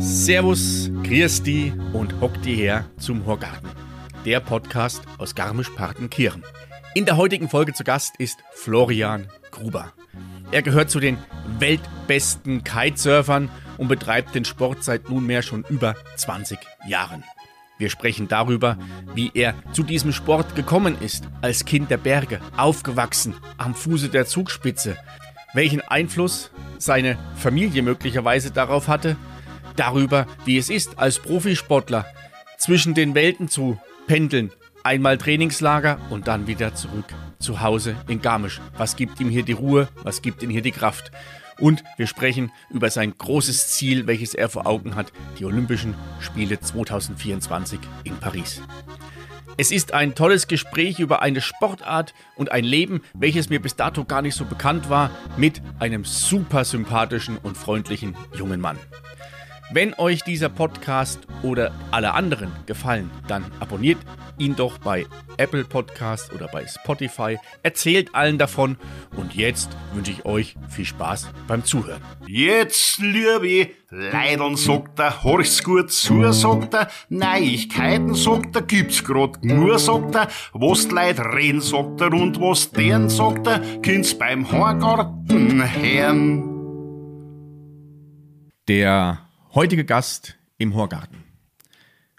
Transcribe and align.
Servus, 0.00 0.90
Christi 1.02 1.74
und 1.92 2.18
hock 2.22 2.40
die 2.40 2.54
her 2.54 2.86
zum 2.98 3.26
Horgarten. 3.26 3.68
Der 4.24 4.40
Podcast 4.40 5.02
aus 5.18 5.34
Garmisch-Partenkirchen. 5.34 6.42
In 6.94 7.04
der 7.04 7.18
heutigen 7.18 7.50
Folge 7.50 7.74
zu 7.74 7.84
Gast 7.84 8.16
ist 8.16 8.38
Florian 8.54 9.28
Gruber. 9.50 9.92
Er 10.52 10.62
gehört 10.62 10.88
zu 10.90 11.00
den 11.00 11.18
weltbesten 11.58 12.64
Kitesurfern 12.64 13.50
und 13.76 13.88
betreibt 13.88 14.34
den 14.34 14.46
Sport 14.46 14.84
seit 14.84 15.10
nunmehr 15.10 15.42
schon 15.42 15.66
über 15.68 15.96
20 16.16 16.58
Jahren. 16.86 17.24
Wir 17.82 17.90
sprechen 17.90 18.28
darüber, 18.28 18.78
wie 19.12 19.32
er 19.34 19.54
zu 19.72 19.82
diesem 19.82 20.12
Sport 20.12 20.54
gekommen 20.54 20.96
ist, 21.00 21.24
als 21.40 21.64
Kind 21.64 21.90
der 21.90 21.96
Berge, 21.96 22.38
aufgewachsen 22.56 23.34
am 23.58 23.74
Fuße 23.74 24.08
der 24.08 24.24
Zugspitze, 24.24 24.96
welchen 25.52 25.80
Einfluss 25.80 26.52
seine 26.78 27.18
Familie 27.34 27.82
möglicherweise 27.82 28.52
darauf 28.52 28.86
hatte, 28.86 29.16
darüber, 29.74 30.28
wie 30.44 30.58
es 30.58 30.70
ist, 30.70 31.00
als 31.00 31.18
Profisportler 31.18 32.06
zwischen 32.56 32.94
den 32.94 33.16
Welten 33.16 33.48
zu 33.48 33.80
pendeln, 34.06 34.52
einmal 34.84 35.18
Trainingslager 35.18 35.98
und 36.08 36.28
dann 36.28 36.46
wieder 36.46 36.76
zurück 36.76 37.06
zu 37.40 37.62
Hause 37.62 37.96
in 38.06 38.22
Garmisch. 38.22 38.60
Was 38.78 38.94
gibt 38.94 39.18
ihm 39.18 39.28
hier 39.28 39.42
die 39.42 39.54
Ruhe? 39.54 39.88
Was 40.04 40.22
gibt 40.22 40.44
ihm 40.44 40.50
hier 40.50 40.62
die 40.62 40.70
Kraft? 40.70 41.10
Und 41.58 41.84
wir 41.96 42.06
sprechen 42.06 42.50
über 42.70 42.90
sein 42.90 43.14
großes 43.16 43.68
Ziel, 43.68 44.06
welches 44.06 44.34
er 44.34 44.48
vor 44.48 44.66
Augen 44.66 44.94
hat, 44.94 45.12
die 45.38 45.44
Olympischen 45.44 45.94
Spiele 46.20 46.60
2024 46.60 47.78
in 48.04 48.16
Paris. 48.16 48.60
Es 49.58 49.70
ist 49.70 49.92
ein 49.92 50.14
tolles 50.14 50.48
Gespräch 50.48 50.98
über 50.98 51.20
eine 51.20 51.42
Sportart 51.42 52.14
und 52.36 52.50
ein 52.50 52.64
Leben, 52.64 53.02
welches 53.12 53.50
mir 53.50 53.60
bis 53.60 53.76
dato 53.76 54.04
gar 54.04 54.22
nicht 54.22 54.34
so 54.34 54.46
bekannt 54.46 54.88
war, 54.88 55.10
mit 55.36 55.60
einem 55.78 56.04
super 56.04 56.64
sympathischen 56.64 57.36
und 57.36 57.56
freundlichen 57.56 58.16
jungen 58.34 58.60
Mann. 58.60 58.78
Wenn 59.74 59.94
euch 59.94 60.22
dieser 60.22 60.50
Podcast 60.50 61.20
oder 61.42 61.72
alle 61.92 62.12
anderen 62.12 62.52
gefallen, 62.66 63.10
dann 63.26 63.50
abonniert 63.58 63.96
ihn 64.36 64.54
doch 64.54 64.76
bei 64.76 65.06
Apple 65.38 65.64
Podcast 65.64 66.30
oder 66.34 66.46
bei 66.48 66.66
Spotify. 66.66 67.38
Erzählt 67.62 68.14
allen 68.14 68.36
davon 68.36 68.76
und 69.16 69.34
jetzt 69.34 69.70
wünsche 69.94 70.10
ich 70.10 70.26
euch 70.26 70.56
viel 70.68 70.84
Spaß 70.84 71.30
beim 71.48 71.64
Zuhören. 71.64 72.02
Jetzt, 72.26 72.98
liebe 72.98 73.70
Leidern, 73.88 74.56
sagt 74.56 74.98
er, 74.98 75.22
horch's 75.24 75.64
gut 75.64 75.90
zu, 75.90 76.30
sagt 76.32 76.74
er, 76.74 76.88
Neuigkeiten, 77.08 78.14
sagt 78.14 78.54
er, 78.54 78.62
gibt's 78.62 79.02
grad 79.02 79.42
nur, 79.42 79.78
sagt 79.78 80.14
er, 80.14 80.28
was 80.52 80.88
die 80.88 80.94
Leute 80.94 81.24
reden, 81.32 81.62
sagt 81.62 82.02
er, 82.02 82.12
und 82.12 82.38
was 82.38 82.70
deren, 82.72 83.08
sagt 83.08 83.46
er, 83.46 83.60
kind's 83.80 84.12
beim 84.18 84.52
Horgarten 84.52 85.62
hören. 85.62 86.48
Der 88.68 89.31
heutige 89.54 89.84
Gast 89.84 90.38
im 90.56 90.74
Horgarten 90.74 91.18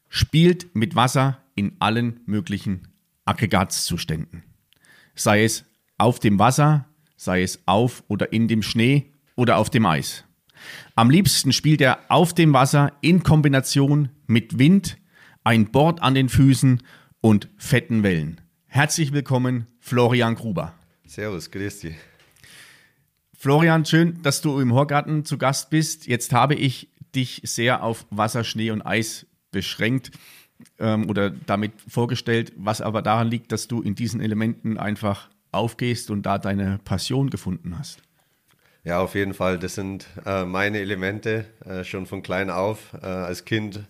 spielt 0.08 0.76
mit 0.76 0.96
Wasser 0.96 1.40
in 1.56 1.76
allen 1.80 2.20
möglichen 2.28 2.90
Aggregatzuständen. 3.26 4.44
Sei 5.16 5.44
es 5.44 5.66
auf 5.98 6.20
dem 6.20 6.38
Wasser, 6.38 6.86
sei 7.16 7.42
es 7.42 7.64
auf 7.66 8.04
oder 8.08 8.32
in 8.34 8.48
dem 8.48 8.62
Schnee 8.62 9.12
oder 9.36 9.58
auf 9.58 9.72
dem 9.72 9.88
Eis. 9.88 10.26
Am 10.96 11.10
liebsten 11.10 11.54
spielt 11.54 11.82
er 11.82 12.00
auf 12.10 12.36
dem 12.36 12.54
Wasser 12.54 12.94
in 13.02 13.24
Kombination 13.24 14.10
mit 14.28 14.60
Wind, 14.60 14.98
ein 15.44 15.72
Board 15.72 16.04
an 16.04 16.14
den 16.14 16.30
Füßen 16.30 16.84
und 17.20 17.50
fetten 17.58 18.04
Wellen. 18.04 18.42
Herzlich 18.68 19.12
willkommen, 19.12 19.66
Florian 19.80 20.36
Gruber. 20.36 20.76
Servus, 21.08 21.50
grüß 21.50 21.80
dich. 21.80 21.96
Florian, 23.44 23.84
schön, 23.84 24.22
dass 24.22 24.40
du 24.40 24.58
im 24.62 24.74
Horgarten 24.74 25.26
zu 25.26 25.38
Gast 25.38 25.70
bist. 25.70 26.08
Jetzt 26.08 26.32
habe 26.32 26.56
ich 26.56 26.88
dich 27.16 27.42
sehr 27.46 27.84
auf 27.84 28.06
Wasser, 28.10 28.44
Schnee 28.44 28.72
und 28.72 28.82
Eis 28.82 29.26
beschränkt 29.52 30.12
ähm, 30.80 31.10
oder 31.10 31.30
damit 31.30 31.74
vorgestellt, 31.88 32.54
was 32.56 32.82
aber 32.82 33.02
daran 33.02 33.30
liegt, 33.30 33.52
dass 33.52 33.68
du 33.68 33.82
in 33.82 33.96
diesen 33.96 34.22
Elementen 34.22 34.78
einfach 34.78 35.30
aufgehst 35.52 36.10
und 36.10 36.24
da 36.24 36.38
deine 36.38 36.80
Passion 36.84 37.30
gefunden 37.30 37.78
hast. 37.78 38.02
Ja, 38.84 39.00
auf 39.00 39.16
jeden 39.16 39.34
Fall. 39.34 39.60
Das 39.60 39.76
sind 39.76 40.08
äh, 40.26 40.44
meine 40.44 40.80
Elemente 40.80 41.46
äh, 41.66 41.84
schon 41.84 42.06
von 42.06 42.22
klein 42.22 42.50
auf. 42.50 42.94
Äh, 43.02 43.06
als 43.06 43.46
Kind 43.46 43.82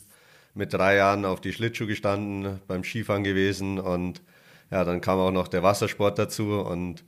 mit 0.53 0.73
drei 0.73 0.95
Jahren 0.97 1.25
auf 1.25 1.41
die 1.41 1.51
Schlittschuhe 1.51 1.87
gestanden, 1.87 2.59
beim 2.67 2.83
Skifahren 2.83 3.23
gewesen 3.23 3.79
und 3.79 4.21
ja, 4.69 4.83
dann 4.83 5.01
kam 5.01 5.19
auch 5.19 5.31
noch 5.31 5.47
der 5.47 5.63
Wassersport 5.63 6.19
dazu 6.19 6.59
und 6.59 7.03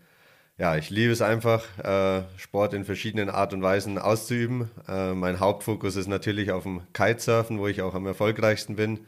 ja, 0.57 0.77
ich 0.77 0.89
liebe 0.89 1.11
es 1.11 1.21
einfach, 1.21 1.63
äh, 1.79 2.23
Sport 2.37 2.73
in 2.73 2.85
verschiedenen 2.85 3.29
Art 3.29 3.53
und 3.53 3.61
Weisen 3.61 3.97
auszuüben. 3.97 4.71
Äh, 4.87 5.13
mein 5.13 5.39
Hauptfokus 5.39 5.95
ist 5.97 6.07
natürlich 6.07 6.51
auf 6.51 6.63
dem 6.63 6.81
Kitesurfen, 6.93 7.59
wo 7.59 7.67
ich 7.67 7.81
auch 7.81 7.93
am 7.93 8.05
erfolgreichsten 8.05 8.75
bin. 8.75 9.05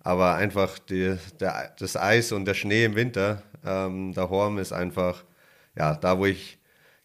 Aber 0.00 0.34
einfach 0.34 0.78
die, 0.78 1.16
der, 1.40 1.74
das 1.78 1.96
Eis 1.96 2.32
und 2.32 2.44
der 2.44 2.54
Schnee 2.54 2.84
im 2.84 2.94
Winter, 2.96 3.42
ähm, 3.64 4.12
der 4.14 4.28
Horm 4.30 4.58
ist 4.58 4.72
einfach, 4.72 5.24
ja, 5.76 5.94
da 5.94 6.18
wo 6.18 6.26
ich 6.26 6.58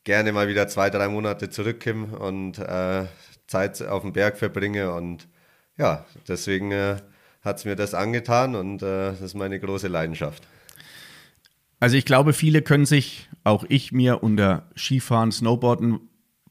gerne 0.04 0.34
mal 0.34 0.48
wieder 0.48 0.68
zwei, 0.68 0.90
drei 0.90 1.08
Monate 1.08 1.50
zurückkomme 1.50 2.18
und 2.18 2.60
äh, 2.60 3.06
Zeit 3.48 3.82
auf 3.84 4.02
dem 4.02 4.14
Berg 4.14 4.38
verbringe. 4.38 4.94
Und 4.94 5.28
ja, 5.78 6.06
deswegen 6.28 6.72
äh, 6.72 6.98
hat 7.42 7.58
es 7.58 7.66
mir 7.66 7.76
das 7.76 7.94
angetan 7.94 8.56
und 8.56 8.82
äh, 8.82 9.12
das 9.12 9.22
ist 9.22 9.36
meine 9.36 9.60
große 9.60 9.88
Leidenschaft. 9.88 10.44
Also 11.80 11.96
ich 11.96 12.06
glaube, 12.06 12.34
viele 12.34 12.62
können 12.62 12.86
sich, 12.86 13.30
auch 13.44 13.64
ich 13.70 13.92
mir 13.92 14.24
unter 14.24 14.70
Skifahren, 14.76 15.32
Snowboarden 15.32 16.00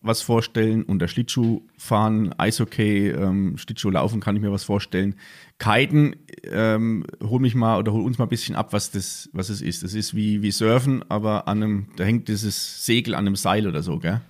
was 0.06 0.22
vorstellen, 0.22 0.84
unter 0.84 1.08
Schlittschuhfahren, 1.08 2.32
Eishockey, 2.38 3.08
ähm, 3.08 3.58
Schlittschuhlaufen 3.58 4.20
kann 4.20 4.36
ich 4.36 4.42
mir 4.42 4.52
was 4.52 4.62
vorstellen. 4.62 5.16
Kiten, 5.58 6.14
ähm, 6.44 7.04
hol 7.22 7.40
mich 7.40 7.56
mal 7.56 7.78
oder 7.78 7.92
hol 7.92 8.04
uns 8.04 8.18
mal 8.18 8.26
ein 8.26 8.30
bisschen 8.30 8.54
ab, 8.54 8.72
was 8.72 8.92
das, 8.92 9.28
was 9.32 9.48
es 9.48 9.62
ist. 9.62 9.82
Das 9.82 9.94
ist 9.94 10.14
wie, 10.14 10.42
wie 10.42 10.52
Surfen, 10.52 11.04
aber 11.10 11.48
an 11.48 11.62
einem, 11.62 11.88
da 11.96 12.04
hängt 12.04 12.28
dieses 12.28 12.86
Segel 12.86 13.14
an 13.14 13.26
einem 13.26 13.36
Seil 13.36 13.66
oder 13.66 13.82
so, 13.82 13.98
gell? 13.98 14.20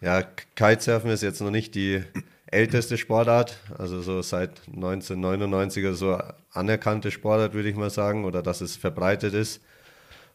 Ja, 0.00 0.22
Kitesurfen 0.54 1.10
ist 1.10 1.22
jetzt 1.22 1.40
noch 1.40 1.50
nicht 1.50 1.74
die 1.74 2.02
älteste 2.46 2.96
Sportart, 2.96 3.58
also 3.76 4.02
so 4.02 4.22
seit 4.22 4.68
1999 4.68 5.84
oder 5.84 5.94
so 5.94 6.18
anerkannte 6.52 7.10
Sportart, 7.10 7.54
würde 7.54 7.70
ich 7.70 7.76
mal 7.76 7.90
sagen, 7.90 8.24
oder 8.24 8.42
dass 8.42 8.60
es 8.60 8.76
verbreitet 8.76 9.34
ist 9.34 9.60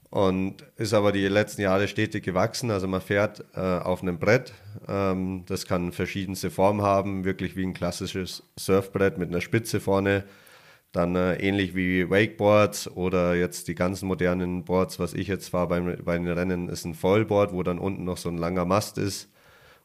und 0.10 0.64
ist 0.78 0.94
aber 0.94 1.12
die 1.12 1.28
letzten 1.28 1.62
Jahre 1.62 1.88
stetig 1.88 2.24
gewachsen. 2.24 2.72
Also 2.72 2.88
man 2.88 3.02
fährt 3.02 3.46
äh, 3.56 3.60
auf 3.60 4.02
einem 4.02 4.18
Brett, 4.18 4.54
ähm, 4.88 5.44
das 5.48 5.66
kann 5.66 5.92
verschiedenste 5.92 6.50
Formen 6.50 6.82
haben, 6.82 7.26
wirklich 7.26 7.56
wie 7.56 7.64
ein 7.64 7.74
klassisches 7.74 8.44
Surfbrett 8.58 9.18
mit 9.18 9.30
einer 9.30 9.42
Spitze 9.42 9.80
vorne. 9.80 10.24
Dann 10.92 11.16
äh, 11.16 11.36
ähnlich 11.36 11.76
wie 11.76 12.10
Wakeboards 12.10 12.90
oder 12.90 13.36
jetzt 13.36 13.68
die 13.68 13.76
ganzen 13.76 14.08
modernen 14.08 14.66
Boards, 14.66 14.98
was 14.98 15.14
ich 15.14 15.28
jetzt 15.28 15.50
fahre 15.50 15.68
beim, 15.68 15.98
bei 16.04 16.18
den 16.18 16.28
Rennen, 16.28 16.70
ist 16.70 16.86
ein 16.86 16.96
Vollboard, 16.96 17.54
wo 17.54 17.62
dann 17.62 17.78
unten 17.78 18.06
noch 18.06 18.18
so 18.18 18.30
ein 18.30 18.38
langer 18.38 18.66
Mast 18.66 18.98
ist. 18.98 19.30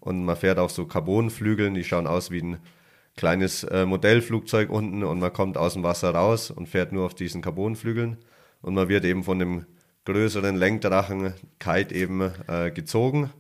Und 0.01 0.25
man 0.25 0.37
fährt 0.37 0.59
auf 0.59 0.71
so 0.71 0.87
Carbonflügeln, 0.87 1.75
die 1.75 1.85
schauen 1.85 2.07
aus 2.07 2.31
wie 2.31 2.41
ein 2.41 2.59
kleines 3.17 3.65
äh, 3.65 3.85
Modellflugzeug 3.85 4.71
unten 4.71 5.05
und 5.05 5.21
man 5.21 5.33
kommt 5.33 5.57
aus 5.59 5.75
dem 5.75 5.83
Wasser 5.83 6.11
raus 6.15 6.51
und 6.51 6.69
fährt 6.69 6.93
nur 6.93 7.05
auf 7.07 7.15
diesen 7.15 7.43
Carbonflügeln. 7.43 8.17
Und 8.63 8.75
man 8.75 8.89
wird 8.89 9.05
eben 9.05 9.25
von 9.25 9.39
dem 9.39 9.67
größeren 10.05 10.57
Lenkdrachen 10.57 11.35
Kite 11.59 11.95
eben 11.95 12.31
äh, 12.47 12.71
gezogen. 12.71 13.31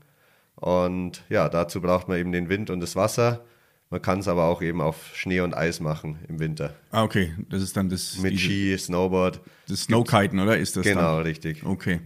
Und 0.57 1.23
ja, 1.29 1.49
dazu 1.49 1.81
braucht 1.81 2.09
man 2.09 2.19
eben 2.19 2.33
den 2.33 2.49
Wind 2.49 2.71
und 2.71 2.81
das 2.81 2.97
Wasser. 2.97 3.45
Man 3.91 4.01
kann 4.01 4.21
es 4.21 4.29
aber 4.29 4.45
auch 4.45 4.63
eben 4.63 4.81
auf 4.81 5.11
Schnee 5.15 5.41
und 5.41 5.55
Eis 5.55 5.81
machen 5.81 6.19
im 6.29 6.41
Winter. 6.41 6.75
Ah, 6.91 7.03
okay. 7.05 7.35
Das 7.51 7.63
ist 7.63 7.77
dann 7.77 7.91
das. 7.91 8.19
Mit 8.19 8.33
diese, 8.33 8.45
Ski, 8.45 8.79
Snowboard. 8.79 9.41
Das 9.69 9.83
Snowkiten, 9.83 10.41
oder? 10.41 10.57
Ist 10.59 10.77
das 10.77 10.85
Genau, 10.85 11.17
dann? 11.17 11.23
richtig. 11.23 11.65
Okay. 11.65 12.00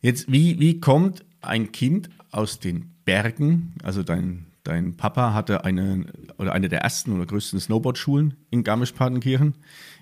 Jetzt, 0.00 0.30
wie, 0.30 0.58
wie 0.60 0.80
kommt 0.80 1.24
ein 1.40 1.72
Kind 1.72 2.10
aus 2.30 2.60
den 2.60 2.94
Bergen, 3.04 3.74
also 3.82 4.02
dein, 4.02 4.46
dein 4.62 4.96
Papa 4.96 5.34
hatte 5.34 5.64
eine 5.64 6.06
oder 6.38 6.52
eine 6.52 6.68
der 6.68 6.80
ersten 6.80 7.12
oder 7.12 7.26
größten 7.26 7.58
Snowboardschulen 7.60 8.36
in 8.50 8.62
Garmisch-Partenkirchen. 8.62 9.54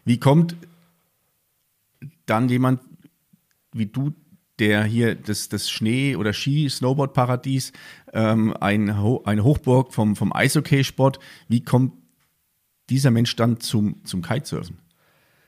Wie 0.04 0.20
kommt 0.20 0.56
dann 2.26 2.48
jemand 2.48 2.80
wie 3.72 3.86
du, 3.86 4.12
der 4.58 4.84
hier 4.84 5.14
das, 5.14 5.48
das 5.48 5.70
Schnee- 5.70 6.16
oder 6.16 6.32
Ski-Snowboard-Paradies, 6.32 7.72
ähm, 8.12 8.54
ein, 8.60 9.00
Ho 9.00 9.22
eine 9.24 9.44
Hochburg 9.44 9.94
vom, 9.94 10.16
vom 10.16 10.32
Eishockey-Sport. 10.32 11.18
Wie 11.48 11.62
kommt 11.62 11.92
dieser 12.90 13.10
Mensch 13.10 13.36
dann 13.36 13.60
zum, 13.60 14.04
zum 14.04 14.22
Kitesurfen? 14.22 14.78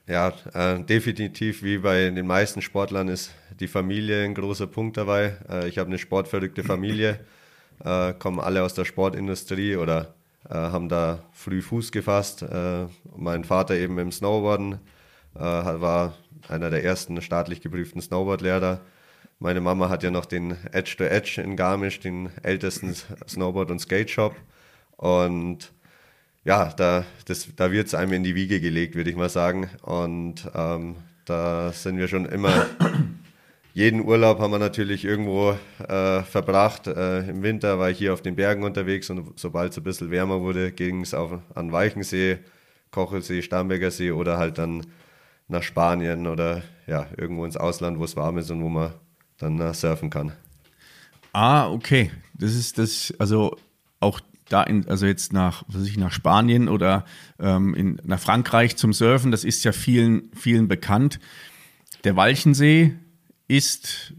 Ja, 0.06 0.32
äh, 0.54 0.82
definitiv 0.82 1.62
wie 1.62 1.78
bei 1.78 2.10
den 2.10 2.26
meisten 2.26 2.62
Sportlern 2.62 3.08
ist 3.08 3.32
die 3.60 3.68
Familie 3.68 4.24
ein 4.24 4.34
großer 4.34 4.66
Punkt 4.66 4.96
dabei. 4.96 5.36
Äh, 5.48 5.68
ich 5.68 5.78
habe 5.78 5.88
eine 5.88 5.98
sportverrückte 5.98 6.64
Familie, 6.64 7.20
äh, 7.84 8.12
kommen 8.14 8.40
alle 8.40 8.62
aus 8.62 8.74
der 8.74 8.84
Sportindustrie 8.84 9.76
oder 9.76 10.14
äh, 10.48 10.54
haben 10.54 10.88
da 10.88 11.22
früh 11.32 11.62
Fuß 11.62 11.92
gefasst. 11.92 12.42
Äh, 12.42 12.86
mein 13.16 13.44
Vater 13.44 13.74
eben 13.74 13.98
im 13.98 14.10
Snowboarden, 14.10 14.80
äh, 15.34 15.40
war 15.40 16.14
einer 16.48 16.70
der 16.70 16.84
ersten 16.84 17.20
staatlich 17.22 17.60
geprüften 17.60 18.00
Snowboardlehrer. 18.00 18.80
Meine 19.38 19.60
Mama 19.60 19.88
hat 19.88 20.02
ja 20.02 20.10
noch 20.10 20.26
den 20.26 20.56
Edge 20.72 20.96
to 20.98 21.04
Edge 21.04 21.40
in 21.40 21.56
Garmisch, 21.56 22.00
den 22.00 22.30
ältesten 22.42 22.94
Snowboard- 23.26 23.70
und 23.70 23.78
Skate-Shop. 23.78 24.36
Und 24.96 25.72
ja, 26.44 26.72
da, 26.76 27.04
da 27.56 27.72
wird 27.72 27.86
es 27.86 27.94
einem 27.94 28.12
in 28.12 28.22
die 28.22 28.34
Wiege 28.34 28.60
gelegt, 28.60 28.94
würde 28.94 29.10
ich 29.10 29.16
mal 29.16 29.30
sagen. 29.30 29.70
Und 29.82 30.50
ähm, 30.54 30.96
da 31.24 31.72
sind 31.72 31.96
wir 31.98 32.08
schon 32.08 32.26
immer, 32.26 32.66
jeden 33.72 34.04
Urlaub 34.04 34.40
haben 34.40 34.52
wir 34.52 34.58
natürlich 34.58 35.04
irgendwo 35.04 35.56
äh, 35.86 36.22
verbracht. 36.22 36.86
Äh, 36.86 37.30
Im 37.30 37.42
Winter 37.42 37.78
war 37.78 37.90
ich 37.90 37.98
hier 37.98 38.12
auf 38.12 38.22
den 38.22 38.36
Bergen 38.36 38.62
unterwegs 38.62 39.10
und 39.10 39.38
sobald 39.38 39.72
es 39.72 39.78
ein 39.78 39.84
bisschen 39.84 40.10
wärmer 40.10 40.40
wurde, 40.40 40.72
ging 40.72 41.02
es 41.02 41.14
an 41.14 41.72
Weichensee, 41.72 42.38
Kochelsee, 42.90 43.42
Starnberger 43.42 43.90
See 43.90 44.10
oder 44.10 44.38
halt 44.38 44.58
dann 44.58 44.84
nach 45.50 45.62
Spanien 45.62 46.26
oder 46.26 46.62
ja, 46.86 47.06
irgendwo 47.16 47.44
ins 47.44 47.56
Ausland, 47.56 47.98
wo 47.98 48.04
es 48.04 48.16
warm 48.16 48.38
ist 48.38 48.50
und 48.50 48.62
wo 48.62 48.68
man 48.68 48.92
dann 49.38 49.60
uh, 49.60 49.72
surfen 49.72 50.10
kann. 50.10 50.32
Ah, 51.32 51.68
okay. 51.70 52.10
Das 52.34 52.54
ist 52.54 52.78
das, 52.78 53.14
also 53.18 53.56
auch 54.00 54.20
da 54.48 54.62
in, 54.62 54.88
also 54.88 55.06
jetzt 55.06 55.32
nach, 55.32 55.62
was 55.68 55.82
weiß 55.82 55.88
ich, 55.88 55.96
nach 55.96 56.12
Spanien 56.12 56.68
oder 56.68 57.04
ähm, 57.38 57.74
in, 57.74 58.00
nach 58.04 58.18
Frankreich 58.18 58.76
zum 58.76 58.92
Surfen, 58.92 59.30
das 59.30 59.44
ist 59.44 59.64
ja 59.64 59.72
vielen, 59.72 60.30
vielen 60.34 60.68
bekannt. 60.68 61.20
Der 62.04 62.16
Walchensee 62.16 62.96
ist 63.46 64.14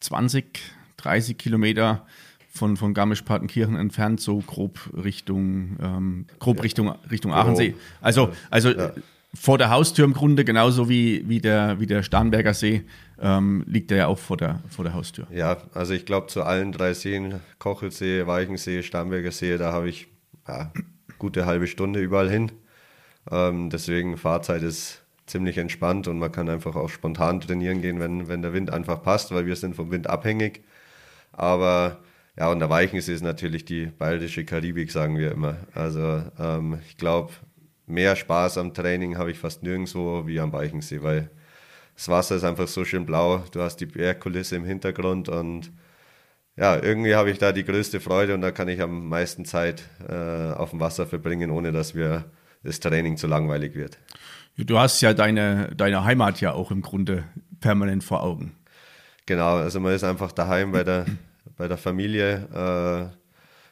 20, 0.00 0.60
30 0.98 1.38
Kilometer 1.38 2.06
von, 2.50 2.76
von 2.76 2.92
Garmisch-Partenkirchen 2.92 3.76
entfernt, 3.76 4.20
so 4.20 4.38
grob 4.40 4.90
Richtung, 4.92 5.78
ähm, 5.80 6.26
grob 6.38 6.58
ja. 6.58 6.62
Richtung, 6.62 6.88
Richtung 7.10 7.32
Aachensee. 7.32 7.74
Also, 8.02 8.32
also 8.50 8.70
ja. 8.70 8.92
Vor 9.34 9.58
der 9.58 9.70
Haustür 9.70 10.04
im 10.04 10.12
Grunde, 10.12 10.44
genauso 10.44 10.88
wie, 10.88 11.28
wie, 11.28 11.40
der, 11.40 11.80
wie 11.80 11.86
der 11.86 12.02
Starnberger 12.02 12.54
See, 12.54 12.84
ähm, 13.20 13.64
liegt 13.66 13.90
er 13.90 13.96
ja 13.96 14.06
auch 14.06 14.18
vor 14.18 14.36
der, 14.36 14.62
vor 14.68 14.84
der 14.84 14.94
Haustür. 14.94 15.26
Ja, 15.30 15.56
also 15.72 15.94
ich 15.94 16.04
glaube 16.04 16.26
zu 16.26 16.42
allen 16.42 16.72
drei 16.72 16.92
Seen, 16.92 17.40
Kochelsee, 17.58 18.26
Weichensee, 18.26 18.82
Starnberger 18.82 19.32
See, 19.32 19.56
da 19.56 19.72
habe 19.72 19.88
ich 19.88 20.08
ja, 20.46 20.70
gute 21.18 21.46
halbe 21.46 21.66
Stunde 21.66 22.00
überall 22.00 22.30
hin. 22.30 22.52
Ähm, 23.30 23.70
deswegen 23.70 24.18
Fahrzeit 24.18 24.62
ist 24.62 25.02
ziemlich 25.26 25.56
entspannt 25.56 26.08
und 26.08 26.18
man 26.18 26.32
kann 26.32 26.48
einfach 26.48 26.76
auch 26.76 26.90
spontan 26.90 27.40
trainieren 27.40 27.80
gehen, 27.80 28.00
wenn, 28.00 28.28
wenn 28.28 28.42
der 28.42 28.52
Wind 28.52 28.70
einfach 28.70 29.02
passt, 29.02 29.32
weil 29.32 29.46
wir 29.46 29.56
sind 29.56 29.76
vom 29.76 29.90
Wind 29.90 30.08
abhängig. 30.08 30.62
Aber 31.32 32.00
ja, 32.36 32.50
und 32.50 32.58
der 32.58 32.70
Weichensee 32.70 33.14
ist 33.14 33.22
natürlich 33.22 33.64
die 33.64 33.86
bayerische 33.86 34.44
Karibik, 34.44 34.90
sagen 34.90 35.16
wir 35.16 35.32
immer. 35.32 35.56
Also 35.74 36.22
ähm, 36.38 36.80
ich 36.88 36.96
glaube, 36.96 37.32
mehr 37.92 38.16
Spaß 38.16 38.58
am 38.58 38.74
Training 38.74 39.18
habe 39.18 39.30
ich 39.30 39.38
fast 39.38 39.62
nirgendwo 39.62 40.26
wie 40.26 40.40
am 40.40 40.52
Weichensee, 40.52 41.02
weil 41.02 41.30
das 41.94 42.08
Wasser 42.08 42.36
ist 42.36 42.44
einfach 42.44 42.66
so 42.66 42.84
schön 42.84 43.06
blau, 43.06 43.44
du 43.52 43.60
hast 43.60 43.76
die 43.76 43.86
Bergkulisse 43.86 44.56
im 44.56 44.64
Hintergrund 44.64 45.28
und 45.28 45.70
ja, 46.56 46.76
irgendwie 46.76 47.14
habe 47.14 47.30
ich 47.30 47.38
da 47.38 47.52
die 47.52 47.64
größte 47.64 48.00
Freude 48.00 48.34
und 48.34 48.40
da 48.40 48.50
kann 48.50 48.68
ich 48.68 48.80
am 48.80 49.08
meisten 49.08 49.44
Zeit 49.44 49.84
äh, 50.08 50.52
auf 50.52 50.70
dem 50.70 50.80
Wasser 50.80 51.06
verbringen, 51.06 51.50
ohne 51.50 51.72
dass 51.72 51.94
mir 51.94 52.24
das 52.62 52.80
Training 52.80 53.16
zu 53.16 53.26
langweilig 53.26 53.74
wird. 53.74 53.98
Du 54.56 54.78
hast 54.78 55.00
ja 55.00 55.14
deine, 55.14 55.70
deine 55.74 56.04
Heimat 56.04 56.40
ja 56.40 56.52
auch 56.52 56.70
im 56.70 56.82
Grunde 56.82 57.24
permanent 57.60 58.04
vor 58.04 58.22
Augen. 58.22 58.54
Genau, 59.24 59.56
also 59.56 59.80
man 59.80 59.94
ist 59.94 60.04
einfach 60.04 60.32
daheim 60.32 60.72
bei 60.72 60.84
der, 60.84 61.06
bei 61.56 61.68
der 61.68 61.78
Familie, 61.78 63.10
äh, 63.12 63.16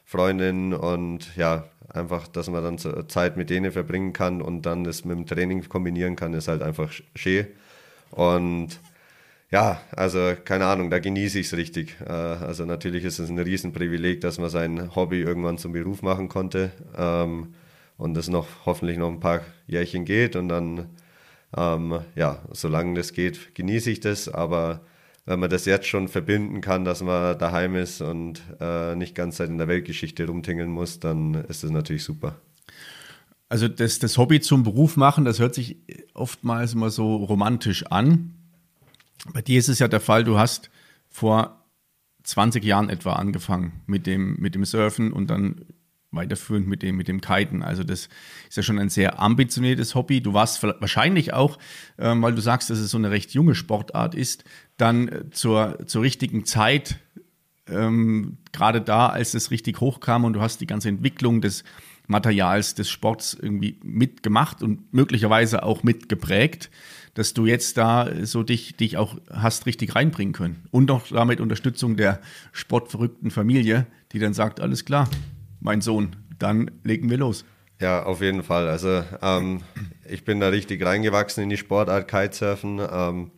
Freundin 0.05 0.73
und 0.73 1.35
ja, 1.35 1.65
einfach, 1.93 2.27
dass 2.27 2.49
man 2.49 2.63
dann 2.63 3.07
Zeit 3.07 3.37
mit 3.37 3.49
denen 3.49 3.71
verbringen 3.71 4.13
kann 4.13 4.41
und 4.41 4.65
dann 4.65 4.83
das 4.83 5.05
mit 5.05 5.17
dem 5.17 5.25
Training 5.25 5.67
kombinieren 5.67 6.15
kann, 6.15 6.33
ist 6.33 6.47
halt 6.47 6.61
einfach 6.61 6.91
schön. 7.15 7.47
Und 8.11 8.79
ja, 9.51 9.81
also 9.91 10.33
keine 10.45 10.65
Ahnung, 10.65 10.89
da 10.89 10.99
genieße 10.99 11.39
ich 11.39 11.47
es 11.47 11.57
richtig. 11.57 11.97
Äh, 12.05 12.11
also 12.11 12.65
natürlich 12.65 13.03
ist 13.03 13.19
es 13.19 13.29
ein 13.29 13.37
Riesenprivileg, 13.37 14.21
dass 14.21 14.39
man 14.39 14.49
sein 14.49 14.95
Hobby 14.95 15.21
irgendwann 15.21 15.57
zum 15.57 15.73
Beruf 15.73 16.01
machen 16.01 16.29
konnte 16.29 16.71
ähm, 16.97 17.53
und 17.97 18.17
es 18.17 18.29
noch 18.29 18.47
hoffentlich 18.65 18.97
noch 18.97 19.09
ein 19.09 19.19
paar 19.19 19.41
Jährchen 19.67 20.05
geht 20.05 20.35
und 20.37 20.47
dann, 20.47 20.89
ähm, 21.55 21.99
ja, 22.15 22.41
solange 22.51 22.95
das 22.95 23.13
geht, 23.13 23.53
genieße 23.53 23.91
ich 23.91 23.99
das, 23.99 24.29
aber 24.29 24.81
wenn 25.31 25.39
man 25.39 25.49
das 25.49 25.63
jetzt 25.63 25.87
schon 25.87 26.09
verbinden 26.09 26.59
kann, 26.59 26.83
dass 26.83 27.01
man 27.01 27.37
daheim 27.37 27.75
ist 27.75 28.01
und 28.01 28.41
äh, 28.59 28.97
nicht 28.97 29.15
ganz 29.15 29.37
Zeit 29.37 29.47
in 29.47 29.57
der 29.57 29.69
Weltgeschichte 29.69 30.27
rumtingeln 30.27 30.69
muss, 30.69 30.99
dann 30.99 31.35
ist 31.45 31.63
das 31.63 31.71
natürlich 31.71 32.03
super. 32.03 32.35
Also 33.47 33.69
das, 33.69 33.99
das 33.99 34.17
Hobby 34.17 34.41
zum 34.41 34.63
Beruf 34.63 34.97
machen, 34.97 35.23
das 35.23 35.39
hört 35.39 35.55
sich 35.55 35.77
oftmals 36.13 36.73
immer 36.73 36.89
so 36.89 37.15
romantisch 37.15 37.85
an. 37.87 38.33
Bei 39.33 39.41
dir 39.41 39.57
ist 39.57 39.69
es 39.69 39.79
ja 39.79 39.87
der 39.87 40.01
Fall, 40.01 40.25
du 40.25 40.37
hast 40.37 40.69
vor 41.09 41.63
20 42.23 42.61
Jahren 42.65 42.89
etwa 42.89 43.13
angefangen 43.13 43.81
mit 43.87 44.07
dem, 44.07 44.35
mit 44.37 44.53
dem 44.53 44.65
Surfen 44.65 45.13
und 45.13 45.29
dann 45.29 45.61
weiterführend 46.11 46.67
mit 46.67 46.83
dem, 46.83 46.97
mit 46.97 47.07
dem 47.07 47.21
Kiten. 47.21 47.63
Also 47.63 47.83
das 47.83 48.09
ist 48.49 48.57
ja 48.57 48.63
schon 48.63 48.79
ein 48.79 48.89
sehr 48.89 49.19
ambitioniertes 49.19 49.95
Hobby. 49.95 50.21
Du 50.21 50.33
warst 50.33 50.61
wahrscheinlich 50.61 51.33
auch, 51.33 51.57
ähm, 51.97 52.21
weil 52.21 52.35
du 52.35 52.41
sagst, 52.41 52.69
dass 52.69 52.79
es 52.79 52.91
so 52.91 52.97
eine 52.97 53.11
recht 53.11 53.33
junge 53.33 53.55
Sportart 53.55 54.13
ist, 54.13 54.43
dann 54.77 55.07
äh, 55.07 55.29
zur, 55.31 55.79
zur 55.85 56.01
richtigen 56.01 56.45
Zeit, 56.45 56.97
ähm, 57.67 58.37
gerade 58.51 58.81
da, 58.81 59.07
als 59.07 59.33
es 59.33 59.51
richtig 59.51 59.79
hochkam 59.79 60.25
und 60.25 60.33
du 60.33 60.41
hast 60.41 60.59
die 60.59 60.67
ganze 60.67 60.89
Entwicklung 60.89 61.41
des 61.41 61.63
Materials 62.07 62.75
des 62.75 62.89
Sports 62.89 63.37
irgendwie 63.39 63.79
mitgemacht 63.83 64.61
und 64.61 64.93
möglicherweise 64.93 65.63
auch 65.63 65.83
mitgeprägt, 65.83 66.69
dass 67.13 67.33
du 67.33 67.45
jetzt 67.45 67.77
da 67.77 68.09
so 68.23 68.43
dich, 68.43 68.75
dich 68.75 68.97
auch 68.97 69.17
hast 69.29 69.65
richtig 69.65 69.95
reinbringen 69.95 70.33
können. 70.33 70.63
Und 70.71 70.91
auch 70.91 71.07
damit 71.07 71.39
Unterstützung 71.39 71.95
der 71.95 72.19
sportverrückten 72.51 73.31
Familie, 73.31 73.87
die 74.11 74.19
dann 74.19 74.33
sagt, 74.33 74.59
alles 74.59 74.83
klar, 74.83 75.09
mein 75.61 75.81
Sohn, 75.81 76.15
dann 76.37 76.71
legen 76.83 77.09
wir 77.09 77.17
los. 77.17 77.45
Ja, 77.79 78.03
auf 78.03 78.21
jeden 78.21 78.43
Fall. 78.43 78.67
Also 78.67 79.03
ähm, 79.21 79.61
ich 80.07 80.23
bin 80.25 80.39
da 80.39 80.49
richtig 80.49 80.85
reingewachsen 80.85 81.43
in 81.43 81.49
die 81.49 81.57
Sportart 81.57 82.07
Kitesurfen. 82.07 82.79
Ähm, 82.91 83.31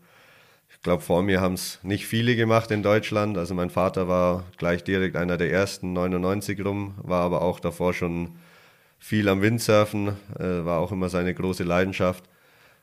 ich 0.69 0.81
glaube, 0.81 1.01
vor 1.01 1.23
mir 1.23 1.39
haben 1.39 1.53
es 1.53 1.79
nicht 1.83 2.07
viele 2.07 2.35
gemacht 2.35 2.71
in 2.71 2.83
Deutschland. 2.83 3.37
Also 3.37 3.53
mein 3.53 3.69
Vater 3.69 4.07
war 4.07 4.43
gleich 4.57 4.83
direkt 4.83 5.15
einer 5.15 5.37
der 5.37 5.51
ersten, 5.51 5.93
99 5.93 6.63
rum, 6.65 6.95
war 6.97 7.21
aber 7.21 7.41
auch 7.41 7.59
davor 7.59 7.93
schon 7.93 8.35
viel 8.99 9.29
am 9.29 9.41
Windsurfen, 9.41 10.09
äh, 10.39 10.65
war 10.65 10.79
auch 10.79 10.91
immer 10.91 11.09
seine 11.09 11.33
große 11.33 11.63
Leidenschaft. 11.63 12.25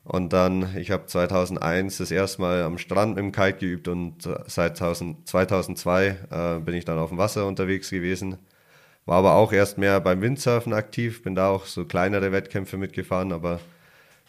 Und 0.05 0.33
dann, 0.33 0.77
ich 0.77 0.91
habe 0.91 1.07
2001 1.07 1.99
das 1.99 2.11
erste 2.11 2.41
Mal 2.41 2.63
am 2.63 2.79
Strand 2.79 3.17
mit 3.17 3.25
dem 3.25 3.33
Kite 3.33 3.59
geübt 3.59 3.87
und 3.87 4.27
seit 4.47 4.79
2002 4.79 6.07
äh, 6.31 6.61
bin 6.61 6.75
ich 6.75 6.87
dann 6.87 6.99
auf 6.99 7.11
dem 7.11 7.19
Wasser 7.19 7.47
unterwegs 7.47 7.91
gewesen. 7.91 8.39
War 9.11 9.19
aber 9.19 9.35
auch 9.35 9.53
erst 9.53 9.77
mehr 9.77 9.99
beim 10.01 10.23
Windsurfen 10.23 10.73
aktiv, 10.73 11.25
bin 11.25 11.35
da 11.35 11.49
auch 11.49 11.67
so 11.67 11.85
kleinere 11.85 12.31
Wettkämpfe 12.31 12.77
mitgefahren, 12.77 13.33
aber 13.33 13.59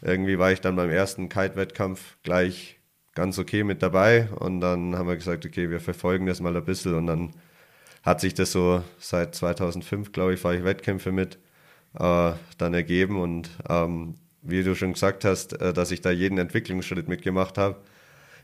irgendwie 0.01 0.39
war 0.39 0.51
ich 0.51 0.59
dann 0.59 0.75
beim 0.75 0.89
ersten 0.89 1.29
Kite-Wettkampf 1.29 2.17
gleich 2.23 2.79
ganz 3.13 3.37
okay 3.37 3.63
mit 3.63 3.83
dabei 3.83 4.27
und 4.39 4.59
dann 4.59 4.97
haben 4.97 5.07
wir 5.07 5.17
gesagt, 5.17 5.45
okay, 5.45 5.69
wir 5.69 5.81
verfolgen 5.81 6.25
das 6.25 6.41
mal 6.41 6.57
ein 6.57 6.65
bisschen 6.65 6.95
und 6.95 7.05
dann 7.05 7.31
hat 8.01 8.21
sich 8.21 8.33
das 8.33 8.53
so 8.53 8.83
seit 8.97 9.35
2005, 9.35 10.13
glaube 10.13 10.33
ich, 10.33 10.39
fahre 10.39 10.57
ich 10.57 10.63
Wettkämpfe 10.63 11.11
mit 11.11 11.37
äh, 11.99 12.31
dann 12.57 12.73
ergeben. 12.73 13.21
Und 13.21 13.51
ähm, 13.69 14.15
wie 14.41 14.63
du 14.63 14.73
schon 14.73 14.93
gesagt 14.93 15.25
hast, 15.25 15.61
äh, 15.61 15.73
dass 15.73 15.91
ich 15.91 16.01
da 16.01 16.09
jeden 16.09 16.39
Entwicklungsschritt 16.39 17.07
mitgemacht 17.07 17.59
habe. 17.59 17.75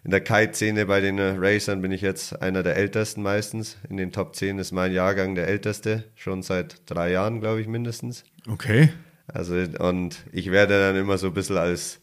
In 0.08 0.12
der 0.12 0.22
Kite-Szene 0.22 0.86
bei 0.86 1.02
den 1.02 1.18
äh, 1.18 1.36
Racern 1.38 1.82
bin 1.82 1.92
ich 1.92 2.00
jetzt 2.00 2.42
einer 2.42 2.64
der 2.64 2.78
ältesten 2.78 3.22
meistens. 3.22 3.76
In 3.90 3.98
den 3.98 4.14
Top 4.14 4.38
10 4.38 4.58
ist 4.58 4.72
mein 4.72 4.94
Jahrgang 4.94 5.36
der 5.36 5.50
älteste, 5.50 6.06
schon 6.16 6.44
seit 6.44 6.78
drei 6.86 7.12
Jahren, 7.12 7.42
glaube 7.42 7.60
ich, 7.60 7.68
mindestens. 7.68 8.24
Okay. 8.50 8.88
Also, 9.28 9.56
und 9.56 10.24
ich 10.32 10.50
werde 10.50 10.80
dann 10.80 10.96
immer 10.96 11.18
so 11.18 11.28
ein 11.28 11.34
bisschen 11.34 11.58
als 11.58 12.00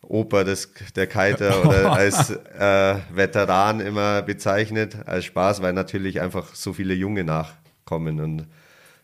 Opa 0.00 0.44
des, 0.44 0.72
der 0.94 1.08
Kiter 1.08 1.62
oder 1.66 1.92
als 1.92 2.30
äh, 2.30 2.96
Veteran 3.12 3.80
immer 3.80 4.22
bezeichnet, 4.22 4.96
als 5.04 5.26
Spaß, 5.26 5.60
weil 5.60 5.74
natürlich 5.74 6.22
einfach 6.22 6.54
so 6.54 6.72
viele 6.72 6.94
Junge 6.94 7.22
nachkommen. 7.22 8.18
Und 8.18 8.46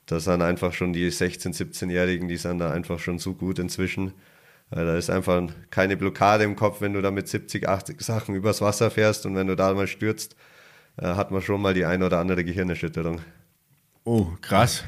das 0.07 0.25
sind 0.25 0.41
einfach 0.41 0.73
schon 0.73 0.95
die 0.95 1.11
16-, 1.11 1.55
17-Jährigen, 1.55 2.29
die 2.29 2.39
sind 2.39 2.61
da 2.61 2.71
einfach 2.71 2.99
schon 2.99 3.19
so 3.19 3.35
gut 3.35 3.59
inzwischen. 3.59 4.15
Da 4.75 4.97
ist 4.97 5.11
einfach 5.11 5.43
keine 5.71 5.99
Blockade 5.99 6.45
im 6.45 6.57
Kopf, 6.57 6.81
wenn 6.81 6.95
du 6.95 7.03
da 7.03 7.11
mit 7.11 7.29
70, 7.29 7.69
80 7.69 8.01
Sachen 8.01 8.35
übers 8.35 8.63
Wasser 8.63 8.91
fährst 8.91 9.27
und 9.27 9.35
wenn 9.35 9.47
du 9.47 9.55
da 9.55 9.75
mal 9.75 9.87
stürzt, 9.87 10.35
äh, 10.97 11.07
hat 11.07 11.31
man 11.31 11.43
schon 11.43 11.61
mal 11.61 11.75
die 11.75 11.85
eine 11.85 12.07
oder 12.07 12.19
andere 12.19 12.43
Gehirnerschütterung. 12.43 13.21
Oh, 14.05 14.29
krass. 14.41 14.85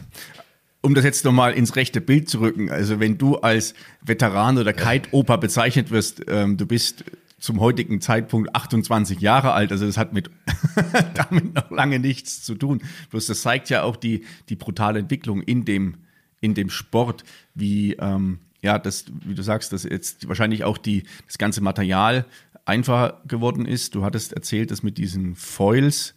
Um 0.80 0.94
das 0.94 1.04
jetzt 1.04 1.24
nochmal 1.24 1.52
ins 1.52 1.76
rechte 1.76 2.00
Bild 2.00 2.28
zu 2.28 2.40
rücken, 2.40 2.70
also 2.70 2.98
wenn 2.98 3.18
du 3.18 3.36
als 3.36 3.74
Veteran 4.02 4.58
oder 4.58 4.72
Kite-Opa 4.72 5.36
bezeichnet 5.36 5.90
wirst, 5.90 6.22
ähm, 6.28 6.56
du 6.56 6.66
bist 6.66 7.04
zum 7.38 7.60
heutigen 7.60 8.00
Zeitpunkt 8.00 8.54
28 8.54 9.20
Jahre 9.20 9.52
alt. 9.52 9.70
Also 9.70 9.84
das 9.86 9.98
hat 9.98 10.14
mit 10.14 10.30
damit 11.14 11.54
noch 11.54 11.70
lange 11.70 11.98
nichts 11.98 12.42
zu 12.42 12.54
tun. 12.54 12.82
Bloß 13.10 13.26
das 13.26 13.42
zeigt 13.42 13.68
ja 13.68 13.82
auch 13.82 13.96
die, 13.96 14.24
die 14.48 14.56
brutale 14.56 14.98
Entwicklung 14.98 15.42
in 15.42 15.66
dem, 15.66 15.96
in 16.40 16.54
dem 16.54 16.70
Sport, 16.70 17.24
wie, 17.54 17.94
ähm, 17.94 18.38
ja, 18.64 18.78
das, 18.78 19.04
wie 19.26 19.34
du 19.34 19.42
sagst, 19.42 19.74
dass 19.74 19.84
jetzt 19.84 20.26
wahrscheinlich 20.26 20.64
auch 20.64 20.78
die, 20.78 21.02
das 21.26 21.36
ganze 21.36 21.60
Material 21.60 22.24
einfacher 22.64 23.20
geworden 23.28 23.66
ist. 23.66 23.94
Du 23.94 24.04
hattest 24.04 24.32
erzählt, 24.32 24.70
dass 24.70 24.82
mit 24.82 24.96
diesen 24.96 25.34
Foils 25.34 26.14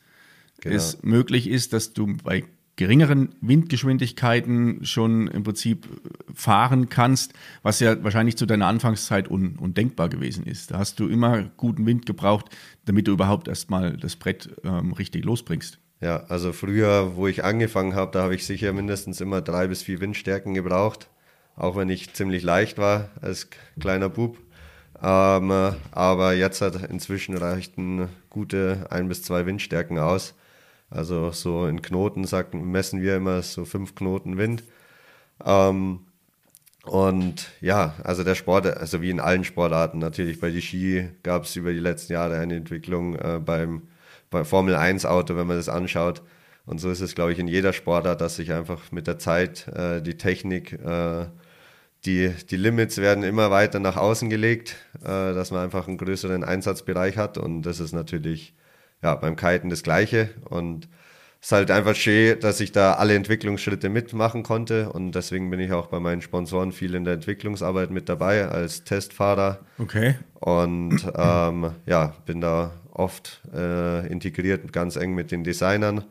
genau. 0.62 0.76
es 0.78 1.04
möglich 1.04 1.50
ist, 1.50 1.74
dass 1.74 1.92
du 1.92 2.16
bei 2.24 2.46
geringeren 2.78 3.36
Windgeschwindigkeiten 3.42 4.86
schon 4.86 5.28
im 5.28 5.44
Prinzip 5.44 5.90
fahren 6.34 6.88
kannst, 6.88 7.34
was 7.64 7.82
ja 7.82 8.02
wahrscheinlich 8.02 8.38
zu 8.38 8.46
deiner 8.46 8.68
Anfangszeit 8.68 9.30
un 9.30 9.58
undenkbar 9.58 10.08
gewesen 10.08 10.46
ist. 10.46 10.72
Da 10.72 10.78
hast 10.78 11.02
du 11.02 11.10
immer 11.10 11.50
guten 11.58 11.86
Wind 11.86 12.06
gebraucht, 12.06 12.46
damit 12.86 13.10
du 13.10 13.12
überhaupt 13.12 13.50
erstmal 13.50 13.98
das 13.98 14.16
Brett 14.16 14.56
ähm, 14.64 14.94
richtig 14.94 15.26
losbringst. 15.26 15.80
Ja, 16.00 16.24
also 16.30 16.54
früher, 16.54 17.18
wo 17.18 17.28
ich 17.28 17.44
angefangen 17.44 17.94
habe, 17.94 18.12
da 18.12 18.24
habe 18.24 18.36
ich 18.36 18.46
sicher 18.46 18.72
mindestens 18.72 19.20
immer 19.20 19.42
drei 19.42 19.68
bis 19.68 19.82
vier 19.82 20.00
Windstärken 20.00 20.54
gebraucht, 20.54 21.10
auch 21.58 21.76
wenn 21.76 21.90
ich 21.90 22.14
ziemlich 22.14 22.44
leicht 22.44 22.78
war 22.78 23.10
als 23.22 23.50
kleiner 23.80 24.10
Bub. 24.10 24.38
Ähm, 25.02 25.52
aber 25.92 26.34
jetzt 26.34 26.62
hat 26.62 26.90
inzwischen 26.90 27.36
reichten 27.38 28.08
gute 28.30 28.88
ein 28.90 29.10
bis 29.10 29.24
zwei 29.24 29.46
Windstärken 29.46 30.00
aus. 30.00 30.34
Also 30.90 31.32
so 31.32 31.68
in 31.68 31.82
Knoten 31.82 32.26
sagen, 32.26 32.72
messen 32.72 33.02
wir 33.02 33.18
immer 33.18 33.42
so 33.42 33.66
fünf 33.66 33.96
Knoten 33.96 34.38
Wind. 34.38 34.64
Ähm, 35.44 36.00
und 36.84 37.50
ja, 37.60 37.96
also 38.04 38.24
der 38.24 38.36
Sport, 38.36 38.66
also 38.66 39.02
wie 39.02 39.10
in 39.10 39.20
allen 39.20 39.44
Sportarten 39.44 40.00
natürlich, 40.00 40.40
bei 40.40 40.52
die 40.52 40.62
Ski 40.62 41.10
gab 41.22 41.44
es 41.44 41.56
über 41.58 41.74
die 41.74 41.80
letzten 41.80 42.14
Jahre 42.14 42.38
eine 42.38 42.56
Entwicklung 42.56 43.16
äh, 43.16 43.40
beim, 43.44 43.84
beim 44.30 44.46
Formel 44.46 44.76
1 44.76 45.06
Auto, 45.06 45.36
wenn 45.36 45.48
man 45.48 45.58
das 45.58 45.70
anschaut. 45.70 46.22
Und 46.66 46.80
so 46.80 46.90
ist 46.90 47.02
es, 47.02 47.16
glaube 47.16 47.34
ich, 47.34 47.40
in 47.40 47.48
jeder 47.48 47.74
Sportart, 47.74 48.22
dass 48.22 48.38
sich 48.38 48.54
einfach 48.54 48.92
mit 48.92 49.08
der 49.08 49.20
Zeit 49.20 49.68
äh, 49.70 50.02
die 50.02 50.18
Technik, 50.18 50.74
äh, 50.74 51.26
die, 52.06 52.34
die 52.50 52.58
Limits 52.58 52.98
werden 52.98 53.24
immer 53.24 53.52
weiter 53.52 53.80
nach 53.80 53.98
außen 53.98 54.30
gelegt, 54.30 54.76
äh, 55.02 55.08
dass 55.08 55.52
man 55.52 55.64
einfach 55.64 55.88
einen 55.88 55.98
größeren 55.98 56.44
Einsatzbereich 56.44 57.18
hat. 57.18 57.38
Und 57.38 57.64
das 57.64 57.80
ist 57.80 57.94
natürlich 57.94 58.54
ja, 59.02 59.16
beim 59.16 59.36
Kiten 59.36 59.70
das 59.70 59.84
Gleiche. 59.84 60.30
Und 60.46 60.88
es 61.40 61.48
ist 61.48 61.52
halt 61.52 61.72
einfach 61.72 61.96
schön, 61.96 62.40
dass 62.40 62.60
ich 62.60 62.72
da 62.72 62.94
alle 62.94 63.16
Entwicklungsschritte 63.16 63.90
mitmachen 63.90 64.44
konnte. 64.44 64.92
Und 64.92 65.14
deswegen 65.14 65.50
bin 65.50 65.60
ich 65.60 65.72
auch 65.72 65.88
bei 65.88 66.00
meinen 66.00 66.22
Sponsoren 66.22 66.72
viel 66.72 66.96
in 66.96 67.04
der 67.04 67.14
Entwicklungsarbeit 67.16 67.92
mit 67.92 68.10
dabei 68.10 68.48
als 68.48 68.84
Testfahrer. 68.84 69.60
Okay. 69.78 70.16
Und 70.36 71.12
ähm, 71.16 71.72
ja, 71.86 72.14
bin 72.26 72.42
da 72.42 72.72
oft 72.92 73.42
äh, 73.54 74.08
integriert, 74.08 74.72
ganz 74.74 74.96
eng 74.96 75.14
mit 75.14 75.32
den 75.32 75.44
Designern. 75.44 76.04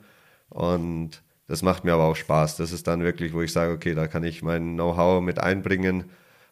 Und 0.49 1.23
das 1.49 1.63
macht 1.63 1.85
mir 1.85 1.93
aber 1.93 2.05
auch 2.05 2.17
Spaß. 2.17 2.57
Das 2.57 2.73
ist 2.73 2.87
dann 2.87 3.03
wirklich, 3.03 3.33
wo 3.33 3.43
ich 3.43 3.53
sage, 3.53 3.73
okay, 3.73 3.95
da 3.95 4.09
kann 4.09 4.25
ich 4.25 4.43
mein 4.43 4.75
Know-how 4.75 5.23
mit 5.23 5.39
einbringen. 5.39 6.05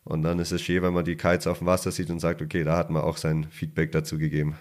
Und 0.05 0.23
dann 0.23 0.39
ist 0.39 0.53
es 0.53 0.63
schön, 0.63 0.83
wenn 0.83 0.93
man 0.93 1.05
die 1.05 1.17
Kites 1.17 1.47
auf 1.47 1.59
dem 1.59 1.67
Wasser 1.67 1.91
sieht 1.91 2.11
und 2.11 2.21
sagt, 2.21 2.43
okay, 2.43 2.63
da 2.63 2.77
hat 2.77 2.91
man 2.91 3.03
auch 3.03 3.17
sein 3.17 3.47
Feedback 3.51 3.91
dazu 3.93 4.19
gegeben. 4.19 4.57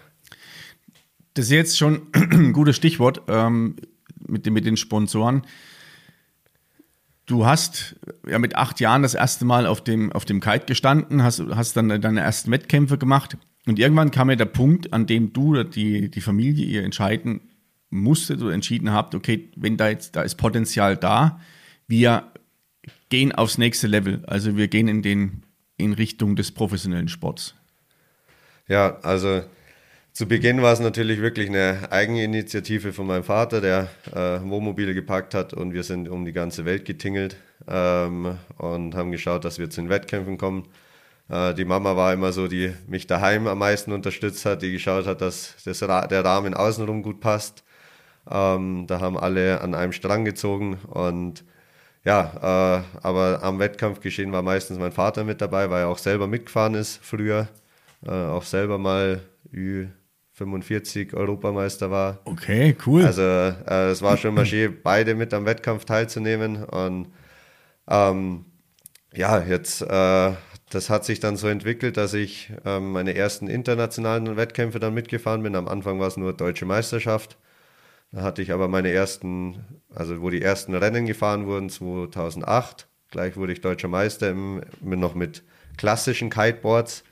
Das 1.34 1.46
ist 1.46 1.52
jetzt 1.52 1.78
schon 1.78 2.02
ein 2.12 2.52
gutes 2.52 2.76
Stichwort 2.76 3.22
ähm, 3.28 3.76
mit, 4.26 4.50
mit 4.50 4.64
den 4.64 4.76
Sponsoren. 4.76 5.42
Du 7.26 7.46
hast 7.46 7.96
ja 8.26 8.38
mit 8.38 8.56
acht 8.56 8.80
Jahren 8.80 9.02
das 9.02 9.14
erste 9.14 9.44
Mal 9.44 9.66
auf 9.66 9.82
dem, 9.82 10.12
auf 10.12 10.24
dem 10.24 10.40
Kite 10.40 10.66
gestanden, 10.66 11.22
hast, 11.22 11.42
hast 11.54 11.76
dann 11.76 11.88
deine 11.88 12.20
ersten 12.20 12.50
Wettkämpfe 12.50 12.98
gemacht 12.98 13.38
und 13.66 13.78
irgendwann 13.78 14.10
kam 14.10 14.28
ja 14.28 14.36
der 14.36 14.44
Punkt, 14.44 14.92
an 14.92 15.06
dem 15.06 15.32
du 15.32 15.52
oder 15.52 15.64
die, 15.64 16.10
die 16.10 16.20
Familie 16.20 16.66
ihr 16.66 16.84
entscheiden 16.84 17.40
musstet 17.94 18.42
oder 18.42 18.52
entschieden 18.52 18.92
habt, 18.92 19.14
okay, 19.14 19.50
wenn 19.56 19.76
da 19.76 19.88
jetzt, 19.88 20.16
da 20.16 20.22
ist 20.22 20.34
Potenzial 20.36 20.96
da, 20.96 21.40
wir 21.86 22.30
gehen 23.08 23.32
aufs 23.32 23.58
nächste 23.58 23.86
Level. 23.86 24.22
Also 24.26 24.56
wir 24.56 24.68
gehen 24.68 24.88
in 24.88 25.02
den, 25.02 25.42
in 25.76 25.92
Richtung 25.92 26.36
des 26.36 26.52
professionellen 26.52 27.08
Sports. 27.08 27.54
Ja, 28.66 28.98
also 29.02 29.42
zu 30.12 30.26
Beginn 30.26 30.62
war 30.62 30.72
es 30.72 30.80
natürlich 30.80 31.20
wirklich 31.20 31.48
eine 31.48 31.90
Eigeninitiative 31.90 32.92
von 32.92 33.06
meinem 33.06 33.24
Vater, 33.24 33.60
der 33.60 33.88
äh, 34.12 34.40
Wohnmobile 34.48 34.94
gepackt 34.94 35.34
hat 35.34 35.52
und 35.52 35.74
wir 35.74 35.82
sind 35.82 36.08
um 36.08 36.24
die 36.24 36.32
ganze 36.32 36.64
Welt 36.64 36.84
getingelt 36.84 37.36
ähm, 37.66 38.38
und 38.58 38.94
haben 38.94 39.10
geschaut, 39.10 39.44
dass 39.44 39.58
wir 39.58 39.70
zu 39.70 39.80
den 39.80 39.90
Wettkämpfen 39.90 40.38
kommen. 40.38 40.68
Äh, 41.28 41.54
die 41.54 41.64
Mama 41.64 41.96
war 41.96 42.12
immer 42.12 42.32
so, 42.32 42.48
die 42.48 42.72
mich 42.86 43.06
daheim 43.06 43.46
am 43.46 43.58
meisten 43.58 43.92
unterstützt 43.92 44.44
hat, 44.46 44.62
die 44.62 44.72
geschaut 44.72 45.06
hat, 45.06 45.20
dass 45.20 45.56
das 45.64 45.82
Ra 45.82 46.06
der 46.06 46.24
Rahmen 46.24 46.54
außenrum 46.54 47.02
gut 47.02 47.20
passt. 47.20 47.64
Ähm, 48.30 48.86
da 48.86 49.00
haben 49.00 49.18
alle 49.18 49.60
an 49.60 49.74
einem 49.74 49.92
Strang 49.92 50.24
gezogen 50.24 50.78
und 50.88 51.44
ja, 52.04 52.82
äh, 52.82 52.82
aber 53.02 53.42
am 53.42 53.58
Wettkampfgeschehen 53.58 54.32
war 54.32 54.42
meistens 54.42 54.78
mein 54.78 54.92
Vater 54.92 55.24
mit 55.24 55.40
dabei, 55.40 55.70
weil 55.70 55.82
er 55.82 55.88
auch 55.88 55.98
selber 55.98 56.26
mitgefahren 56.26 56.74
ist 56.74 57.00
früher, 57.02 57.48
äh, 58.06 58.10
auch 58.10 58.44
selber 58.44 58.78
mal 58.78 59.20
Ü 59.52 59.86
45 60.34 61.14
Europameister 61.14 61.90
war. 61.90 62.18
Okay, 62.24 62.76
cool. 62.86 63.04
Also 63.04 63.22
äh, 63.22 63.90
es 63.90 64.02
war 64.02 64.16
schon 64.16 64.34
mal 64.34 64.44
schön, 64.44 64.76
beide 64.82 65.14
mit 65.14 65.32
am 65.32 65.46
Wettkampf 65.46 65.84
teilzunehmen. 65.84 66.64
Und 66.64 67.08
ähm, 67.88 68.44
ja, 69.14 69.40
jetzt, 69.40 69.82
äh, 69.82 70.32
das 70.70 70.90
hat 70.90 71.04
sich 71.04 71.20
dann 71.20 71.36
so 71.36 71.46
entwickelt, 71.46 71.96
dass 71.96 72.14
ich 72.14 72.52
ähm, 72.64 72.92
meine 72.92 73.14
ersten 73.14 73.46
internationalen 73.46 74.36
Wettkämpfe 74.36 74.80
dann 74.80 74.92
mitgefahren 74.92 75.42
bin. 75.44 75.54
Am 75.54 75.68
Anfang 75.68 76.00
war 76.00 76.08
es 76.08 76.16
nur 76.16 76.32
Deutsche 76.32 76.66
Meisterschaft. 76.66 77.38
Da 78.14 78.22
hatte 78.22 78.42
ich 78.42 78.52
aber 78.52 78.68
meine 78.68 78.90
ersten, 78.90 79.64
also 79.92 80.20
wo 80.20 80.30
die 80.30 80.42
ersten 80.42 80.74
Rennen 80.74 81.06
gefahren 81.06 81.46
wurden, 81.46 81.68
2008. 81.68 82.86
Gleich 83.10 83.36
wurde 83.36 83.52
ich 83.52 83.60
Deutscher 83.60 83.88
Meister 83.88 84.30
im, 84.30 84.62
noch 84.80 85.14
mit 85.14 85.42
klassischen 85.76 86.30
Kiteboards 86.30 87.04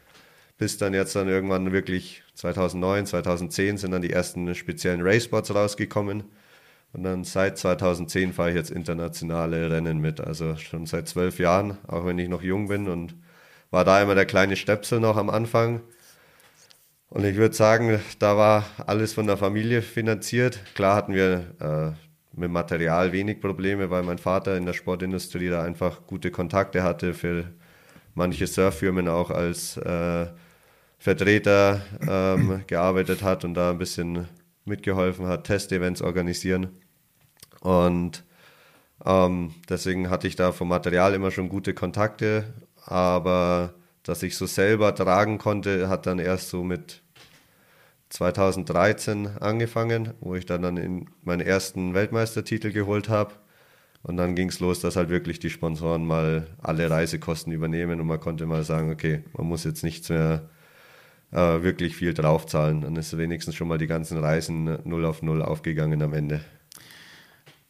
bis 0.63 0.79
dann 0.79 0.95
jetzt 0.95 1.17
dann 1.17 1.27
irgendwann 1.27 1.73
wirklich 1.73 2.23
2009, 2.35 3.07
2010 3.07 3.79
sind 3.79 3.91
dann 3.91 4.01
die 4.01 4.13
ersten 4.13 4.55
speziellen 4.55 5.01
Raceboards 5.03 5.53
rausgekommen. 5.53 6.23
Und 6.93 7.03
dann 7.03 7.25
seit 7.25 7.59
2010 7.59 8.33
fahre 8.33 8.51
ich 8.51 8.55
jetzt 8.55 8.71
internationale 8.71 9.73
Rennen 9.73 9.99
mit. 9.99 10.21
Also 10.21 10.55
schon 10.55 10.87
seit 10.87 11.09
zwölf 11.09 11.41
Jahren, 11.41 11.79
auch 11.89 12.07
wenn 12.07 12.17
ich 12.21 12.29
noch 12.29 12.43
jung 12.43 12.69
bin 12.69 12.89
und 12.89 13.17
war 13.73 13.85
da 13.85 14.01
immer 14.01 14.15
der 14.15 14.25
kleine 14.25 14.55
Stöpsel 14.55 15.01
noch 15.01 15.17
am 15.17 15.31
Anfang. 15.31 15.81
Und 17.13 17.27
ich 17.27 17.37
würde 17.37 17.55
sagen, 17.55 18.01
da 18.19 18.39
war 18.39 18.65
alles 18.87 19.13
von 19.13 19.27
der 19.27 19.37
Familie 19.37 19.83
finanziert. 19.83 20.59
Klar 20.75 20.97
hatten 20.97 21.13
wir 21.13 21.45
äh, 21.61 22.41
mit 22.41 22.51
Material 22.51 23.13
wenig 23.13 23.39
Probleme, 23.39 23.91
weil 23.91 24.03
mein 24.03 24.17
Vater 24.17 24.57
in 24.57 24.65
der 24.65 24.73
Sportindustrie 24.73 25.51
da 25.51 25.63
einfach 25.63 26.07
gute 26.07 26.31
Kontakte 26.31 26.83
hatte 26.83 27.13
für 27.13 27.53
manche 28.15 28.47
Surffirmen 28.47 29.09
auch 29.09 29.31
als 29.31 29.77
äh, 29.77 30.27
Vertreter 30.99 31.83
ähm, 32.01 32.63
gearbeitet 32.67 33.23
hat 33.23 33.45
und 33.45 33.53
da 33.53 33.73
ein 33.73 33.79
bisschen 33.79 34.27
mitgeholfen 34.65 35.27
hat, 35.27 35.45
Testevents 35.45 36.01
organisieren. 36.01 36.71
Und 37.61 38.25
ähm, 39.05 39.53
deswegen 39.69 40.09
hatte 40.09 40.29
ich 40.29 40.37
da 40.37 40.51
vom 40.51 40.69
Material 40.69 41.13
immer 41.13 41.31
schon 41.31 41.51
gute 41.51 41.75
Kontakte, 41.75 42.55
aber 42.87 43.75
dass 44.03 44.23
ich 44.23 44.35
so 44.35 44.47
selber 44.47 44.95
tragen 44.95 45.37
konnte, 45.37 45.91
hat 45.91 46.07
dann 46.07 46.19
erst 46.19 46.49
so 46.49 46.65
mit 46.65 47.02
2013 48.13 49.39
angefangen, 49.41 50.13
wo 50.21 50.35
ich 50.35 50.45
dann, 50.45 50.63
dann 50.63 50.77
in 50.77 51.07
meinen 51.23 51.41
ersten 51.41 51.95
Weltmeistertitel 51.95 52.71
geholt 52.71 53.09
habe. 53.09 53.33
Und 54.03 54.17
dann 54.17 54.35
ging 54.35 54.49
es 54.49 54.61
los, 54.61 54.81
dass 54.81 54.97
halt 54.97 55.09
wirklich 55.09 55.39
die 55.39 55.49
Sponsoren 55.49 56.05
mal 56.05 56.47
alle 56.61 56.91
Reisekosten 56.91 57.53
übernehmen 57.53 58.01
und 58.01 58.07
man 58.07 58.21
konnte 58.21 58.47
mal 58.47 58.65
sagen, 58.65 58.91
okay, 58.91 59.25
man 59.37 59.47
muss 59.47 59.65
jetzt 59.65 59.83
nichts 59.83 60.09
mehr 60.11 60.51
äh, 61.31 61.63
wirklich 61.63 61.97
viel 61.97 62.13
draufzahlen. 62.13 62.83
Dann 62.83 62.97
ist 62.97 63.17
wenigstens 63.17 63.55
schon 63.55 63.69
mal 63.69 63.79
die 63.79 63.87
ganzen 63.87 64.19
Reisen 64.19 64.79
null 64.85 65.07
auf 65.07 65.23
null 65.23 65.41
aufgegangen 65.41 66.03
am 66.03 66.13
Ende. 66.13 66.41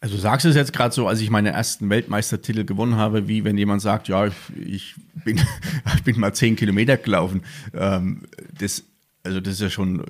Also 0.00 0.16
du 0.16 0.20
sagst 0.20 0.44
es 0.46 0.56
jetzt 0.56 0.72
gerade 0.72 0.92
so, 0.92 1.06
als 1.06 1.20
ich 1.20 1.30
meine 1.30 1.50
ersten 1.50 1.88
Weltmeistertitel 1.88 2.64
gewonnen 2.64 2.96
habe, 2.96 3.28
wie 3.28 3.44
wenn 3.44 3.56
jemand 3.56 3.80
sagt, 3.82 4.08
ja, 4.08 4.26
ich 4.56 4.96
bin, 5.24 5.40
ich 5.94 6.02
bin 6.02 6.18
mal 6.18 6.34
zehn 6.34 6.56
Kilometer 6.56 6.96
gelaufen. 6.96 7.42
Ähm, 7.72 8.22
das, 8.58 8.82
also 9.22 9.38
das 9.38 9.54
ist 9.54 9.60
ja 9.60 9.70
schon 9.70 10.02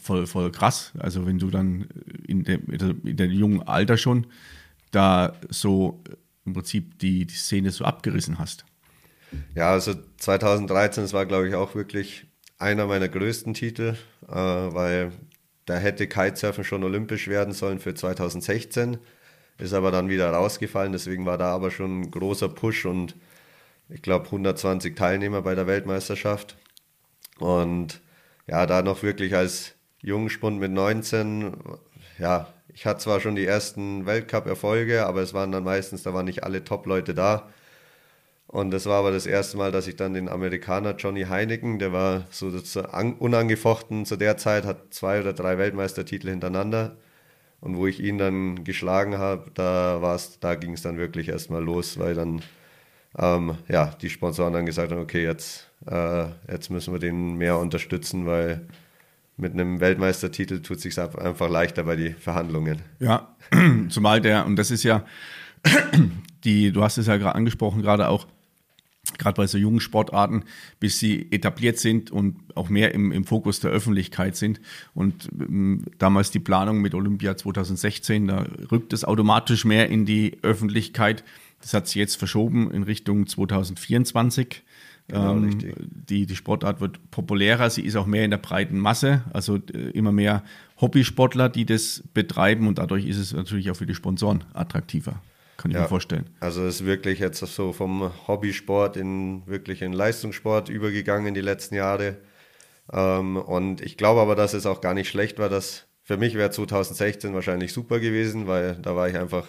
voll, 0.00 0.26
voll 0.26 0.50
krass. 0.50 0.92
Also 0.98 1.26
wenn 1.26 1.38
du 1.38 1.50
dann 1.50 1.88
in 2.26 2.44
dem, 2.44 2.66
in 2.68 3.16
dem 3.16 3.30
jungen 3.30 3.62
Alter 3.62 3.96
schon 3.96 4.26
da 4.90 5.34
so 5.48 6.02
im 6.44 6.52
Prinzip 6.52 6.98
die, 6.98 7.26
die 7.26 7.34
Szene 7.34 7.70
so 7.70 7.84
abgerissen 7.84 8.38
hast. 8.38 8.64
Ja, 9.54 9.72
also 9.72 9.94
2013, 10.18 11.04
das 11.04 11.12
war 11.12 11.26
glaube 11.26 11.48
ich 11.48 11.54
auch 11.54 11.74
wirklich 11.74 12.26
einer 12.58 12.86
meiner 12.86 13.08
größten 13.08 13.54
Titel, 13.54 13.96
äh, 14.28 14.34
weil 14.34 15.12
da 15.66 15.76
hätte 15.76 16.06
Kitesurfen 16.06 16.62
schon 16.62 16.84
olympisch 16.84 17.26
werden 17.26 17.52
sollen 17.52 17.80
für 17.80 17.94
2016, 17.94 18.98
ist 19.58 19.72
aber 19.72 19.90
dann 19.90 20.08
wieder 20.08 20.30
rausgefallen, 20.30 20.92
deswegen 20.92 21.26
war 21.26 21.38
da 21.38 21.52
aber 21.52 21.70
schon 21.70 22.02
ein 22.02 22.10
großer 22.10 22.48
Push 22.48 22.86
und 22.86 23.16
ich 23.88 24.02
glaube 24.02 24.26
120 24.26 24.94
Teilnehmer 24.94 25.42
bei 25.42 25.54
der 25.54 25.66
Weltmeisterschaft. 25.66 26.56
Und 27.38 28.00
ja, 28.46 28.66
da 28.66 28.82
noch 28.82 29.02
wirklich 29.02 29.34
als 29.34 29.74
Jungspund 30.02 30.60
mit 30.60 30.72
19, 30.72 31.56
ja, 32.18 32.48
ich 32.68 32.86
hatte 32.86 33.00
zwar 33.00 33.20
schon 33.20 33.36
die 33.36 33.46
ersten 33.46 34.06
Weltcup-Erfolge, 34.06 35.06
aber 35.06 35.22
es 35.22 35.32
waren 35.34 35.52
dann 35.52 35.64
meistens, 35.64 36.02
da 36.02 36.12
waren 36.12 36.26
nicht 36.26 36.44
alle 36.44 36.64
Top-Leute 36.64 37.14
da. 37.14 37.48
Und 38.46 38.70
das 38.70 38.86
war 38.86 39.00
aber 39.00 39.10
das 39.10 39.26
erste 39.26 39.56
Mal, 39.56 39.72
dass 39.72 39.86
ich 39.88 39.96
dann 39.96 40.14
den 40.14 40.28
Amerikaner 40.28 40.94
Johnny 40.96 41.22
Heineken, 41.24 41.78
der 41.78 41.92
war 41.92 42.26
so 42.30 42.52
unangefochten 43.18 44.06
zu 44.06 44.16
der 44.16 44.36
Zeit, 44.36 44.64
hat 44.64 44.94
zwei 44.94 45.20
oder 45.20 45.32
drei 45.32 45.58
Weltmeistertitel 45.58 46.30
hintereinander. 46.30 46.96
Und 47.60 47.76
wo 47.76 47.86
ich 47.86 48.00
ihn 48.00 48.18
dann 48.18 48.64
geschlagen 48.64 49.18
habe, 49.18 49.50
da, 49.54 50.18
da 50.40 50.54
ging 50.54 50.74
es 50.74 50.82
dann 50.82 50.98
wirklich 50.98 51.28
erstmal 51.28 51.64
los, 51.64 51.98
weil 51.98 52.14
dann 52.14 52.42
ähm, 53.18 53.58
ja, 53.68 53.86
die 54.00 54.10
Sponsoren 54.10 54.52
dann 54.52 54.66
gesagt 54.66 54.92
haben, 54.92 55.00
okay, 55.00 55.22
jetzt, 55.24 55.70
äh, 55.86 56.26
jetzt 56.50 56.70
müssen 56.70 56.92
wir 56.92 56.98
den 56.98 57.36
mehr 57.36 57.58
unterstützen, 57.58 58.26
weil 58.26 58.66
mit 59.36 59.52
einem 59.52 59.80
Weltmeistertitel 59.80 60.60
tut 60.60 60.80
sich 60.80 60.98
einfach 60.98 61.48
leichter 61.48 61.84
bei 61.84 61.96
den 61.96 62.16
Verhandlungen. 62.16 62.82
Ja, 63.00 63.34
zumal 63.88 64.20
der, 64.20 64.46
und 64.46 64.56
das 64.56 64.70
ist 64.70 64.84
ja, 64.84 65.04
die, 66.44 66.72
du 66.72 66.82
hast 66.82 66.98
es 66.98 67.06
ja 67.06 67.16
gerade 67.16 67.34
angesprochen, 67.34 67.82
gerade 67.82 68.08
auch, 68.08 68.26
gerade 69.18 69.36
bei 69.36 69.46
so 69.46 69.58
jungen 69.58 69.80
Sportarten, 69.80 70.44
bis 70.80 70.98
sie 70.98 71.30
etabliert 71.30 71.78
sind 71.78 72.10
und 72.10 72.36
auch 72.54 72.68
mehr 72.68 72.94
im, 72.94 73.12
im 73.12 73.24
Fokus 73.24 73.60
der 73.60 73.70
Öffentlichkeit 73.70 74.36
sind. 74.36 74.60
Und 74.94 75.28
ähm, 75.38 75.84
damals 75.98 76.30
die 76.30 76.38
Planung 76.38 76.80
mit 76.80 76.94
Olympia 76.94 77.36
2016, 77.36 78.28
da 78.28 78.46
rückt 78.70 78.92
es 78.92 79.04
automatisch 79.04 79.64
mehr 79.64 79.88
in 79.90 80.06
die 80.06 80.38
Öffentlichkeit. 80.42 81.24
Das 81.60 81.74
hat 81.74 81.86
sich 81.86 81.96
jetzt 81.96 82.16
verschoben 82.16 82.70
in 82.70 82.82
Richtung 82.82 83.26
2024. 83.26 84.62
Genau, 85.08 85.32
ähm, 85.32 85.58
die, 86.08 86.26
die 86.26 86.36
Sportart 86.36 86.80
wird 86.80 87.10
populärer, 87.10 87.68
sie 87.68 87.82
ist 87.82 87.94
auch 87.96 88.06
mehr 88.06 88.24
in 88.24 88.30
der 88.30 88.38
breiten 88.38 88.78
Masse, 88.78 89.22
also 89.32 89.56
äh, 89.56 89.90
immer 89.90 90.12
mehr 90.12 90.42
Hobbysportler, 90.80 91.50
die 91.50 91.66
das 91.66 92.02
betreiben 92.14 92.66
und 92.66 92.78
dadurch 92.78 93.06
ist 93.06 93.18
es 93.18 93.32
natürlich 93.34 93.70
auch 93.70 93.76
für 93.76 93.86
die 93.86 93.94
Sponsoren 93.94 94.44
attraktiver. 94.54 95.20
Kann 95.58 95.70
ich 95.70 95.76
ja, 95.76 95.82
mir 95.82 95.88
vorstellen. 95.88 96.30
Also 96.40 96.64
es 96.64 96.80
ist 96.80 96.86
wirklich 96.86 97.18
jetzt 97.18 97.38
so 97.38 97.72
vom 97.72 98.10
Hobbysport 98.26 98.96
in 98.96 99.46
wirklich 99.46 99.82
in 99.82 99.92
Leistungssport 99.92 100.68
übergegangen 100.68 101.28
in 101.28 101.34
die 101.34 101.40
letzten 101.40 101.74
Jahre. 101.74 102.16
Ähm, 102.92 103.36
und 103.36 103.80
ich 103.80 103.96
glaube 103.96 104.20
aber, 104.20 104.34
dass 104.34 104.52
es 104.52 104.66
auch 104.66 104.80
gar 104.80 104.94
nicht 104.94 105.08
schlecht 105.08 105.38
war. 105.38 105.48
Dass 105.48 105.86
für 106.02 106.16
mich 106.16 106.34
wäre 106.34 106.50
2016 106.50 107.34
wahrscheinlich 107.34 107.72
super 107.72 108.00
gewesen, 108.00 108.46
weil 108.46 108.74
da 108.76 108.96
war 108.96 109.08
ich 109.08 109.16
einfach 109.16 109.46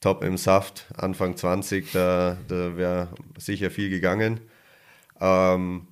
top 0.00 0.22
im 0.24 0.36
Saft, 0.36 0.86
Anfang 0.96 1.36
20, 1.36 1.92
da, 1.92 2.38
da 2.48 2.76
wäre 2.76 3.08
sicher 3.38 3.70
viel 3.70 3.90
gegangen. 3.90 4.40
Ähm, 5.20 5.88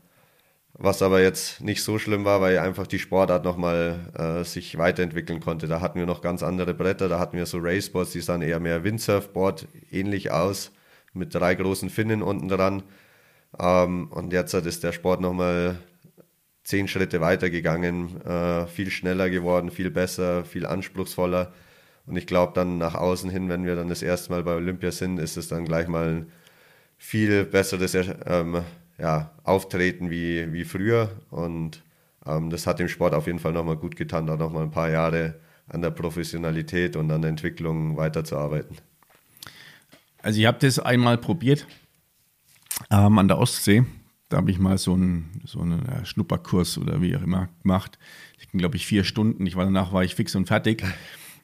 was 0.81 1.03
aber 1.03 1.21
jetzt 1.21 1.61
nicht 1.61 1.83
so 1.83 1.99
schlimm 1.99 2.25
war, 2.25 2.41
weil 2.41 2.59
einfach 2.59 2.87
die 2.87 3.01
Sportart 3.01 3.45
nochmal 3.45 4.13
äh, 4.17 4.45
sich 4.45 4.79
weiterentwickeln 4.79 5.41
konnte. 5.41 5.67
Da 5.67 5.81
hatten 5.81 5.99
wir 5.99 6.07
noch 6.07 6.23
ganz 6.23 6.43
andere 6.45 6.73
Bretter, 6.73 7.09
da 7.09 7.19
hatten 7.19 7.37
wir 7.37 7.47
so 7.47 7.59
Raceboards, 7.61 8.13
die 8.13 8.21
sahen 8.21 8.43
eher 8.43 8.61
mehr 8.61 8.85
Windsurfboard 8.85 9.67
ähnlich 9.91 10.31
aus, 10.31 10.71
mit 11.13 11.35
drei 11.35 11.57
großen 11.57 11.91
Finnen 11.91 12.23
unten 12.23 12.49
dran. 12.49 12.85
Ähm, 13.59 14.09
und 14.13 14.33
jetzt 14.33 14.55
ist 14.55 14.85
der 14.85 14.93
Sport 14.93 15.21
nochmal 15.21 15.79
zehn 16.63 16.87
Schritte 16.87 17.21
weitergegangen, 17.21 18.21
äh, 18.25 18.67
viel 18.67 18.91
schneller 18.91 19.31
geworden, 19.31 19.71
viel 19.71 19.91
besser, 19.91 20.45
viel 20.45 20.67
anspruchsvoller. 20.67 21.53
Und 22.07 22.17
ich 22.17 22.27
glaube 22.27 22.53
dann 22.55 22.79
nach 22.79 22.95
außen 22.95 23.31
hin, 23.31 23.49
wenn 23.49 23.67
wir 23.67 23.75
dann 23.75 23.89
das 23.89 24.03
erste 24.03 24.31
Mal 24.31 24.45
bei 24.45 24.55
Olympia 24.55 24.93
sind, 24.93 25.19
ist 25.19 25.37
es 25.37 25.49
dann 25.49 25.65
gleich 25.65 25.89
mal 25.89 26.09
ein 26.09 26.33
viel 26.99 27.45
besseres 27.45 27.97
ähm, 28.27 28.63
ja, 28.99 29.33
auftreten 29.45 30.11
wie, 30.11 30.53
wie 30.53 30.65
früher. 30.65 31.11
Und 31.31 31.83
ähm, 32.27 32.51
das 32.51 32.67
hat 32.67 32.79
dem 32.79 32.89
Sport 32.89 33.15
auf 33.15 33.27
jeden 33.27 33.39
Fall 33.39 33.53
nochmal 33.53 33.77
gut 33.77 33.97
getan, 33.97 34.27
da 34.27 34.37
nochmal 34.37 34.65
ein 34.65 34.71
paar 34.71 34.91
Jahre 34.91 35.41
an 35.69 35.83
der 35.83 35.91
Professionalität 35.91 36.97
und 36.97 37.11
an 37.11 37.23
der 37.23 37.31
Entwicklung 37.31 37.97
weiterzuarbeiten. 37.97 38.77
Also 40.23 40.41
ich 40.41 40.47
habe 40.47 40.59
das 40.61 40.79
einmal 40.79 41.19
probiert 41.19 41.67
ähm, 42.91 43.19
an 43.19 43.29
der 43.29 43.39
Ostsee. 43.39 43.85
Da 44.29 44.39
habe 44.39 44.51
ich 44.51 44.59
mal 44.59 44.77
so 44.77 44.95
einen, 44.95 45.41
so 45.45 45.61
einen 45.61 46.05
Schnupperkurs 46.05 46.77
oder 46.77 47.01
wie 47.01 47.17
auch 47.17 47.23
immer 47.23 47.49
gemacht. 47.63 47.99
Ich 48.39 48.51
ging, 48.51 48.59
glaube 48.59 48.77
ich, 48.77 48.87
vier 48.87 49.05
Stunden. 49.05 49.47
Ich 49.47 49.57
war 49.57 49.65
danach 49.65 49.93
war 49.93 50.05
ich 50.05 50.15
fix 50.15 50.35
und 50.35 50.47
fertig. 50.47 50.85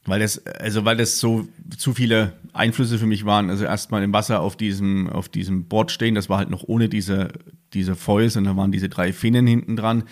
Weil 0.06 0.20
das, 0.20 0.44
also 0.46 0.84
weil 0.84 0.96
das 0.96 1.18
so 1.18 1.48
zu 1.76 1.94
viele 1.94 2.34
Einflüsse 2.52 2.98
für 2.98 3.06
mich 3.06 3.24
waren. 3.24 3.48
Also 3.48 3.64
erstmal 3.64 4.02
im 4.02 4.12
Wasser 4.12 4.40
auf 4.40 4.56
diesem, 4.56 5.08
auf 5.08 5.28
diesem 5.28 5.64
Board 5.64 5.90
stehen, 5.90 6.14
das 6.14 6.28
war 6.28 6.38
halt 6.38 6.50
noch 6.50 6.64
ohne 6.66 6.88
diese, 6.88 7.28
diese 7.72 7.96
Foils 7.96 8.36
und 8.36 8.44
da 8.44 8.56
waren 8.56 8.70
diese 8.70 8.88
drei 8.88 9.12
Finnen 9.12 9.46
hinten 9.46 9.76
dran. 9.76 10.04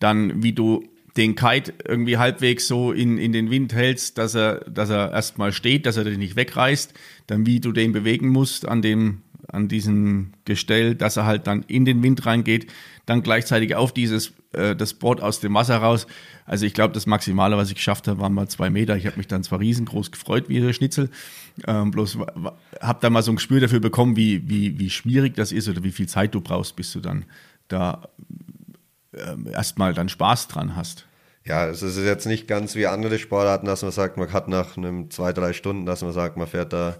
Dann, 0.00 0.42
wie 0.42 0.52
du 0.52 0.84
den 1.16 1.36
Kite 1.36 1.72
irgendwie 1.86 2.16
halbwegs 2.16 2.66
so 2.66 2.92
in, 2.92 3.18
in 3.18 3.32
den 3.32 3.50
Wind 3.50 3.72
hältst, 3.72 4.18
dass 4.18 4.34
er, 4.34 4.60
dass 4.68 4.90
er 4.90 5.12
erstmal 5.12 5.52
steht, 5.52 5.86
dass 5.86 5.96
er 5.96 6.04
dich 6.04 6.18
nicht 6.18 6.36
wegreißt. 6.36 6.92
Dann, 7.26 7.46
wie 7.46 7.60
du 7.60 7.72
den 7.72 7.92
bewegen 7.92 8.28
musst 8.28 8.66
an 8.66 8.82
dem, 8.82 9.22
an 9.46 9.68
diesem 9.68 10.32
Gestell, 10.44 10.94
dass 10.94 11.16
er 11.16 11.26
halt 11.26 11.46
dann 11.46 11.62
in 11.68 11.84
den 11.84 12.02
Wind 12.02 12.26
reingeht. 12.26 12.66
Dann 13.06 13.22
gleichzeitig 13.22 13.74
auf 13.74 13.92
dieses, 13.92 14.32
äh, 14.52 14.74
das 14.74 14.94
Board 14.94 15.20
aus 15.20 15.40
dem 15.40 15.54
Wasser 15.54 15.76
raus 15.76 16.06
also 16.46 16.66
ich 16.66 16.74
glaube, 16.74 16.92
das 16.92 17.06
Maximale, 17.06 17.56
was 17.56 17.68
ich 17.68 17.76
geschafft 17.76 18.06
habe, 18.06 18.20
waren 18.20 18.34
mal 18.34 18.48
zwei 18.48 18.68
Meter. 18.68 18.96
Ich 18.96 19.06
habe 19.06 19.16
mich 19.16 19.26
dann 19.26 19.42
zwar 19.42 19.60
riesengroß 19.60 20.10
gefreut 20.10 20.48
wie 20.48 20.60
der 20.60 20.72
Schnitzel, 20.72 21.10
ähm, 21.66 21.90
bloß 21.90 22.18
habe 22.80 22.98
da 23.00 23.10
mal 23.10 23.22
so 23.22 23.32
ein 23.32 23.36
Gespür 23.36 23.60
dafür 23.60 23.80
bekommen, 23.80 24.16
wie, 24.16 24.48
wie, 24.48 24.78
wie 24.78 24.90
schwierig 24.90 25.34
das 25.34 25.52
ist 25.52 25.68
oder 25.68 25.82
wie 25.82 25.92
viel 25.92 26.06
Zeit 26.06 26.34
du 26.34 26.40
brauchst, 26.40 26.76
bis 26.76 26.92
du 26.92 27.00
dann 27.00 27.24
da 27.68 28.08
äh, 29.12 29.50
erstmal 29.52 29.94
dann 29.94 30.08
Spaß 30.08 30.48
dran 30.48 30.76
hast. 30.76 31.06
Ja, 31.46 31.66
es 31.66 31.82
ist 31.82 31.98
jetzt 31.98 32.26
nicht 32.26 32.46
ganz 32.46 32.74
wie 32.74 32.86
andere 32.86 33.18
Sportarten, 33.18 33.66
dass 33.66 33.82
man 33.82 33.92
sagt, 33.92 34.16
man 34.16 34.32
hat 34.32 34.48
nach 34.48 34.76
einem 34.76 35.10
zwei, 35.10 35.32
drei 35.32 35.52
Stunden, 35.52 35.86
dass 35.86 36.02
man 36.02 36.12
sagt, 36.12 36.36
man 36.36 36.46
fährt 36.46 36.72
da 36.72 36.96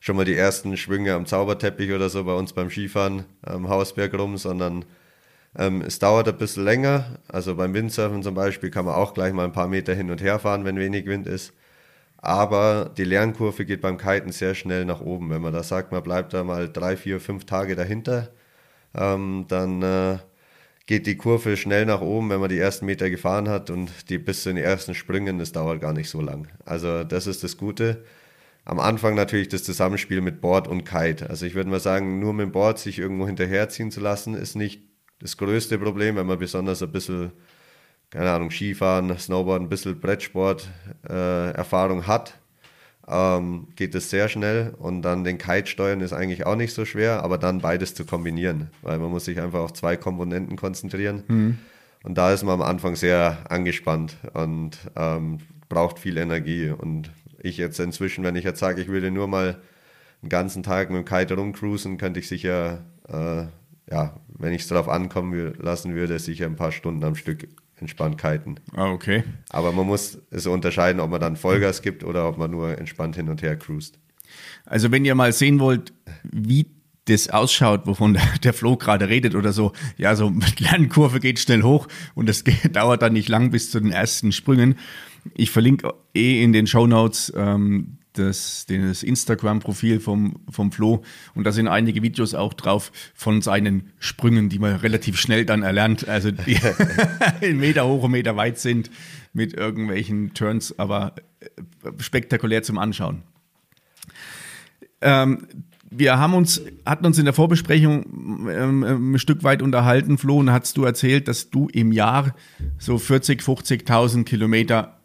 schon 0.00 0.16
mal 0.16 0.24
die 0.24 0.34
ersten 0.34 0.76
Schwünge 0.76 1.14
am 1.14 1.26
Zauberteppich 1.26 1.92
oder 1.92 2.08
so 2.08 2.24
bei 2.24 2.32
uns 2.32 2.52
beim 2.52 2.70
Skifahren 2.70 3.24
am 3.42 3.68
Hausberg 3.68 4.12
rum, 4.14 4.36
sondern 4.36 4.84
ähm, 5.58 5.82
es 5.82 5.98
dauert 5.98 6.28
ein 6.28 6.36
bisschen 6.36 6.64
länger. 6.64 7.18
Also 7.28 7.54
beim 7.56 7.74
Windsurfen 7.74 8.22
zum 8.22 8.34
Beispiel 8.34 8.70
kann 8.70 8.84
man 8.84 8.94
auch 8.94 9.14
gleich 9.14 9.32
mal 9.32 9.44
ein 9.44 9.52
paar 9.52 9.68
Meter 9.68 9.94
hin 9.94 10.10
und 10.10 10.22
her 10.22 10.38
fahren, 10.38 10.64
wenn 10.64 10.78
wenig 10.78 11.06
Wind 11.06 11.26
ist. 11.26 11.52
Aber 12.18 12.90
die 12.96 13.04
Lernkurve 13.04 13.64
geht 13.64 13.80
beim 13.80 13.98
Kiten 13.98 14.32
sehr 14.32 14.54
schnell 14.54 14.84
nach 14.84 15.00
oben. 15.00 15.30
Wenn 15.30 15.42
man 15.42 15.52
da 15.52 15.62
sagt, 15.62 15.92
man 15.92 16.02
bleibt 16.02 16.32
da 16.34 16.44
mal 16.44 16.68
drei, 16.70 16.96
vier, 16.96 17.20
fünf 17.20 17.44
Tage 17.46 17.74
dahinter, 17.76 18.30
ähm, 18.94 19.46
dann 19.48 19.82
äh, 19.82 20.18
geht 20.86 21.06
die 21.06 21.16
Kurve 21.16 21.56
schnell 21.56 21.86
nach 21.86 22.00
oben, 22.00 22.30
wenn 22.30 22.40
man 22.40 22.48
die 22.48 22.58
ersten 22.58 22.86
Meter 22.86 23.10
gefahren 23.10 23.48
hat 23.48 23.70
und 23.70 24.08
die 24.10 24.18
bis 24.18 24.42
zu 24.44 24.50
den 24.50 24.58
ersten 24.62 24.94
Sprüngen, 24.94 25.38
das 25.38 25.52
dauert 25.52 25.80
gar 25.80 25.92
nicht 25.92 26.10
so 26.10 26.20
lang. 26.20 26.48
Also 26.64 27.04
das 27.04 27.26
ist 27.26 27.42
das 27.44 27.56
Gute. 27.56 28.04
Am 28.64 28.78
Anfang 28.78 29.16
natürlich 29.16 29.48
das 29.48 29.64
Zusammenspiel 29.64 30.20
mit 30.20 30.40
Board 30.40 30.68
und 30.68 30.84
Kite. 30.84 31.28
Also 31.28 31.46
ich 31.46 31.54
würde 31.54 31.70
mal 31.70 31.80
sagen, 31.80 32.20
nur 32.20 32.32
mit 32.32 32.44
dem 32.46 32.52
Board 32.52 32.78
sich 32.78 32.98
irgendwo 33.00 33.26
hinterherziehen 33.26 33.90
zu 33.90 34.00
lassen, 34.00 34.34
ist 34.34 34.54
nicht 34.54 34.82
das 35.22 35.36
größte 35.36 35.78
Problem, 35.78 36.16
wenn 36.16 36.26
man 36.26 36.38
besonders 36.38 36.82
ein 36.82 36.90
bisschen, 36.90 37.30
keine 38.10 38.30
Ahnung, 38.30 38.50
Skifahren, 38.50 39.16
Snowboard, 39.16 39.62
ein 39.62 39.68
bisschen 39.68 39.98
Brettsport 40.00 40.68
äh, 41.08 41.52
Erfahrung 41.52 42.06
hat, 42.06 42.34
ähm, 43.08 43.68
geht 43.76 43.94
es 43.94 44.10
sehr 44.10 44.28
schnell 44.28 44.74
und 44.78 45.02
dann 45.02 45.24
den 45.24 45.38
Kite 45.38 45.66
steuern 45.66 46.00
ist 46.00 46.12
eigentlich 46.12 46.44
auch 46.46 46.56
nicht 46.56 46.74
so 46.74 46.84
schwer, 46.84 47.22
aber 47.22 47.38
dann 47.38 47.60
beides 47.60 47.94
zu 47.94 48.04
kombinieren, 48.04 48.70
weil 48.82 48.98
man 48.98 49.10
muss 49.10 49.24
sich 49.24 49.40
einfach 49.40 49.60
auf 49.60 49.72
zwei 49.72 49.96
Komponenten 49.96 50.56
konzentrieren. 50.56 51.22
Mhm. 51.28 51.58
Und 52.02 52.18
da 52.18 52.32
ist 52.32 52.42
man 52.42 52.54
am 52.54 52.62
Anfang 52.62 52.96
sehr 52.96 53.38
angespannt 53.48 54.16
und 54.34 54.76
ähm, 54.96 55.38
braucht 55.68 56.00
viel 56.00 56.16
Energie. 56.16 56.68
Und 56.68 57.10
ich 57.38 57.58
jetzt 57.58 57.78
inzwischen, 57.78 58.24
wenn 58.24 58.34
ich 58.34 58.44
jetzt 58.44 58.58
sage, 58.58 58.80
ich 58.80 58.88
würde 58.88 59.12
nur 59.12 59.28
mal 59.28 59.60
einen 60.20 60.28
ganzen 60.28 60.64
Tag 60.64 60.90
mit 60.90 60.98
dem 60.98 61.04
Kite 61.04 61.34
rumcruisen, 61.34 61.98
könnte 61.98 62.18
ich 62.18 62.28
sicher 62.28 62.80
äh, 63.08 63.44
ja, 63.90 64.20
wenn 64.28 64.52
ich 64.52 64.62
es 64.62 64.68
darauf 64.68 64.88
ankommen 64.88 65.54
lassen 65.58 65.94
würde, 65.94 66.18
sicher 66.18 66.46
ein 66.46 66.56
paar 66.56 66.72
Stunden 66.72 67.04
am 67.04 67.14
Stück 67.14 67.48
entspannt 67.76 68.18
kiten. 68.18 68.56
Ah, 68.74 68.90
okay. 68.90 69.24
Aber 69.50 69.72
man 69.72 69.86
muss 69.86 70.18
es 70.30 70.46
unterscheiden, 70.46 71.00
ob 71.00 71.10
man 71.10 71.20
dann 71.20 71.36
Vollgas 71.36 71.82
gibt 71.82 72.04
oder 72.04 72.28
ob 72.28 72.38
man 72.38 72.50
nur 72.50 72.78
entspannt 72.78 73.16
hin 73.16 73.28
und 73.28 73.42
her 73.42 73.56
cruist. 73.56 73.98
Also 74.64 74.90
wenn 74.90 75.04
ihr 75.04 75.14
mal 75.14 75.32
sehen 75.32 75.58
wollt, 75.60 75.92
wie 76.22 76.66
das 77.06 77.28
ausschaut, 77.28 77.86
wovon 77.86 78.18
der, 78.42 78.52
Flo 78.52 78.76
gerade 78.76 79.08
redet 79.08 79.34
oder 79.34 79.52
so, 79.52 79.72
ja, 79.96 80.14
so 80.14 80.30
mit 80.30 80.60
Lernkurve 80.60 81.20
geht 81.20 81.40
schnell 81.40 81.62
hoch 81.62 81.88
und 82.14 82.28
das 82.28 82.44
dauert 82.72 83.02
dann 83.02 83.12
nicht 83.12 83.28
lang 83.28 83.50
bis 83.50 83.70
zu 83.70 83.80
den 83.80 83.90
ersten 83.90 84.32
Sprüngen. 84.32 84.76
Ich 85.34 85.50
verlinke 85.50 85.92
eh 86.14 86.42
in 86.42 86.52
den 86.52 86.66
Show 86.66 86.86
Notes 86.86 87.32
ähm, 87.36 87.98
das, 88.14 88.66
das 88.68 89.02
Instagram-Profil 89.02 90.00
vom, 90.00 90.36
vom 90.50 90.72
Flo 90.72 91.02
und 91.34 91.44
da 91.44 91.52
sind 91.52 91.68
einige 91.68 92.02
Videos 92.02 92.34
auch 92.34 92.54
drauf 92.54 92.92
von 93.14 93.42
seinen 93.42 93.90
Sprüngen, 93.98 94.48
die 94.48 94.58
man 94.58 94.76
relativ 94.76 95.18
schnell 95.18 95.44
dann 95.44 95.62
erlernt, 95.62 96.08
also 96.08 96.30
die 96.30 96.58
einen 97.40 97.58
Meter 97.58 97.86
hoch 97.86 98.04
und 98.04 98.12
Meter 98.12 98.36
weit 98.36 98.58
sind 98.58 98.90
mit 99.32 99.54
irgendwelchen 99.54 100.34
Turns, 100.34 100.78
aber 100.78 101.14
äh, 101.40 101.90
spektakulär 101.98 102.62
zum 102.62 102.78
Anschauen. 102.78 103.22
Ähm, 105.00 105.46
wir 105.94 106.18
haben 106.18 106.34
uns, 106.34 106.62
hatten 106.86 107.04
uns 107.04 107.18
in 107.18 107.26
der 107.26 107.34
Vorbesprechung 107.34 108.48
ähm, 108.48 109.12
ein 109.14 109.18
Stück 109.18 109.44
weit 109.44 109.60
unterhalten, 109.62 110.16
Flo, 110.16 110.38
und 110.38 110.50
hast 110.50 110.76
du 110.76 110.84
erzählt, 110.84 111.28
dass 111.28 111.50
du 111.50 111.68
im 111.68 111.92
Jahr 111.92 112.34
so 112.78 112.98
40, 112.98 113.42
50.000 113.42 114.24
Kilometer 114.24 115.01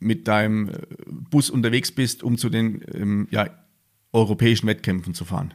mit 0.00 0.28
deinem 0.28 0.68
äh, 0.68 0.72
Bus 1.06 1.50
unterwegs 1.50 1.92
bist, 1.92 2.22
um 2.22 2.38
zu 2.38 2.50
den 2.50 2.84
ähm, 2.94 3.28
ja, 3.30 3.48
europäischen 4.12 4.66
Wettkämpfen 4.66 5.14
zu 5.14 5.24
fahren. 5.24 5.54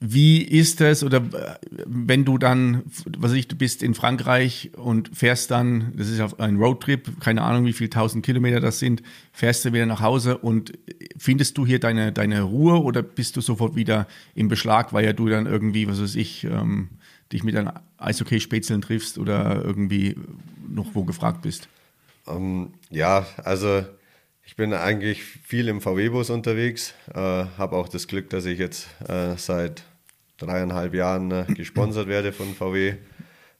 Wie 0.00 0.42
ist 0.42 0.80
es, 0.80 1.02
oder 1.02 1.18
äh, 1.18 1.58
wenn 1.86 2.24
du 2.24 2.38
dann, 2.38 2.84
was 3.18 3.32
weiß 3.32 3.38
ich, 3.38 3.48
du 3.48 3.56
bist 3.56 3.82
in 3.82 3.94
Frankreich 3.94 4.70
und 4.76 5.10
fährst 5.12 5.50
dann, 5.50 5.92
das 5.96 6.08
ist 6.08 6.40
ein 6.40 6.56
Roadtrip, 6.56 7.20
keine 7.20 7.42
Ahnung, 7.42 7.64
wie 7.64 7.72
viel 7.72 7.88
tausend 7.88 8.24
Kilometer 8.24 8.60
das 8.60 8.78
sind, 8.78 9.02
fährst 9.32 9.64
du 9.64 9.72
wieder 9.72 9.86
nach 9.86 10.00
Hause 10.00 10.38
und 10.38 10.72
findest 11.16 11.58
du 11.58 11.66
hier 11.66 11.80
deine, 11.80 12.12
deine 12.12 12.42
Ruhe 12.42 12.80
oder 12.80 13.02
bist 13.02 13.36
du 13.36 13.40
sofort 13.40 13.74
wieder 13.74 14.06
im 14.36 14.46
Beschlag, 14.46 14.92
weil 14.92 15.04
ja 15.04 15.12
du 15.12 15.28
dann 15.28 15.46
irgendwie, 15.46 15.88
was 15.88 16.00
weiß 16.00 16.14
ich, 16.14 16.44
ähm, 16.44 16.90
dich 17.32 17.42
mit 17.42 17.56
deinen 17.56 17.72
Eishockey-Spätzeln 17.98 18.80
triffst 18.80 19.18
oder 19.18 19.64
irgendwie 19.64 20.14
noch 20.68 20.94
wo 20.94 21.02
gefragt 21.02 21.42
bist? 21.42 21.68
Ähm, 22.28 22.74
ja, 22.90 23.26
also 23.44 23.84
ich 24.44 24.56
bin 24.56 24.72
eigentlich 24.72 25.22
viel 25.22 25.68
im 25.68 25.80
VW-Bus 25.80 26.30
unterwegs, 26.30 26.94
äh, 27.14 27.18
habe 27.18 27.76
auch 27.76 27.88
das 27.88 28.08
Glück, 28.08 28.30
dass 28.30 28.44
ich 28.46 28.58
jetzt 28.58 28.88
äh, 29.08 29.36
seit 29.36 29.84
dreieinhalb 30.38 30.94
Jahren 30.94 31.30
äh, 31.30 31.44
gesponsert 31.54 32.08
werde 32.08 32.32
von 32.32 32.54
VW, 32.54 32.94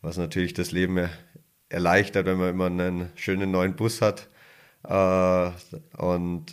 was 0.00 0.16
natürlich 0.16 0.54
das 0.54 0.72
Leben 0.72 1.08
erleichtert, 1.68 2.26
wenn 2.26 2.38
man 2.38 2.50
immer 2.50 2.66
einen 2.66 3.10
schönen 3.16 3.50
neuen 3.50 3.76
Bus 3.76 4.00
hat. 4.00 4.28
Äh, 4.88 5.50
und 5.98 6.46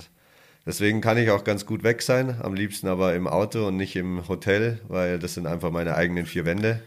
deswegen 0.65 1.01
kann 1.01 1.17
ich 1.17 1.29
auch 1.29 1.43
ganz 1.43 1.65
gut 1.65 1.83
weg 1.83 2.01
sein, 2.01 2.35
am 2.41 2.55
liebsten 2.55 2.87
aber 2.87 3.15
im 3.15 3.27
Auto 3.27 3.67
und 3.67 3.77
nicht 3.77 3.95
im 3.95 4.27
Hotel, 4.27 4.81
weil 4.87 5.19
das 5.19 5.35
sind 5.35 5.47
einfach 5.47 5.71
meine 5.71 5.95
eigenen 5.95 6.25
vier 6.25 6.45
Wände. 6.45 6.81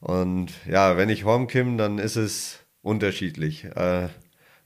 Und 0.00 0.52
ja, 0.70 0.96
wenn 0.96 1.08
ich 1.08 1.24
heimkomme, 1.24 1.76
dann 1.76 1.98
ist 1.98 2.16
es 2.16 2.60
unterschiedlich. 2.82 3.66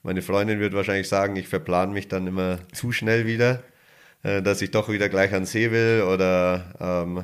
Meine 0.05 0.21
Freundin 0.21 0.59
wird 0.59 0.73
wahrscheinlich 0.73 1.07
sagen, 1.07 1.37
ich 1.37 1.47
verplane 1.47 1.93
mich 1.93 2.09
dann 2.09 2.27
immer 2.27 2.59
zu 2.73 2.91
schnell 2.91 3.25
wieder, 3.25 3.63
äh, 4.21 4.41
dass 4.41 4.61
ich 4.61 4.69
doch 4.69 4.89
wieder 4.89 5.07
gleich 5.07 5.31
ans 5.31 5.53
See 5.53 5.71
will 5.71 6.03
oder 6.03 6.73
ähm, 6.81 7.23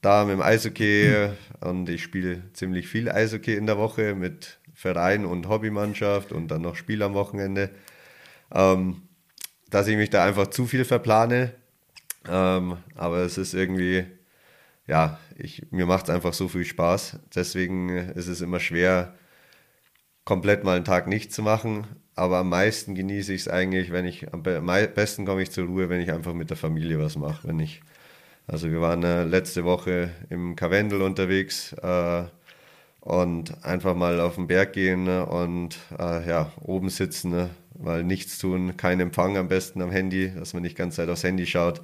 da 0.00 0.24
mit 0.24 0.32
dem 0.32 0.40
Eishockey. 0.40 1.28
Und 1.60 1.90
ich 1.90 2.02
spiele 2.02 2.50
ziemlich 2.54 2.88
viel 2.88 3.10
Eishockey 3.10 3.54
in 3.54 3.66
der 3.66 3.76
Woche 3.76 4.14
mit 4.14 4.58
Verein 4.72 5.26
und 5.26 5.46
Hobbymannschaft 5.46 6.32
und 6.32 6.48
dann 6.48 6.62
noch 6.62 6.76
Spiel 6.76 7.02
am 7.02 7.12
Wochenende. 7.12 7.68
Ähm, 8.50 9.02
dass 9.68 9.86
ich 9.86 9.96
mich 9.96 10.08
da 10.08 10.24
einfach 10.24 10.46
zu 10.46 10.66
viel 10.66 10.86
verplane. 10.86 11.52
Ähm, 12.26 12.78
aber 12.94 13.18
es 13.18 13.36
ist 13.36 13.52
irgendwie, 13.52 14.06
ja, 14.86 15.18
ich, 15.36 15.70
mir 15.70 15.84
macht 15.84 16.04
es 16.04 16.14
einfach 16.14 16.32
so 16.32 16.48
viel 16.48 16.64
Spaß. 16.64 17.18
Deswegen 17.34 17.90
ist 17.90 18.28
es 18.28 18.40
immer 18.40 18.58
schwer, 18.58 19.14
komplett 20.24 20.64
mal 20.64 20.76
einen 20.76 20.86
Tag 20.86 21.08
nicht 21.08 21.30
zu 21.34 21.42
machen 21.42 21.86
aber 22.16 22.38
am 22.38 22.48
meisten 22.48 22.94
genieße 22.94 23.34
ich 23.34 23.42
es 23.42 23.48
eigentlich, 23.48 23.92
wenn 23.92 24.06
ich, 24.06 24.32
am 24.32 24.42
besten 24.42 25.26
komme 25.26 25.42
ich 25.42 25.50
zur 25.52 25.66
Ruhe, 25.66 25.88
wenn 25.90 26.00
ich 26.00 26.10
einfach 26.12 26.34
mit 26.34 26.50
der 26.50 26.56
Familie 26.56 26.98
was 26.98 27.16
mache. 27.16 27.48
Wenn 27.48 27.60
ich, 27.60 27.82
also 28.46 28.70
wir 28.70 28.80
waren 28.80 29.02
äh, 29.04 29.24
letzte 29.24 29.64
Woche 29.64 30.10
im 30.30 30.56
Karwendel 30.56 31.02
unterwegs 31.02 31.74
äh, 31.74 32.24
und 33.00 33.64
einfach 33.64 33.94
mal 33.94 34.20
auf 34.20 34.36
den 34.36 34.46
Berg 34.48 34.72
gehen 34.72 35.04
ne, 35.04 35.26
und 35.26 35.78
äh, 35.98 36.28
ja, 36.28 36.52
oben 36.62 36.88
sitzen, 36.88 37.30
ne, 37.30 37.50
mal 37.78 38.02
nichts 38.02 38.38
tun, 38.38 38.76
kein 38.76 39.00
Empfang 39.00 39.36
am 39.36 39.48
besten 39.48 39.82
am 39.82 39.90
Handy, 39.90 40.32
dass 40.34 40.54
man 40.54 40.62
nicht 40.62 40.76
die 40.78 40.82
ganze 40.82 40.98
Zeit 40.98 41.10
aufs 41.10 41.24
Handy 41.24 41.46
schaut 41.46 41.82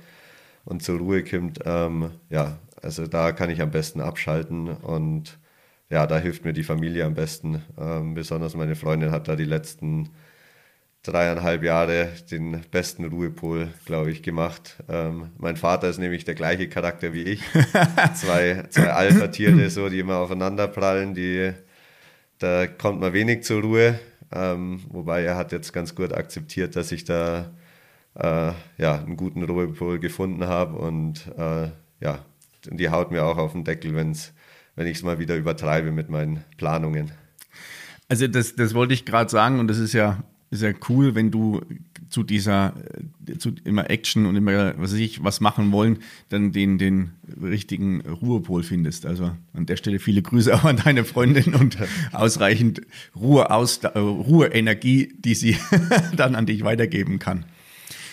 und 0.64 0.82
zur 0.82 0.98
Ruhe 0.98 1.24
kommt. 1.24 1.60
Ähm, 1.66 2.10
ja, 2.30 2.58
also 2.82 3.06
da 3.06 3.32
kann 3.32 3.50
ich 3.50 3.60
am 3.60 3.70
besten 3.70 4.00
abschalten 4.00 4.68
und 4.68 5.38
ja, 5.90 6.06
da 6.06 6.18
hilft 6.18 6.44
mir 6.44 6.54
die 6.54 6.64
Familie 6.64 7.04
am 7.04 7.14
besten. 7.14 7.62
Ähm, 7.78 8.14
besonders 8.14 8.56
meine 8.56 8.76
Freundin 8.76 9.10
hat 9.10 9.28
da 9.28 9.36
die 9.36 9.44
letzten 9.44 10.10
dreieinhalb 11.02 11.64
Jahre 11.64 12.08
den 12.30 12.62
besten 12.70 13.04
Ruhepol, 13.04 13.68
glaube 13.86 14.10
ich, 14.10 14.22
gemacht. 14.22 14.76
Ähm, 14.88 15.30
mein 15.36 15.56
Vater 15.56 15.88
ist 15.88 15.98
nämlich 15.98 16.24
der 16.24 16.34
gleiche 16.34 16.68
Charakter 16.68 17.12
wie 17.12 17.22
ich. 17.22 17.42
zwei 18.14 18.64
zwei 18.70 18.90
Alpha-Tiere, 18.90 19.68
so, 19.70 19.88
die 19.88 19.98
immer 19.98 20.16
aufeinander 20.18 20.68
prallen, 20.68 21.14
die, 21.14 21.52
da 22.38 22.66
kommt 22.66 23.00
man 23.00 23.12
wenig 23.12 23.42
zur 23.42 23.62
Ruhe. 23.62 23.98
Ähm, 24.32 24.80
wobei 24.88 25.22
er 25.22 25.36
hat 25.36 25.52
jetzt 25.52 25.72
ganz 25.72 25.94
gut 25.94 26.12
akzeptiert, 26.12 26.76
dass 26.76 26.92
ich 26.92 27.04
da 27.04 27.50
äh, 28.14 28.52
ja, 28.78 28.98
einen 28.98 29.16
guten 29.16 29.42
Ruhepol 29.42 29.98
gefunden 29.98 30.46
habe 30.46 30.78
und 30.78 31.26
äh, 31.36 31.68
ja, 32.00 32.24
die 32.64 32.90
haut 32.90 33.10
mir 33.10 33.24
auch 33.24 33.38
auf 33.38 33.52
den 33.52 33.64
Deckel, 33.64 33.94
wenn's, 33.94 34.32
wenn 34.76 34.86
ich 34.86 34.98
es 34.98 35.02
mal 35.02 35.18
wieder 35.18 35.36
übertreibe 35.36 35.90
mit 35.90 36.08
meinen 36.08 36.44
Planungen. 36.56 37.10
Also 38.08 38.28
das, 38.28 38.54
das 38.54 38.74
wollte 38.74 38.94
ich 38.94 39.04
gerade 39.04 39.30
sagen 39.30 39.58
und 39.58 39.68
das 39.68 39.78
ist 39.78 39.94
ja 39.94 40.22
ist 40.52 40.62
ja 40.62 40.72
cool, 40.88 41.14
wenn 41.14 41.30
du 41.30 41.62
zu 42.10 42.22
dieser, 42.22 42.74
äh, 43.26 43.38
zu 43.38 43.52
immer 43.64 43.88
Action 43.88 44.26
und 44.26 44.36
immer, 44.36 44.78
was 44.78 44.92
weiß 44.92 44.98
ich, 44.98 45.24
was 45.24 45.40
machen 45.40 45.72
wollen, 45.72 45.98
dann 46.28 46.52
den, 46.52 46.76
den 46.76 47.12
richtigen 47.42 48.02
Ruhepol 48.02 48.62
findest. 48.62 49.06
Also 49.06 49.32
an 49.54 49.66
der 49.66 49.76
Stelle 49.76 49.98
viele 49.98 50.20
Grüße 50.20 50.54
auch 50.54 50.64
an 50.64 50.76
deine 50.76 51.04
Freundin 51.04 51.54
und 51.54 51.78
ausreichend 52.12 52.82
Ruhe 53.16 53.50
aus, 53.50 53.78
äh, 53.78 53.98
Ruheenergie, 53.98 55.14
die 55.18 55.34
sie 55.34 55.56
dann 56.16 56.34
an 56.34 56.44
dich 56.44 56.62
weitergeben 56.64 57.18
kann. 57.18 57.46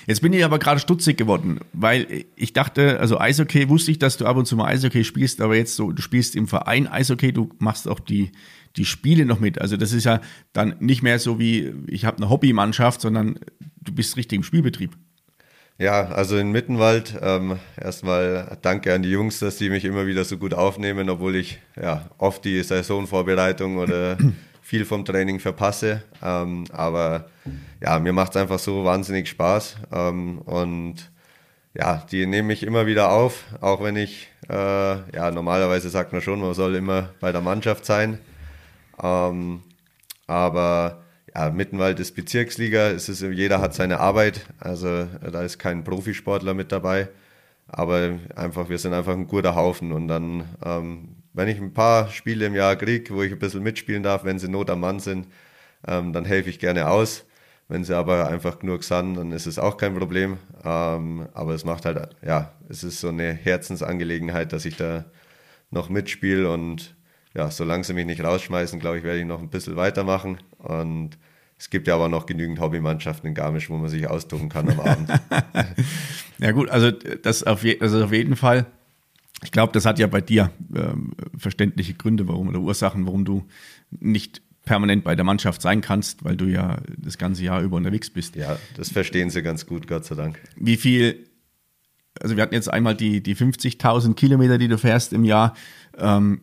Jetzt 0.07 0.21
bin 0.21 0.33
ich 0.33 0.43
aber 0.43 0.57
gerade 0.57 0.79
stutzig 0.79 1.17
geworden, 1.17 1.59
weil 1.73 2.25
ich 2.35 2.53
dachte, 2.53 2.99
also 2.99 3.19
Eishockey 3.19 3.69
wusste 3.69 3.91
ich, 3.91 3.99
dass 3.99 4.17
du 4.17 4.25
ab 4.25 4.37
und 4.37 4.47
zu 4.47 4.55
mal 4.55 4.65
Eishockey 4.65 5.03
spielst, 5.03 5.39
aber 5.39 5.55
jetzt 5.55 5.75
so, 5.75 5.91
du 5.91 6.01
spielst 6.01 6.35
im 6.35 6.47
Verein 6.47 6.87
Eishockey, 6.87 7.31
du 7.31 7.51
machst 7.59 7.87
auch 7.87 7.99
die, 7.99 8.31
die 8.75 8.85
Spiele 8.85 9.25
noch 9.25 9.39
mit. 9.39 9.59
Also 9.59 9.77
das 9.77 9.93
ist 9.93 10.05
ja 10.05 10.21
dann 10.53 10.75
nicht 10.79 11.01
mehr 11.01 11.19
so 11.19 11.39
wie, 11.39 11.73
ich 11.87 12.05
habe 12.05 12.17
eine 12.17 12.29
Hobbymannschaft, 12.29 13.01
sondern 13.01 13.39
du 13.81 13.93
bist 13.93 14.17
richtig 14.17 14.37
im 14.37 14.43
Spielbetrieb. 14.43 14.95
Ja, 15.77 16.09
also 16.09 16.37
in 16.37 16.51
Mittenwald 16.51 17.17
ähm, 17.21 17.57
erstmal 17.81 18.57
danke 18.61 18.93
an 18.93 19.01
die 19.01 19.11
Jungs, 19.11 19.39
dass 19.39 19.57
die 19.57 19.69
mich 19.69 19.85
immer 19.85 20.07
wieder 20.07 20.25
so 20.25 20.37
gut 20.37 20.53
aufnehmen, 20.53 21.09
obwohl 21.09 21.37
ich 21.37 21.59
ja 21.81 22.09
oft 22.17 22.43
die 22.43 22.61
Saisonvorbereitung 22.61 23.77
oder 23.77 24.17
viel 24.61 24.83
vom 24.83 25.05
Training 25.05 25.39
verpasse. 25.39 26.03
Ähm, 26.21 26.65
aber 26.73 27.29
ja, 27.81 27.97
mir 27.97 28.11
macht 28.11 28.31
es 28.31 28.41
einfach 28.41 28.59
so 28.59 28.83
wahnsinnig 28.83 29.29
Spaß 29.29 29.77
ähm, 29.93 30.39
und 30.39 31.11
ja, 31.73 32.03
die 32.11 32.25
nehmen 32.25 32.47
mich 32.47 32.63
immer 32.63 32.85
wieder 32.85 33.11
auf, 33.11 33.45
auch 33.61 33.81
wenn 33.81 33.95
ich, 33.95 34.27
äh, 34.49 34.53
ja, 34.53 35.31
normalerweise 35.31 35.89
sagt 35.89 36.11
man 36.11 36.21
schon, 36.21 36.41
man 36.41 36.53
soll 36.55 36.75
immer 36.75 37.13
bei 37.21 37.31
der 37.31 37.41
Mannschaft 37.41 37.85
sein. 37.85 38.19
Ähm, 39.01 39.63
aber 40.27 41.03
ja, 41.35 41.49
Mittenwald 41.51 41.99
ist 41.99 42.15
Bezirksliga, 42.15 42.89
es 42.89 43.09
ist, 43.09 43.21
jeder 43.21 43.61
hat 43.61 43.73
seine 43.73 43.99
Arbeit, 43.99 44.45
also 44.59 45.05
da 45.05 45.43
ist 45.43 45.59
kein 45.59 45.83
Profisportler 45.83 46.53
mit 46.53 46.71
dabei. 46.71 47.09
Aber 47.67 48.19
einfach, 48.35 48.69
wir 48.69 48.77
sind 48.79 48.93
einfach 48.93 49.13
ein 49.13 49.27
guter 49.27 49.55
Haufen. 49.55 49.91
Und 49.91 50.07
dann, 50.07 50.45
ähm, 50.65 51.15
wenn 51.33 51.47
ich 51.47 51.59
ein 51.59 51.73
paar 51.73 52.09
Spiele 52.09 52.47
im 52.47 52.55
Jahr 52.55 52.75
kriege, 52.75 53.13
wo 53.13 53.21
ich 53.21 53.31
ein 53.31 53.39
bisschen 53.39 53.63
mitspielen 53.63 54.03
darf, 54.03 54.23
wenn 54.23 54.39
sie 54.39 54.49
Not 54.49 54.69
am 54.69 54.81
Mann 54.81 54.99
sind, 54.99 55.27
ähm, 55.87 56.13
dann 56.13 56.25
helfe 56.25 56.49
ich 56.49 56.59
gerne 56.59 56.89
aus. 56.89 57.25
Wenn 57.67 57.83
sie 57.83 57.95
aber 57.95 58.27
einfach 58.27 58.59
genug 58.59 58.83
sind, 58.83 59.15
dann 59.15 59.31
ist 59.31 59.45
es 59.45 59.59
auch 59.59 59.77
kein 59.77 59.95
Problem. 59.95 60.37
Ähm, 60.63 61.27
aber 61.33 61.53
es 61.53 61.63
macht 61.65 61.85
halt, 61.85 62.15
ja, 62.25 62.53
es 62.67 62.83
ist 62.83 62.99
so 62.99 63.09
eine 63.09 63.33
Herzensangelegenheit, 63.33 64.51
dass 64.51 64.65
ich 64.65 64.75
da 64.75 65.05
noch 65.69 65.89
mitspiele 65.89 66.51
und 66.51 66.95
ja, 67.35 67.51
solange 67.51 67.83
sie 67.83 67.93
mich 67.93 68.05
nicht 68.05 68.23
rausschmeißen, 68.23 68.79
glaube 68.79 68.97
ich, 68.97 69.03
werde 69.03 69.19
ich 69.19 69.25
noch 69.25 69.39
ein 69.39 69.49
bisschen 69.49 69.75
weitermachen. 69.75 70.39
Und 70.57 71.17
es 71.57 71.69
gibt 71.69 71.87
ja 71.87 71.95
aber 71.95 72.09
noch 72.09 72.25
genügend 72.25 72.59
Hobbymannschaften 72.59 73.27
in 73.27 73.35
Garmisch, 73.35 73.69
wo 73.69 73.77
man 73.77 73.89
sich 73.89 74.07
austoben 74.07 74.49
kann 74.49 74.69
am 74.69 74.79
Abend. 74.79 75.09
ja 76.39 76.51
gut, 76.51 76.69
also 76.69 76.91
das 76.91 77.43
auf, 77.43 77.63
je, 77.63 77.79
also 77.79 78.03
auf 78.03 78.11
jeden 78.11 78.35
Fall. 78.35 78.65
Ich 79.43 79.51
glaube, 79.51 79.71
das 79.71 79.85
hat 79.85 79.99
ja 79.99 80.07
bei 80.07 80.21
dir 80.21 80.51
ähm, 80.75 81.13
verständliche 81.37 81.93
Gründe, 81.93 82.27
warum 82.27 82.49
oder 82.49 82.59
Ursachen, 82.59 83.05
warum 83.05 83.25
du 83.25 83.45
nicht 83.91 84.41
permanent 84.65 85.03
bei 85.03 85.15
der 85.15 85.25
Mannschaft 85.25 85.61
sein 85.61 85.81
kannst, 85.81 86.23
weil 86.23 86.35
du 86.35 86.45
ja 86.45 86.77
das 86.97 87.17
ganze 87.17 87.43
Jahr 87.43 87.61
über 87.61 87.77
unterwegs 87.77 88.09
bist. 88.09 88.35
Ja, 88.35 88.57
das 88.75 88.89
verstehen 88.91 89.29
sie 89.29 89.41
ganz 89.41 89.65
gut, 89.65 89.87
Gott 89.87 90.05
sei 90.05 90.15
Dank. 90.15 90.39
Wie 90.57 90.77
viel, 90.77 91.27
also 92.19 92.35
wir 92.35 92.43
hatten 92.43 92.53
jetzt 92.53 92.71
einmal 92.71 92.95
die, 92.95 93.23
die 93.23 93.35
50.000 93.35 94.13
Kilometer, 94.15 94.57
die 94.57 94.67
du 94.67 94.77
fährst 94.77 95.13
im 95.13 95.23
Jahr. 95.23 95.55
Ähm, 95.97 96.41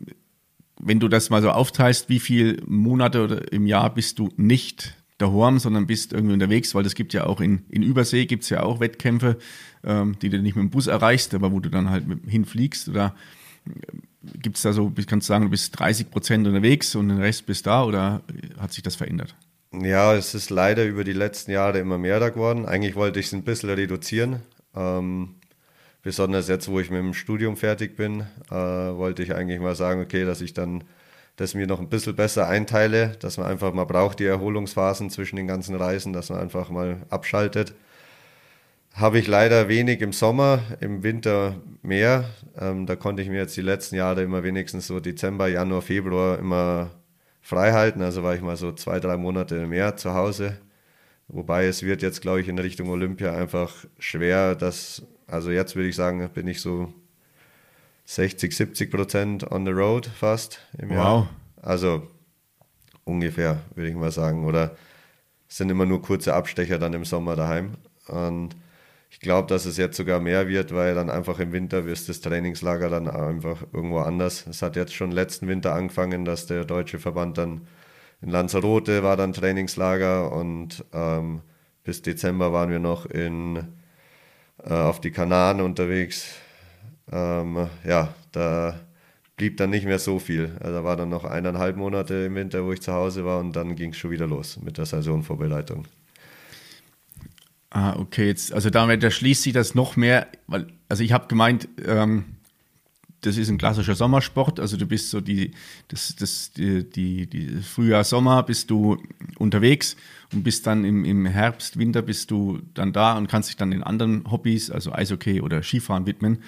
wenn 0.79 1.01
du 1.01 1.09
das 1.09 1.31
mal 1.31 1.43
so 1.43 1.51
aufteilst, 1.51 2.09
wie 2.09 2.21
viele 2.21 2.62
Monate 2.67 3.47
im 3.51 3.67
Jahr 3.67 3.93
bist 3.93 4.19
du 4.19 4.31
nicht 4.37 4.95
daheim, 5.19 5.59
sondern 5.59 5.87
bist 5.87 6.12
irgendwie 6.12 6.35
unterwegs, 6.35 6.75
weil 6.75 6.85
es 6.85 6.95
gibt 6.95 7.15
ja 7.15 7.25
auch 7.25 7.41
in, 7.41 7.65
in 7.71 7.83
Übersee 7.83 8.27
gibt 8.27 8.43
es 8.45 8.51
ja 8.51 8.62
auch 8.62 8.81
Wettkämpfe, 8.81 9.39
ähm, 9.85 10.17
die 10.21 10.29
du 10.29 10.41
nicht 10.41 10.57
mit 10.57 10.65
dem 10.65 10.71
Bus 10.71 10.87
erreichst, 10.87 11.35
aber 11.35 11.53
wo 11.53 11.61
du 11.61 11.71
dann 11.71 11.91
halt 11.91 12.05
hinfliegst 12.27 12.89
oder 12.89 13.15
äh, 13.67 13.71
gibt 14.39 14.57
es 14.57 14.62
da 14.62 14.73
so, 14.73 14.93
kannst 15.07 15.29
du 15.29 15.33
sagen, 15.33 15.45
du 15.45 15.51
bist 15.51 15.79
30 15.79 16.11
Prozent 16.11 16.47
unterwegs 16.47 16.95
und 16.95 17.09
den 17.09 17.19
Rest 17.19 17.47
bist 17.47 17.67
da 17.67 17.85
oder 17.85 18.23
hat 18.59 18.73
sich 18.73 18.83
das 18.83 18.97
verändert? 18.97 19.35
Ja, 19.73 20.15
es 20.15 20.35
ist 20.35 20.51
leider 20.51 20.85
über 20.85 21.05
die 21.05 21.12
letzten 21.12 21.51
Jahre 21.51 21.79
immer 21.79 21.99
mehr 21.99 22.21
da 22.21 22.29
geworden. 22.31 22.67
Eigentlich 22.67 22.95
wollte 22.95 23.21
ich 23.21 23.27
es 23.27 23.33
ein 23.33 23.43
bisschen 23.43 23.71
reduzieren. 23.71 24.41
Ähm, 24.75 25.37
besonders 26.07 26.47
jetzt, 26.47 26.69
wo 26.69 26.79
ich 26.79 26.88
mit 26.88 27.01
dem 27.01 27.14
Studium 27.14 27.57
fertig 27.57 27.97
bin, 27.97 28.21
äh, 28.49 28.55
wollte 28.55 29.25
ich 29.25 29.35
eigentlich 29.35 29.59
mal 29.59 29.75
sagen, 29.75 30.01
okay, 30.01 30.25
dass 30.25 30.40
ich 30.40 30.55
dann 30.55 30.85
das 31.35 31.55
mir 31.55 31.66
noch 31.66 31.81
ein 31.81 31.88
bisschen 31.88 32.14
besser 32.14 32.47
einteile, 32.47 33.16
dass 33.19 33.38
man 33.38 33.49
einfach 33.49 33.75
mal 33.75 33.87
braucht 33.87 34.21
die 34.21 34.25
Erholungsphasen 34.25 35.11
zwischen 35.11 35.35
den 35.35 35.49
ganzen 35.49 35.75
Reisen, 35.75 36.12
dass 36.12 36.31
man 36.31 36.38
einfach 36.38 36.71
mal 36.71 36.99
abschaltet. 37.11 37.75
habe 38.95 39.19
ich 39.19 39.27
leider 39.27 39.69
wenig 39.69 40.01
im 40.01 40.12
Sommer, 40.12 40.61
im 40.81 41.03
Winter 41.03 41.57
mehr. 41.83 42.25
Ähm, 42.57 42.87
da 42.87 42.95
konnte 42.95 43.23
ich 43.23 43.29
mir 43.29 43.38
jetzt 43.38 43.57
die 43.57 43.62
letzten 43.62 43.97
Jahre 43.97 44.23
immer 44.23 44.45
wenigstens 44.45 44.87
so 44.87 45.01
Dezember, 45.01 45.49
Januar, 45.49 45.83
Februar 45.83 46.38
immer 46.38 46.92
frei 47.42 47.73
halten. 47.73 48.01
Also 48.01 48.23
war 48.23 48.37
ich 48.37 48.42
mal 48.42 48.57
so 48.57 48.71
zwei, 48.71 49.01
drei 49.01 49.16
Monate 49.16 49.66
mehr 49.66 49.97
zu 49.97 50.14
Hause. 50.14 50.57
Wobei 51.29 51.66
es 51.66 51.83
wird 51.83 52.03
jetzt, 52.03 52.23
glaube 52.23 52.40
ich, 52.42 52.49
in 52.49 52.59
Richtung 52.61 52.90
Olympia 52.90 53.33
einfach 53.35 53.75
schwer, 53.99 54.55
dass, 54.55 55.03
also 55.27 55.51
jetzt 55.51 55.77
würde 55.77 55.89
ich 55.89 55.97
sagen, 55.97 56.29
bin 56.35 56.47
ich 56.47 56.61
so 56.61 56.93
60, 58.07 58.57
70 58.57 58.91
Prozent 58.91 59.51
on 59.51 59.65
the 59.65 59.73
road 59.73 60.07
fast 60.07 60.61
im 60.79 60.91
wow. 60.91 60.97
Jahr. 60.97 61.31
Also 61.62 62.07
ungefähr, 63.05 63.62
würde 63.75 63.91
ich 63.91 63.97
mal 63.97 64.12
sagen. 64.12 64.45
Oder 64.45 64.77
es 65.49 65.57
sind 65.57 65.71
immer 65.71 65.87
nur 65.87 66.03
kurze 66.03 66.35
Abstecher 66.35 66.79
dann 66.79 66.95
im 66.95 67.05
Sommer 67.05 67.35
daheim. 67.35 67.73
Und 68.09 68.55
ich 69.11 69.21
glaube, 69.21 69.49
dass 69.49 69.65
es 69.65 69.77
jetzt 69.77 69.97
sogar 69.97 70.21
mehr 70.21 70.49
wird, 70.49 70.75
weil 70.75 70.95
dann 70.95 71.11
einfach 71.11 71.39
im 71.39 71.53
Winter 71.53 71.85
ist 71.87 72.09
das 72.09 72.21
Trainingslager 72.21 72.91
dann 72.91 73.09
einfach 73.09 73.62
irgendwo 73.73 74.01
anders. 74.01 74.47
Es 74.47 74.62
hat 74.62 74.77
jetzt 74.77 74.95
schon 74.95 75.11
letzten 75.11 75.49
Winter 75.49 75.75
angefangen, 75.75 76.25
dass 76.25 76.47
der 76.47 76.65
deutsche 76.65 76.99
Verband 76.99 77.39
dann 77.39 77.67
in 78.23 78.31
Lanzarote 78.31 79.03
war 79.03 79.17
dann 79.17 79.33
Trainingslager 79.33 80.33
und 80.33 80.85
ähm, 80.93 81.43
bis 81.85 82.03
Dezember 82.03 82.53
waren 82.53 82.71
wir 82.71 82.79
noch 82.79 83.07
in, 83.07 83.62
äh, 84.62 84.73
auf 84.73 85.01
die 85.01 85.11
Kanaren 85.11 85.61
unterwegs. 85.61 86.35
Ähm, 87.11 87.69
ja, 87.85 88.14
da 88.33 88.81
blieb 89.37 89.57
dann 89.59 89.71
nicht 89.71 89.85
mehr 89.85 89.99
so 89.99 90.19
viel. 90.19 90.57
Also 90.61 90.73
da 90.73 90.85
war 90.85 90.97
dann 90.97 91.11
noch 91.11 91.25
eineinhalb 91.25 91.77
Monate 91.77 92.14
im 92.27 92.35
Winter, 92.35 92.64
wo 92.64 92.73
ich 92.73 92.81
zu 92.81 92.92
Hause 92.92 93.25
war 93.25 93.38
und 93.40 93.55
dann 93.55 93.77
ging 93.77 93.90
es 93.90 93.99
schon 93.99 94.11
wieder 94.11 94.27
los 94.27 94.59
mit 94.62 94.79
der 94.79 94.87
Saisonvorbereitung. 94.87 95.87
Ah, 97.71 97.95
okay, 97.99 98.29
jetzt, 98.29 98.53
also 98.53 98.71
damit 98.71 99.03
da 99.03 99.11
schließt 99.11 99.42
sich 99.42 99.53
das 99.53 99.75
noch 99.75 99.97
mehr, 99.97 100.29
weil, 100.47 100.66
also 100.88 101.03
ich 101.03 101.12
habe 101.12 101.27
gemeint, 101.27 101.69
ähm, 101.85 102.25
das 103.21 103.37
ist 103.37 103.51
ein 103.51 103.59
klassischer 103.59 103.95
Sommersport, 103.95 104.61
also 104.61 104.77
du 104.77 104.87
bist 104.87 105.11
so 105.11 105.21
die, 105.21 105.51
das, 105.88 106.16
das, 106.16 106.53
die, 106.53 106.88
die, 106.88 107.27
die 107.27 107.49
Frühjahr, 107.62 108.05
Sommer 108.05 108.42
bist 108.45 108.71
du 108.71 109.03
unterwegs 109.38 109.97
und 110.33 110.43
bist 110.43 110.67
dann 110.67 110.85
im, 110.85 111.05
im 111.05 111.27
Herbst, 111.27 111.79
Winter 111.79 112.03
bist 112.03 112.31
du 112.31 112.61
dann 112.75 112.93
da 112.93 113.17
und 113.17 113.29
kannst 113.29 113.49
dich 113.49 113.57
dann 113.57 113.71
den 113.71 113.83
anderen 113.83 114.31
Hobbys, 114.31 114.71
also 114.71 114.93
Eishockey 114.93 115.41
oder 115.41 115.62
Skifahren 115.62 116.07
widmen. 116.07 116.39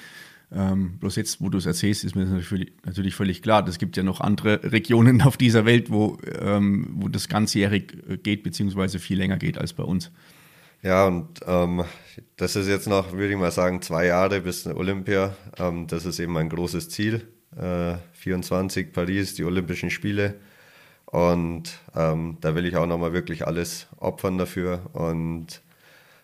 Ähm, 0.51 0.99
bloß 0.99 1.17
jetzt, 1.17 1.43
wo 1.43 1.51
du 1.51 1.59
es 1.59 1.67
erzählst, 1.67 2.05
ist 2.05 2.17
mir 2.17 2.25
natürlich, 2.25 2.73
natürlich 2.85 3.15
völlig 3.15 3.43
klar. 3.43 3.67
Es 3.69 3.79
gibt 3.79 3.97
ja 3.97 4.03
noch 4.03 4.21
andere 4.21 4.61
Regionen 4.73 5.21
auf 5.23 5.37
dieser 5.37 5.65
Welt, 5.67 5.91
wo, 5.91 6.19
ähm, 6.41 6.89
wo 6.95 7.09
das 7.09 7.29
ganzjährig 7.29 8.23
geht, 8.23 8.43
beziehungsweise 8.43 8.99
viel 8.99 9.19
länger 9.19 9.37
geht 9.37 9.59
als 9.59 9.75
bei 9.75 9.83
uns. 9.83 10.11
Ja, 10.83 11.07
und 11.07 11.41
ähm, 11.47 11.85
das 12.37 12.57
ist 12.57 12.69
jetzt 12.69 12.87
noch, 12.87 13.13
würde 13.13 13.33
ich 13.33 13.39
mal 13.39 13.51
sagen, 13.51 13.83
zwei 13.83 14.07
Jahre 14.07 14.41
bis 14.41 14.67
Olympia. 14.67 15.37
Ähm, 15.59 15.87
das 15.87 16.07
ist 16.07 16.19
eben 16.19 16.33
mein 16.33 16.49
großes 16.49 16.89
Ziel. 16.89 17.27
Äh, 17.57 17.97
24 18.13 18.93
Paris, 18.93 19.35
die 19.35 19.45
Olympischen 19.45 19.91
Spiele. 19.91 20.37
Und 21.11 21.79
ähm, 21.97 22.37
da 22.43 22.55
will 22.55 22.67
ich 22.67 22.77
auch 22.77 22.87
nochmal 22.87 23.15
wirklich 23.15 23.47
alles 23.47 23.87
opfern 23.97 24.37
dafür. 24.37 24.91
Und 24.93 25.63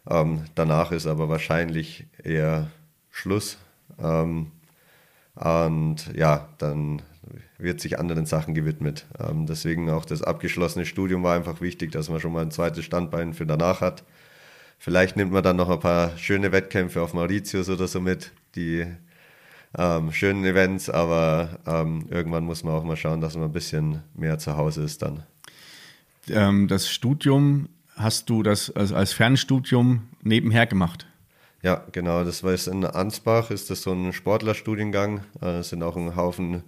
ähm, 0.09 0.45
danach 0.55 0.93
ist 0.93 1.07
aber 1.07 1.29
wahrscheinlich 1.29 2.07
eher 2.23 2.71
Schluss. 3.11 3.57
Ähm, 3.99 4.53
und 5.37 6.15
ja, 6.15 6.49
dann 6.59 7.03
wird 7.57 7.81
sich 7.81 7.99
anderen 7.99 8.27
Sachen 8.27 8.53
gewidmet. 8.53 9.07
Ähm, 9.19 9.47
deswegen 9.47 9.89
auch 9.89 10.05
das 10.05 10.23
abgeschlossene 10.23 10.85
Studium 10.85 11.23
war 11.23 11.35
einfach 11.35 11.63
wichtig, 11.63 11.93
dass 11.93 12.11
man 12.11 12.21
schon 12.21 12.33
mal 12.33 12.43
ein 12.43 12.51
zweites 12.51 12.85
Standbein 12.85 13.33
für 13.33 13.47
danach 13.47 13.81
hat. 13.81 14.05
Vielleicht 14.79 15.17
nimmt 15.17 15.33
man 15.33 15.43
dann 15.43 15.57
noch 15.57 15.71
ein 15.71 15.81
paar 15.81 16.17
schöne 16.19 16.53
Wettkämpfe 16.53 17.01
auf 17.01 17.15
Mauritius 17.15 17.71
oder 17.71 17.89
so 17.89 18.01
mit, 18.01 18.33
die 18.55 18.87
ähm, 19.77 20.13
schönen 20.13 20.45
Events, 20.45 20.89
aber 20.89 21.59
ähm, 21.67 22.07
irgendwann 22.11 22.45
muss 22.45 22.65
man 22.65 22.75
auch 22.75 22.85
mal 22.85 22.97
schauen, 22.97 23.21
dass 23.21 23.35
man 23.35 23.45
ein 23.45 23.53
bisschen 23.53 24.03
mehr 24.15 24.39
zu 24.39 24.57
Hause 24.57 24.83
ist 24.83 25.03
dann. 25.03 25.25
Ähm, 26.29 26.69
das 26.69 26.89
Studium, 26.89 27.69
hast 27.97 28.31
du 28.31 28.43
das 28.43 28.71
als, 28.71 29.13
Fernstudium 29.13 30.09
nebenher 30.23 30.67
gemacht? 30.67 31.07
Ja, 31.63 31.85
genau. 31.93 32.25
Das 32.25 32.43
war 32.43 32.53
jetzt 32.53 32.69
in 32.69 32.85
Ansbach, 32.85 33.51
ist 33.51 33.71
das 33.71 33.83
so 33.83 33.93
ein 33.93 34.13
Sportlerstudiengang. 34.13 35.21
Äh, 35.41 35.59
es 35.59 35.71
sind 35.71 35.83
auch 35.83 35.97
ein 35.97 36.15
Haufen 36.17 36.63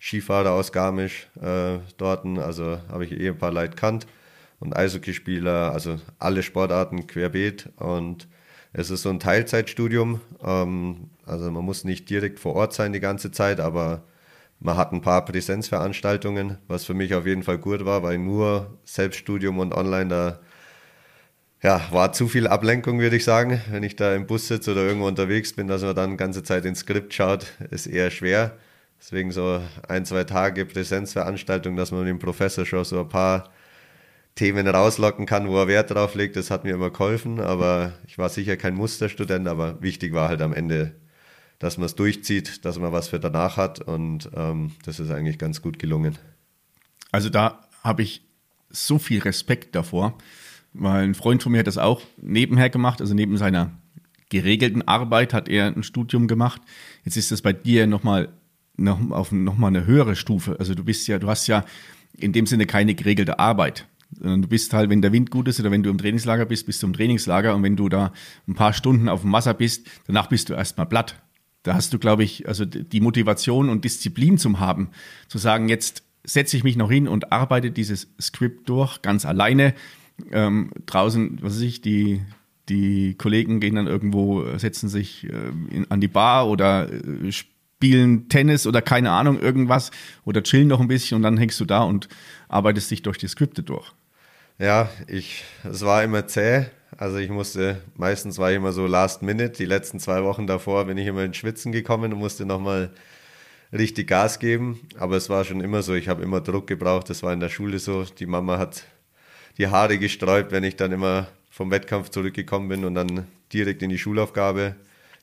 Skifahrer 0.00 0.52
aus 0.52 0.72
Garmisch 0.72 1.28
äh, 1.40 1.78
dort. 1.96 2.24
Also 2.38 2.78
habe 2.88 3.04
ich 3.04 3.12
eh 3.12 3.28
ein 3.28 3.38
paar 3.38 3.52
Leute 3.52 3.76
kannt 3.76 4.06
und 4.60 4.76
Eishockeyspieler, 4.76 5.72
also 5.72 5.98
alle 6.18 6.42
Sportarten 6.42 7.06
querbeet. 7.06 7.70
Und 7.76 8.28
es 8.72 8.90
ist 8.90 9.02
so 9.02 9.10
ein 9.10 9.20
Teilzeitstudium. 9.20 10.20
Ähm, 10.42 11.10
also 11.26 11.50
man 11.50 11.64
muss 11.64 11.84
nicht 11.84 12.08
direkt 12.08 12.40
vor 12.40 12.54
Ort 12.54 12.72
sein 12.72 12.92
die 12.92 13.00
ganze 13.00 13.30
Zeit, 13.30 13.60
aber 13.60 14.04
man 14.60 14.76
hat 14.76 14.92
ein 14.92 15.02
paar 15.02 15.24
Präsenzveranstaltungen, 15.24 16.58
was 16.68 16.84
für 16.84 16.94
mich 16.94 17.14
auf 17.14 17.26
jeden 17.26 17.42
Fall 17.42 17.58
gut 17.58 17.84
war, 17.84 18.02
weil 18.02 18.18
nur 18.18 18.78
Selbststudium 18.84 19.58
und 19.58 19.74
online 19.74 20.08
da 20.08 20.40
ja, 21.62 21.80
war 21.90 22.12
zu 22.12 22.28
viel 22.28 22.46
Ablenkung, 22.46 23.00
würde 23.00 23.16
ich 23.16 23.24
sagen. 23.24 23.60
Wenn 23.70 23.82
ich 23.82 23.96
da 23.96 24.14
im 24.14 24.26
Bus 24.26 24.48
sitze 24.48 24.72
oder 24.72 24.82
irgendwo 24.82 25.08
unterwegs 25.08 25.52
bin, 25.52 25.68
dass 25.68 25.82
man 25.82 25.96
dann 25.96 26.12
die 26.12 26.16
ganze 26.16 26.42
Zeit 26.42 26.64
ins 26.64 26.80
Skript 26.80 27.12
schaut, 27.12 27.46
ist 27.70 27.86
eher 27.86 28.10
schwer. 28.10 28.56
Deswegen 29.00 29.30
so 29.30 29.60
ein, 29.88 30.04
zwei 30.04 30.24
Tage 30.24 30.64
Präsenzveranstaltung, 30.64 31.76
dass 31.76 31.90
man 31.92 32.00
mit 32.00 32.08
dem 32.08 32.18
Professor 32.18 32.64
schon 32.64 32.84
so 32.84 33.00
ein 33.00 33.08
paar 33.08 33.50
Themen 34.36 34.68
rauslocken 34.68 35.26
kann, 35.26 35.48
wo 35.48 35.58
er 35.58 35.68
Wert 35.68 35.90
drauf 35.90 36.14
legt. 36.14 36.36
Das 36.36 36.50
hat 36.50 36.64
mir 36.64 36.74
immer 36.74 36.90
geholfen, 36.90 37.40
aber 37.40 37.92
ich 38.06 38.18
war 38.18 38.28
sicher 38.28 38.56
kein 38.56 38.74
Musterstudent, 38.74 39.48
aber 39.48 39.80
wichtig 39.82 40.12
war 40.12 40.28
halt 40.28 40.42
am 40.42 40.52
Ende, 40.52 40.94
dass 41.58 41.78
man 41.78 41.86
es 41.86 41.94
durchzieht, 41.94 42.64
dass 42.64 42.78
man 42.78 42.92
was 42.92 43.08
für 43.08 43.20
danach 43.20 43.56
hat 43.56 43.80
und 43.80 44.30
ähm, 44.34 44.72
das 44.84 45.00
ist 45.00 45.10
eigentlich 45.10 45.38
ganz 45.38 45.62
gut 45.62 45.78
gelungen. 45.78 46.18
Also 47.12 47.30
da 47.30 47.60
habe 47.82 48.02
ich 48.02 48.22
so 48.70 48.98
viel 48.98 49.20
Respekt 49.20 49.74
davor, 49.74 50.18
weil 50.72 51.04
ein 51.04 51.14
Freund 51.14 51.42
von 51.42 51.52
mir 51.52 51.58
hat 51.58 51.66
das 51.66 51.78
auch 51.78 52.02
nebenher 52.18 52.68
gemacht, 52.68 53.00
also 53.00 53.14
neben 53.14 53.36
seiner 53.36 53.72
geregelten 54.28 54.86
Arbeit 54.86 55.32
hat 55.32 55.48
er 55.48 55.66
ein 55.66 55.82
Studium 55.82 56.26
gemacht. 56.26 56.60
Jetzt 57.04 57.16
ist 57.16 57.30
das 57.30 57.42
bei 57.42 57.52
dir 57.52 57.86
nochmal 57.86 58.32
noch 58.76 59.10
auf 59.10 59.32
nochmal 59.32 59.68
eine 59.68 59.86
höhere 59.86 60.16
Stufe. 60.16 60.56
Also 60.58 60.74
du 60.74 60.84
bist 60.84 61.06
ja, 61.08 61.18
du 61.18 61.28
hast 61.28 61.46
ja 61.46 61.64
in 62.12 62.32
dem 62.32 62.46
Sinne 62.46 62.66
keine 62.66 62.94
geregelte 62.94 63.38
Arbeit. 63.38 63.86
Du 64.10 64.46
bist 64.46 64.72
halt, 64.72 64.90
wenn 64.90 65.02
der 65.02 65.12
Wind 65.12 65.30
gut 65.30 65.48
ist 65.48 65.58
oder 65.60 65.70
wenn 65.70 65.82
du 65.82 65.90
im 65.90 65.98
Trainingslager 65.98 66.44
bist, 66.44 66.66
bist 66.66 66.82
du 66.82 66.86
im 66.86 66.92
Trainingslager 66.92 67.54
und 67.54 67.62
wenn 67.62 67.76
du 67.76 67.88
da 67.88 68.12
ein 68.46 68.54
paar 68.54 68.72
Stunden 68.72 69.08
auf 69.08 69.22
dem 69.22 69.32
Wasser 69.32 69.54
bist, 69.54 69.86
danach 70.06 70.28
bist 70.28 70.48
du 70.48 70.54
erstmal 70.54 70.86
platt. 70.86 71.16
Da 71.66 71.74
hast 71.74 71.92
du, 71.92 71.98
glaube 71.98 72.22
ich, 72.22 72.46
also 72.46 72.64
die 72.64 73.00
Motivation 73.00 73.68
und 73.68 73.84
Disziplin 73.84 74.38
zum 74.38 74.60
haben, 74.60 74.90
zu 75.26 75.38
sagen, 75.38 75.68
jetzt 75.68 76.04
setze 76.22 76.56
ich 76.56 76.62
mich 76.62 76.76
noch 76.76 76.90
hin 76.90 77.08
und 77.08 77.32
arbeite 77.32 77.72
dieses 77.72 78.08
Skript 78.20 78.68
durch, 78.68 79.02
ganz 79.02 79.26
alleine. 79.26 79.74
Ähm, 80.30 80.70
draußen, 80.86 81.38
was 81.42 81.56
weiß 81.56 81.62
ich, 81.62 81.80
die, 81.80 82.22
die 82.68 83.14
Kollegen 83.14 83.58
gehen 83.58 83.74
dann 83.74 83.88
irgendwo, 83.88 84.44
setzen 84.56 84.88
sich 84.88 85.24
äh, 85.24 85.74
in, 85.74 85.90
an 85.90 86.00
die 86.00 86.08
Bar 86.08 86.48
oder 86.48 86.88
äh, 86.92 87.32
spielen 87.32 88.28
Tennis 88.28 88.66
oder 88.68 88.80
keine 88.80 89.10
Ahnung, 89.10 89.40
irgendwas 89.40 89.90
oder 90.24 90.44
chillen 90.44 90.68
noch 90.68 90.80
ein 90.80 90.88
bisschen 90.88 91.16
und 91.16 91.22
dann 91.22 91.36
hängst 91.36 91.58
du 91.58 91.64
da 91.64 91.82
und 91.82 92.08
arbeitest 92.48 92.92
dich 92.92 93.02
durch 93.02 93.18
die 93.18 93.28
Skripte 93.28 93.64
durch. 93.64 93.92
Ja, 94.58 94.88
ich, 95.08 95.44
es 95.64 95.84
war 95.84 96.04
immer 96.04 96.28
zäh. 96.28 96.66
Also 96.96 97.18
ich 97.18 97.30
musste, 97.30 97.82
meistens 97.94 98.38
war 98.38 98.50
ich 98.50 98.56
immer 98.56 98.72
so 98.72 98.86
last 98.86 99.22
minute. 99.22 99.50
Die 99.50 99.64
letzten 99.64 100.00
zwei 100.00 100.24
Wochen 100.24 100.46
davor 100.46 100.86
bin 100.86 100.96
ich 100.98 101.06
immer 101.06 101.24
ins 101.24 101.36
Schwitzen 101.36 101.72
gekommen 101.72 102.12
und 102.12 102.18
musste 102.18 102.46
nochmal 102.46 102.90
richtig 103.72 104.08
Gas 104.08 104.38
geben. 104.38 104.80
Aber 104.98 105.16
es 105.16 105.28
war 105.28 105.44
schon 105.44 105.60
immer 105.60 105.82
so, 105.82 105.94
ich 105.94 106.08
habe 106.08 106.22
immer 106.22 106.40
Druck 106.40 106.66
gebraucht. 106.66 107.10
Das 107.10 107.22
war 107.22 107.32
in 107.32 107.40
der 107.40 107.48
Schule 107.48 107.78
so. 107.78 108.04
Die 108.04 108.26
Mama 108.26 108.58
hat 108.58 108.84
die 109.58 109.68
Haare 109.68 109.98
gesträubt, 109.98 110.52
wenn 110.52 110.64
ich 110.64 110.76
dann 110.76 110.92
immer 110.92 111.28
vom 111.50 111.70
Wettkampf 111.70 112.10
zurückgekommen 112.10 112.68
bin 112.68 112.84
und 112.84 112.94
dann 112.94 113.26
direkt 113.52 113.82
in 113.82 113.90
die 113.90 113.98
Schulaufgabe. 113.98 114.74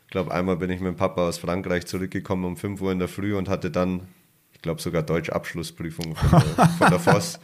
Ich 0.06 0.12
glaube, 0.12 0.34
einmal 0.34 0.58
bin 0.58 0.70
ich 0.70 0.80
mit 0.80 0.94
dem 0.94 0.98
Papa 0.98 1.28
aus 1.28 1.38
Frankreich 1.38 1.86
zurückgekommen 1.86 2.46
um 2.46 2.58
5 2.58 2.82
Uhr 2.82 2.92
in 2.92 3.00
der 3.00 3.08
Früh 3.08 3.36
und 3.36 3.50
hatte 3.50 3.72
dann 3.72 4.08
glaube 4.64 4.82
sogar 4.82 5.04
Deutsch-Abschlussprüfung 5.04 6.16
von 6.16 6.30
der, 6.32 6.68
von 6.70 6.90
der 6.90 7.00
Voss. 7.00 7.40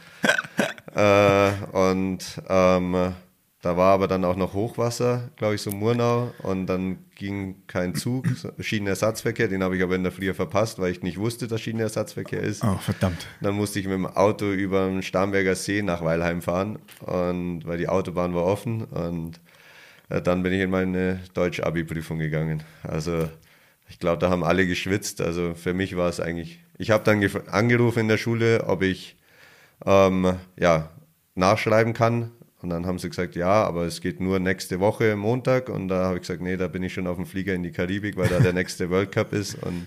äh, 0.96 1.52
und 1.76 2.42
ähm, 2.48 3.14
da 3.62 3.76
war 3.76 3.92
aber 3.92 4.08
dann 4.08 4.24
auch 4.24 4.36
noch 4.36 4.54
Hochwasser, 4.54 5.30
glaube 5.36 5.54
ich, 5.54 5.62
so 5.62 5.70
Murnau. 5.70 6.32
Und 6.42 6.66
dann 6.66 6.98
ging 7.14 7.66
kein 7.66 7.94
Zug, 7.94 8.26
Schienenersatzverkehr. 8.58 9.48
Den 9.48 9.62
habe 9.62 9.76
ich 9.76 9.82
aber 9.82 9.96
in 9.96 10.02
der 10.02 10.12
Früh 10.12 10.32
verpasst, 10.32 10.78
weil 10.78 10.92
ich 10.92 11.02
nicht 11.02 11.18
wusste, 11.18 11.46
dass 11.46 11.60
Schienenersatzverkehr 11.60 12.40
ist. 12.42 12.64
Oh, 12.64 12.76
verdammt. 12.78 13.26
Dann 13.40 13.54
musste 13.54 13.78
ich 13.78 13.86
mit 13.86 13.94
dem 13.94 14.06
Auto 14.06 14.50
über 14.50 14.86
den 14.86 15.02
Starnberger 15.02 15.54
See 15.54 15.82
nach 15.82 16.02
Weilheim 16.02 16.42
fahren, 16.42 16.78
und, 17.00 17.66
weil 17.66 17.78
die 17.78 17.88
Autobahn 17.88 18.34
war 18.34 18.44
offen. 18.44 18.84
Und 18.84 19.40
äh, 20.08 20.22
dann 20.22 20.42
bin 20.42 20.52
ich 20.52 20.60
in 20.60 20.70
meine 20.70 21.20
Deutsch-Abi-Prüfung 21.34 22.18
gegangen. 22.18 22.62
Also 22.82 23.28
ich 23.88 23.98
glaube, 23.98 24.18
da 24.18 24.30
haben 24.30 24.44
alle 24.44 24.66
geschwitzt. 24.66 25.20
Also 25.20 25.54
für 25.54 25.74
mich 25.74 25.96
war 25.96 26.08
es 26.08 26.20
eigentlich 26.20 26.60
ich 26.80 26.90
habe 26.90 27.04
dann 27.04 27.22
angerufen 27.48 28.00
in 28.00 28.08
der 28.08 28.16
Schule, 28.16 28.64
ob 28.66 28.80
ich 28.80 29.14
ähm, 29.84 30.38
ja, 30.58 30.88
nachschreiben 31.34 31.92
kann. 31.92 32.32
Und 32.62 32.70
dann 32.70 32.86
haben 32.86 32.98
sie 32.98 33.08
gesagt, 33.08 33.36
ja, 33.36 33.64
aber 33.64 33.86
es 33.86 34.00
geht 34.00 34.20
nur 34.20 34.38
nächste 34.38 34.80
Woche 34.80 35.16
Montag. 35.16 35.68
Und 35.68 35.88
da 35.88 36.04
habe 36.04 36.16
ich 36.16 36.22
gesagt, 36.22 36.42
nee, 36.42 36.56
da 36.56 36.68
bin 36.68 36.82
ich 36.82 36.92
schon 36.92 37.06
auf 37.06 37.16
dem 37.16 37.26
Flieger 37.26 37.54
in 37.54 37.62
die 37.62 37.72
Karibik, 37.72 38.16
weil 38.16 38.28
da 38.28 38.38
der 38.38 38.52
nächste 38.54 38.90
World 38.90 39.12
Cup 39.12 39.32
ist. 39.32 39.54
Und 39.54 39.86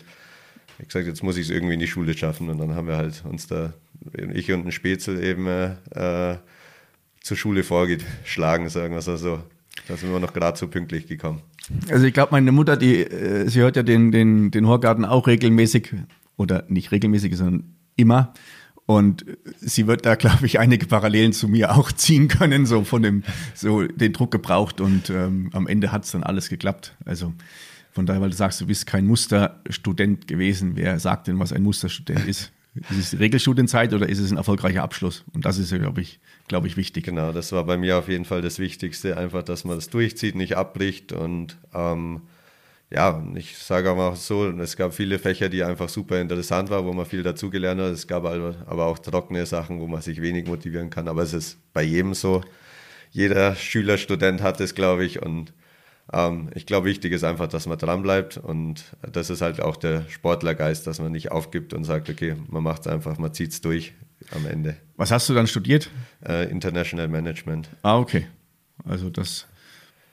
ich 0.67 0.79
habe 0.79 0.85
gesagt, 0.87 1.07
jetzt 1.07 1.23
muss 1.23 1.37
ich 1.37 1.45
es 1.45 1.49
irgendwie 1.51 1.75
in 1.75 1.79
die 1.79 1.87
Schule 1.87 2.17
schaffen. 2.17 2.49
Und 2.49 2.57
dann 2.57 2.75
haben 2.75 2.87
wir 2.87 2.97
halt 2.97 3.23
uns 3.25 3.47
da, 3.47 3.73
ich 4.33 4.51
und 4.51 4.65
ein 4.65 4.71
Spätzl 4.71 5.23
eben 5.23 5.47
äh, 5.47 6.37
zur 7.21 7.37
Schule 7.37 7.63
vorgeschlagen, 7.63 8.69
sagen 8.69 8.93
wir 8.93 8.99
es 8.99 9.21
so. 9.21 9.43
Da 9.87 9.97
sind 9.97 10.11
wir 10.11 10.19
noch 10.19 10.33
gerade 10.33 10.57
so 10.57 10.67
pünktlich 10.67 11.07
gekommen. 11.07 11.41
Also 11.89 12.05
ich 12.05 12.13
glaube, 12.13 12.31
meine 12.31 12.51
Mutter, 12.51 12.77
die, 12.77 13.01
äh, 13.01 13.47
sie 13.49 13.61
hört 13.61 13.75
ja 13.75 13.83
den, 13.83 14.11
den, 14.11 14.51
den 14.51 14.67
Horgarten 14.67 15.05
auch 15.05 15.27
regelmäßig, 15.27 15.93
oder 16.37 16.65
nicht 16.67 16.91
regelmäßig, 16.91 17.35
sondern 17.35 17.75
immer. 17.95 18.33
Und 18.85 19.25
sie 19.59 19.87
wird 19.87 20.05
da, 20.05 20.15
glaube 20.15 20.45
ich, 20.45 20.59
einige 20.59 20.85
Parallelen 20.87 21.33
zu 21.33 21.47
mir 21.47 21.75
auch 21.75 21.91
ziehen 21.91 22.27
können, 22.27 22.65
so 22.65 22.83
von 22.83 23.01
dem, 23.01 23.23
so 23.53 23.83
den 23.83 24.13
Druck 24.13 24.31
gebraucht 24.31 24.81
und 24.81 25.09
ähm, 25.09 25.49
am 25.53 25.67
Ende 25.67 25.91
hat 25.91 26.05
es 26.05 26.11
dann 26.11 26.23
alles 26.23 26.49
geklappt. 26.49 26.95
Also 27.05 27.33
von 27.91 28.05
daher, 28.05 28.21
weil 28.21 28.31
du 28.31 28.35
sagst, 28.35 28.59
du 28.59 28.65
bist 28.65 28.87
kein 28.87 29.05
Musterstudent 29.05 30.27
gewesen. 30.27 30.75
Wer 30.75 30.99
sagt 30.99 31.27
denn, 31.27 31.39
was 31.39 31.53
ein 31.53 31.61
Musterstudent 31.61 32.25
ist? 32.25 32.51
Ist 32.89 32.97
es 32.97 33.09
die 33.11 33.17
Regelstudienzeit 33.17 33.93
oder 33.93 34.09
ist 34.09 34.17
es 34.17 34.31
ein 34.31 34.37
erfolgreicher 34.37 34.81
Abschluss? 34.81 35.23
Und 35.31 35.45
das 35.45 35.59
ist 35.59 35.71
ja, 35.71 35.77
glaube 35.77 36.01
ich, 36.01 36.19
glaube 36.47 36.65
ich, 36.65 36.75
wichtig. 36.75 37.05
Genau, 37.05 37.31
das 37.31 37.51
war 37.51 37.63
bei 37.65 37.77
mir 37.77 37.99
auf 37.99 38.09
jeden 38.09 38.25
Fall 38.25 38.41
das 38.41 38.57
Wichtigste, 38.57 39.15
einfach, 39.15 39.43
dass 39.43 39.63
man 39.63 39.75
das 39.75 39.89
durchzieht, 39.89 40.33
nicht 40.33 40.57
abbricht 40.57 41.11
und 41.11 41.57
ähm, 41.75 42.21
ja, 42.89 43.23
ich 43.35 43.57
sage 43.57 43.89
auch 43.91 44.15
so, 44.15 44.47
es 44.49 44.77
gab 44.77 44.93
viele 44.93 45.17
Fächer, 45.17 45.49
die 45.49 45.63
einfach 45.63 45.89
super 45.89 46.21
interessant 46.21 46.69
waren, 46.69 46.85
wo 46.85 46.93
man 46.93 47.05
viel 47.05 47.23
dazugelernt 47.23 47.81
hat. 47.81 47.91
Es 47.91 48.07
gab 48.07 48.25
aber 48.25 48.85
auch 48.85 48.99
trockene 48.99 49.45
Sachen, 49.45 49.79
wo 49.79 49.87
man 49.87 50.01
sich 50.01 50.21
wenig 50.21 50.47
motivieren 50.47 50.89
kann. 50.91 51.07
Aber 51.07 51.23
es 51.23 51.33
ist 51.33 51.57
bei 51.73 51.81
jedem 51.81 52.13
so. 52.13 52.43
Jeder 53.09 53.55
Schüler, 53.55 53.97
Student 53.97 54.41
hat 54.41 54.59
es, 54.59 54.75
glaube 54.75 55.05
ich. 55.05 55.21
Und 55.21 55.53
ähm, 56.11 56.49
ich 56.53 56.65
glaube, 56.65 56.87
wichtig 56.87 57.13
ist 57.13 57.23
einfach, 57.23 57.47
dass 57.47 57.65
man 57.65 57.77
dranbleibt. 57.77 58.37
Und 58.37 58.83
das 59.11 59.31
ist 59.31 59.41
halt 59.41 59.59
auch 59.59 59.75
der 59.75 60.07
Sportlergeist, 60.09 60.85
dass 60.85 60.99
man 60.99 61.11
nicht 61.11 61.31
aufgibt 61.31 61.73
und 61.73 61.85
sagt, 61.85 62.09
okay, 62.09 62.35
man 62.49 62.61
macht 62.61 62.81
es 62.81 62.87
einfach, 62.87 63.17
man 63.17 63.33
zieht 63.33 63.51
es 63.53 63.61
durch 63.61 63.93
am 64.31 64.45
Ende. 64.45 64.75
Was 64.97 65.11
hast 65.11 65.27
du 65.29 65.33
dann 65.33 65.47
studiert? 65.47 65.89
Äh, 66.23 66.49
International 66.49 67.07
Management. 67.07 67.69
Ah, 67.81 67.97
okay. 67.97 68.27
Also 68.85 69.09
das 69.09 69.47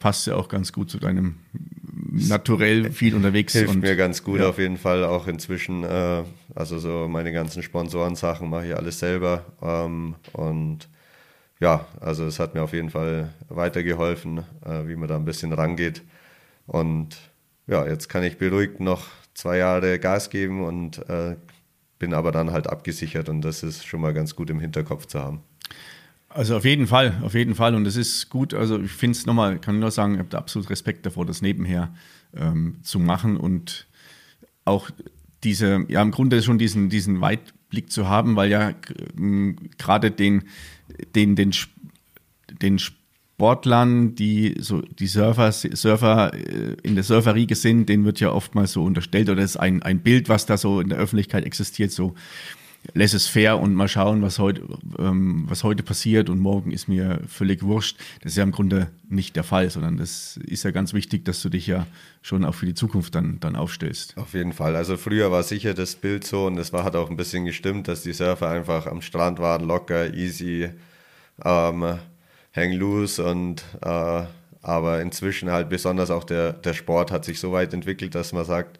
passt 0.01 0.27
ja 0.27 0.35
auch 0.35 0.49
ganz 0.49 0.73
gut 0.73 0.91
zu 0.91 0.99
deinem 0.99 1.37
naturell 2.11 2.91
viel 2.91 3.15
unterwegs. 3.15 3.53
Hilft 3.53 3.75
und, 3.75 3.81
mir 3.81 3.95
ganz 3.95 4.25
gut 4.25 4.41
ja. 4.41 4.49
auf 4.49 4.59
jeden 4.59 4.79
Fall 4.79 5.05
auch 5.05 5.29
inzwischen. 5.29 5.85
Äh, 5.85 6.25
also 6.57 6.81
so 6.81 7.07
meine 7.09 7.33
ganzen 7.33 7.63
Sponsorensachen 7.63 8.51
mache 8.51 8.67
ich 8.67 8.77
alles 8.77 8.99
selber. 8.99 9.45
Ähm, 9.63 10.17
und 10.33 10.89
ja, 11.61 11.87
also 12.01 12.25
es 12.25 12.41
hat 12.41 12.55
mir 12.55 12.63
auf 12.63 12.73
jeden 12.73 12.91
Fall 12.91 13.33
weitergeholfen, 13.49 14.39
äh, 14.65 14.89
wie 14.89 14.97
man 14.97 15.09
da 15.09 15.17
ein 15.17 15.25
bisschen 15.25 15.53
rangeht. 15.53 16.03
Und 16.67 17.17
ja, 17.67 17.87
jetzt 17.87 18.09
kann 18.09 18.25
ich 18.25 18.39
beruhigt 18.39 18.81
noch 18.81 19.07
zwei 19.35 19.59
Jahre 19.59 19.99
Gas 19.99 20.31
geben 20.31 20.65
und 20.65 20.99
äh, 21.09 21.37
bin 21.99 22.15
aber 22.15 22.33
dann 22.33 22.51
halt 22.51 22.67
abgesichert 22.67 23.29
und 23.29 23.43
das 23.43 23.63
ist 23.63 23.87
schon 23.87 24.01
mal 24.01 24.15
ganz 24.15 24.35
gut 24.35 24.51
im 24.51 24.59
Hinterkopf 24.59 25.07
zu 25.07 25.21
haben. 25.21 25.43
Also 26.33 26.57
auf 26.57 26.65
jeden 26.65 26.87
Fall, 26.87 27.19
auf 27.23 27.35
jeden 27.35 27.57
Fall. 27.57 27.75
Und 27.75 27.87
es 27.87 27.97
ist 27.97 28.31
gut, 28.31 28.55
also 28.55 28.81
ich 28.81 28.93
finde 28.93 29.19
es 29.19 29.27
nochmal, 29.27 29.59
kann 29.59 29.81
nur 29.81 29.91
sagen, 29.91 30.15
ich 30.15 30.21
habe 30.21 30.39
absolut 30.39 30.71
Respekt 30.71 31.05
davor, 31.05 31.27
das 31.27 31.43
nebenher 31.43 31.93
ähm, 32.37 32.77
zu 32.83 33.01
machen 33.01 33.37
und 33.37 33.89
auch 34.65 34.91
diese, 35.43 35.85
ja 35.89 36.01
im 36.03 36.13
Grunde 36.13 36.41
schon 36.43 36.57
diesen, 36.57 36.89
diesen 36.89 37.21
Weitblick 37.21 37.91
zu 37.91 38.09
haben, 38.09 38.37
weil 38.37 38.49
ja 38.49 38.73
ähm, 39.19 39.57
gerade 39.77 40.13
den, 40.13 40.45
den, 41.17 41.35
den, 41.35 41.53
den 42.63 42.79
Sportlern, 42.79 44.15
die 44.15 44.55
so 44.61 44.83
die 44.83 45.09
Surfer, 45.09 45.51
Surfer 45.51 46.33
äh, 46.33 46.77
in 46.85 46.95
der 46.95 47.03
Surferriege 47.03 47.57
sind, 47.57 47.89
denen 47.89 48.05
wird 48.05 48.21
ja 48.21 48.31
oftmals 48.31 48.71
so 48.73 48.85
unterstellt 48.85 49.31
oder 49.31 49.43
ist 49.43 49.57
ein, 49.57 49.83
ein 49.83 50.01
Bild, 50.01 50.29
was 50.29 50.47
da 50.47 50.57
so 50.57 50.81
in 50.81 50.91
der 50.91 50.99
Öffentlichkeit 50.99 51.45
existiert, 51.45 51.91
so 51.91 52.15
lass 52.95 53.13
es 53.13 53.27
fair 53.27 53.59
und 53.59 53.75
mal 53.75 53.89
schauen, 53.89 54.23
was 54.23 54.39
heute, 54.39 54.63
ähm, 54.99 55.45
was 55.49 55.65
heute 55.65 55.83
passiert 55.83 56.29
und 56.29 56.39
morgen 56.39 56.73
ist 56.73 56.89
mir 56.89 57.21
völlig 57.29 57.63
wurscht. 57.63 57.99
Das 58.23 58.33
ist 58.33 58.37
ja 58.37 58.43
im 58.43 58.53
Grunde 58.53 58.89
nicht 59.09 59.37
der 59.37 59.45
Fall, 59.45 59.71
sondern 59.71 59.97
das 59.97 60.39
ist 60.39 60.65
ja 60.65 60.71
ganz 60.71 60.95
wichtig, 60.95 61.25
dass 61.25 61.43
du 61.43 61.49
dich 61.49 61.67
ja 61.67 61.87
schon 62.23 62.45
auch 62.45 62.55
für 62.55 62.67
die 62.67 62.75
Zukunft 62.75 63.15
dann, 63.15 63.39
dann 63.41 63.57
aufstellst. 63.57 64.17
Auf 64.17 64.35
jeden 64.35 64.53
Fall. 64.53 64.77
Also 64.77 64.97
früher 64.97 65.31
war 65.31 65.43
sicher 65.43 65.75
das 65.75 65.95
Bild 65.95 66.25
so 66.25 66.47
und 66.47 66.57
das 66.57 66.73
war, 66.73 66.85
hat 66.85 66.97
auch 66.97 67.11
ein 67.11 67.17
bisschen 67.17 67.45
gestimmt, 67.45 67.89
dass 67.89 68.03
die 68.03 68.13
Surfer 68.13 68.49
einfach 68.49 68.87
am 68.87 69.03
Strand 69.03 69.39
waren, 69.39 69.67
locker, 69.67 70.15
easy, 70.15 70.71
ähm, 71.45 71.99
hang 72.55 72.73
loose 72.73 73.25
und 73.25 73.63
äh, 73.83 74.25
aber 74.63 75.01
inzwischen 75.01 75.51
halt 75.51 75.71
besonders 75.71 76.11
auch 76.11 76.25
der, 76.25 76.53
der 76.53 76.75
Sport 76.75 77.11
hat 77.11 77.25
sich 77.25 77.41
so 77.41 77.53
weit 77.53 77.73
entwickelt, 77.73 78.15
dass 78.15 78.33
man 78.33 78.45
sagt, 78.45 78.79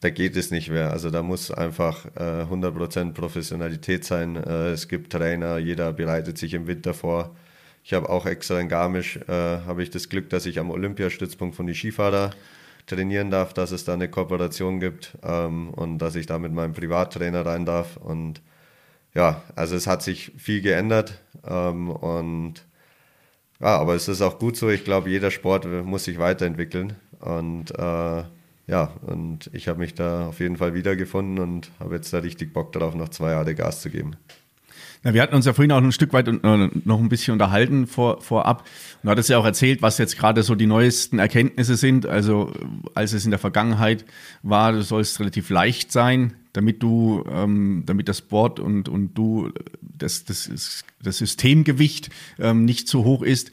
da 0.00 0.10
geht 0.10 0.36
es 0.36 0.50
nicht 0.50 0.70
mehr. 0.70 0.90
Also 0.90 1.10
da 1.10 1.22
muss 1.22 1.50
einfach 1.50 2.06
äh, 2.16 2.44
100% 2.44 3.12
Professionalität 3.12 4.04
sein. 4.04 4.36
Äh, 4.36 4.70
es 4.70 4.88
gibt 4.88 5.12
Trainer, 5.12 5.58
jeder 5.58 5.92
bereitet 5.92 6.38
sich 6.38 6.54
im 6.54 6.66
Winter 6.66 6.94
vor. 6.94 7.34
Ich 7.82 7.92
habe 7.92 8.08
auch 8.08 8.26
extra 8.26 8.60
in 8.60 8.68
Garmisch, 8.68 9.16
äh, 9.28 9.32
habe 9.32 9.82
ich 9.82 9.90
das 9.90 10.08
Glück, 10.08 10.28
dass 10.30 10.46
ich 10.46 10.58
am 10.58 10.70
Olympiastützpunkt 10.70 11.54
von 11.54 11.66
die 11.66 11.74
Skifahrer 11.74 12.30
trainieren 12.86 13.30
darf, 13.30 13.52
dass 13.52 13.70
es 13.72 13.84
da 13.84 13.94
eine 13.94 14.08
Kooperation 14.08 14.80
gibt 14.80 15.16
ähm, 15.22 15.70
und 15.70 15.98
dass 15.98 16.14
ich 16.14 16.26
da 16.26 16.38
mit 16.38 16.52
meinem 16.52 16.72
Privattrainer 16.72 17.44
rein 17.46 17.64
darf. 17.64 17.96
Und 17.96 18.42
ja, 19.14 19.42
also 19.54 19.76
es 19.76 19.86
hat 19.86 20.02
sich 20.02 20.32
viel 20.36 20.60
geändert 20.62 21.20
ähm, 21.46 21.90
und 21.90 22.66
ja, 23.60 23.78
aber 23.78 23.94
es 23.94 24.08
ist 24.08 24.20
auch 24.20 24.38
gut 24.38 24.56
so. 24.56 24.68
Ich 24.68 24.84
glaube, 24.84 25.08
jeder 25.08 25.30
Sport 25.30 25.66
muss 25.66 26.04
sich 26.04 26.18
weiterentwickeln 26.18 26.94
und 27.20 27.70
äh, 27.78 28.24
ja, 28.66 28.92
und 29.02 29.48
ich 29.52 29.68
habe 29.68 29.78
mich 29.78 29.94
da 29.94 30.28
auf 30.28 30.40
jeden 30.40 30.56
Fall 30.56 30.74
wiedergefunden 30.74 31.38
und 31.38 31.70
habe 31.78 31.94
jetzt 31.94 32.12
da 32.12 32.18
richtig 32.18 32.52
Bock 32.52 32.72
darauf, 32.72 32.94
noch 32.94 33.10
zwei 33.10 33.30
Jahre 33.30 33.54
Gas 33.54 33.80
zu 33.80 33.90
geben. 33.90 34.16
Na, 35.04 35.14
wir 35.14 35.22
hatten 35.22 35.36
uns 35.36 35.46
ja 35.46 35.52
vorhin 35.52 35.70
auch 35.70 35.80
ein 35.80 35.92
Stück 35.92 36.12
weit 36.12 36.26
äh, 36.26 36.70
noch 36.84 36.98
ein 36.98 37.08
bisschen 37.08 37.32
unterhalten 37.32 37.86
vor, 37.86 38.20
vorab. 38.22 38.62
Und 38.62 39.04
du 39.04 39.10
hattest 39.10 39.28
ja 39.28 39.38
auch 39.38 39.44
erzählt, 39.44 39.82
was 39.82 39.98
jetzt 39.98 40.18
gerade 40.18 40.42
so 40.42 40.56
die 40.56 40.66
neuesten 40.66 41.20
Erkenntnisse 41.20 41.76
sind. 41.76 42.06
Also 42.06 42.52
als 42.94 43.12
es 43.12 43.24
in 43.24 43.30
der 43.30 43.38
Vergangenheit 43.38 44.04
war, 44.42 44.72
du 44.72 44.82
sollst 44.82 45.20
relativ 45.20 45.48
leicht 45.48 45.92
sein, 45.92 46.34
damit 46.52 46.82
du, 46.82 47.24
ähm, 47.30 47.84
damit 47.86 48.08
das 48.08 48.20
Board 48.20 48.58
und, 48.58 48.88
und 48.88 49.14
du, 49.14 49.52
das, 49.80 50.24
das, 50.24 50.82
das 51.00 51.18
Systemgewicht 51.18 52.10
ähm, 52.40 52.64
nicht 52.64 52.88
zu 52.88 53.04
hoch 53.04 53.22
ist 53.22 53.52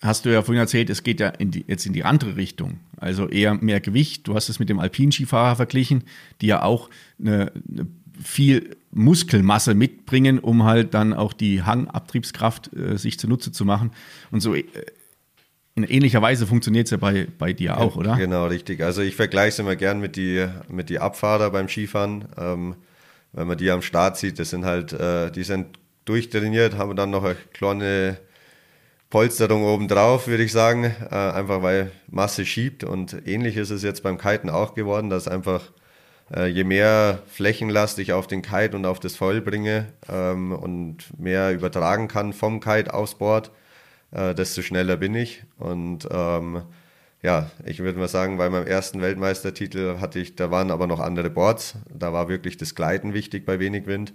hast 0.00 0.24
du 0.24 0.30
ja 0.30 0.42
vorhin 0.42 0.60
erzählt, 0.60 0.90
es 0.90 1.02
geht 1.02 1.20
ja 1.20 1.28
in 1.28 1.50
die, 1.50 1.64
jetzt 1.66 1.86
in 1.86 1.92
die 1.92 2.04
andere 2.04 2.36
Richtung. 2.36 2.80
Also 2.96 3.28
eher 3.28 3.54
mehr 3.54 3.80
Gewicht. 3.80 4.26
Du 4.26 4.34
hast 4.34 4.48
es 4.48 4.58
mit 4.58 4.68
dem 4.68 4.78
Alpinskifahrer 4.78 5.56
verglichen, 5.56 6.04
die 6.40 6.46
ja 6.46 6.62
auch 6.62 6.90
eine, 7.18 7.52
eine 7.70 7.86
viel 8.22 8.76
Muskelmasse 8.92 9.74
mitbringen, 9.74 10.38
um 10.38 10.64
halt 10.64 10.94
dann 10.94 11.12
auch 11.12 11.32
die 11.32 11.62
Hangabtriebskraft 11.62 12.74
äh, 12.74 12.98
sich 12.98 13.18
zunutze 13.18 13.52
zu 13.52 13.64
machen. 13.64 13.92
Und 14.30 14.40
so 14.40 14.54
äh, 14.54 14.64
in 15.74 15.84
ähnlicher 15.84 16.20
Weise 16.20 16.46
funktioniert 16.46 16.86
es 16.86 16.90
ja 16.90 16.96
bei, 16.96 17.28
bei 17.38 17.52
dir 17.52 17.78
auch, 17.78 17.96
oder? 17.96 18.16
Genau, 18.16 18.46
richtig. 18.46 18.82
Also 18.82 19.02
ich 19.02 19.16
vergleiche 19.16 19.48
es 19.48 19.58
immer 19.58 19.76
gern 19.76 20.00
mit 20.00 20.16
die, 20.16 20.46
mit 20.68 20.90
die 20.90 20.98
Abfahrer 20.98 21.50
beim 21.50 21.68
Skifahren. 21.68 22.26
Ähm, 22.36 22.74
wenn 23.32 23.46
man 23.46 23.56
die 23.56 23.70
am 23.70 23.82
Start 23.82 24.16
sieht, 24.16 24.38
das 24.38 24.50
sind 24.50 24.64
halt, 24.64 24.92
äh, 24.92 25.30
die 25.30 25.44
sind 25.44 25.78
durchtrainiert, 26.04 26.76
haben 26.76 26.96
dann 26.96 27.10
noch 27.10 27.24
eine 27.24 27.36
kleine 27.52 28.18
Polsterung 29.10 29.64
obendrauf, 29.64 30.28
würde 30.28 30.44
ich 30.44 30.52
sagen, 30.52 30.84
äh, 30.84 31.14
einfach 31.14 31.62
weil 31.62 31.90
Masse 32.08 32.46
schiebt. 32.46 32.84
Und 32.84 33.26
ähnlich 33.26 33.56
ist 33.56 33.70
es 33.70 33.82
jetzt 33.82 34.04
beim 34.04 34.18
Kiten 34.18 34.48
auch 34.48 34.74
geworden, 34.74 35.10
dass 35.10 35.26
einfach 35.26 35.72
äh, 36.34 36.46
je 36.46 36.62
mehr 36.62 37.18
Flächenlast 37.26 37.98
ich 37.98 38.12
auf 38.12 38.28
den 38.28 38.42
Kite 38.42 38.76
und 38.76 38.86
auf 38.86 39.00
das 39.00 39.16
Foil 39.16 39.40
bringe 39.40 39.86
ähm, 40.08 40.52
und 40.52 41.18
mehr 41.18 41.52
übertragen 41.52 42.06
kann 42.06 42.32
vom 42.32 42.60
Kite 42.60 42.94
aufs 42.94 43.16
Board, 43.16 43.50
äh, 44.12 44.32
desto 44.32 44.62
schneller 44.62 44.96
bin 44.96 45.16
ich. 45.16 45.42
Und 45.58 46.08
ähm, 46.10 46.62
ja, 47.20 47.50
ich 47.66 47.80
würde 47.80 47.98
mal 47.98 48.08
sagen, 48.08 48.38
bei 48.38 48.48
meinem 48.48 48.66
ersten 48.66 49.02
Weltmeistertitel 49.02 49.98
hatte 50.00 50.20
ich, 50.20 50.36
da 50.36 50.52
waren 50.52 50.70
aber 50.70 50.86
noch 50.86 51.00
andere 51.00 51.30
Boards, 51.30 51.74
da 51.92 52.12
war 52.12 52.28
wirklich 52.28 52.56
das 52.56 52.76
Gleiten 52.76 53.12
wichtig 53.12 53.44
bei 53.44 53.58
wenig 53.58 53.86
Wind, 53.86 54.14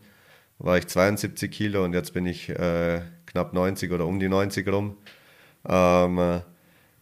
war 0.57 0.77
ich 0.77 0.87
72 0.87 1.51
Kilo 1.51 1.83
und 1.83 1.93
jetzt 1.93 2.13
bin 2.13 2.25
ich 2.25 2.49
äh, 2.49 3.01
knapp 3.25 3.53
90 3.53 3.91
oder 3.91 4.05
um 4.05 4.19
die 4.19 4.29
90 4.29 4.67
rum. 4.67 4.97
Ähm, 5.67 6.17
äh, 6.17 6.41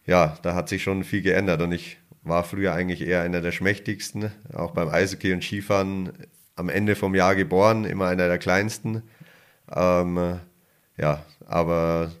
ja, 0.06 0.38
da 0.42 0.54
hat 0.54 0.68
sich 0.68 0.82
schon 0.82 1.04
viel 1.04 1.22
geändert 1.22 1.62
und 1.62 1.72
ich 1.72 1.98
war 2.22 2.44
früher 2.44 2.72
eigentlich 2.72 3.02
eher 3.02 3.22
einer 3.22 3.40
der 3.40 3.52
schmächtigsten, 3.52 4.30
auch 4.52 4.72
beim 4.72 4.88
Eishockey 4.88 5.32
und 5.32 5.44
Skifahren 5.44 6.12
am 6.56 6.68
Ende 6.68 6.96
vom 6.96 7.14
Jahr 7.14 7.34
geboren, 7.34 7.84
immer 7.84 8.06
einer 8.08 8.28
der 8.28 8.38
kleinsten. 8.38 9.02
Ähm, 9.74 10.18
äh, 10.18 10.36
ja, 10.96 11.24
aber 11.46 12.12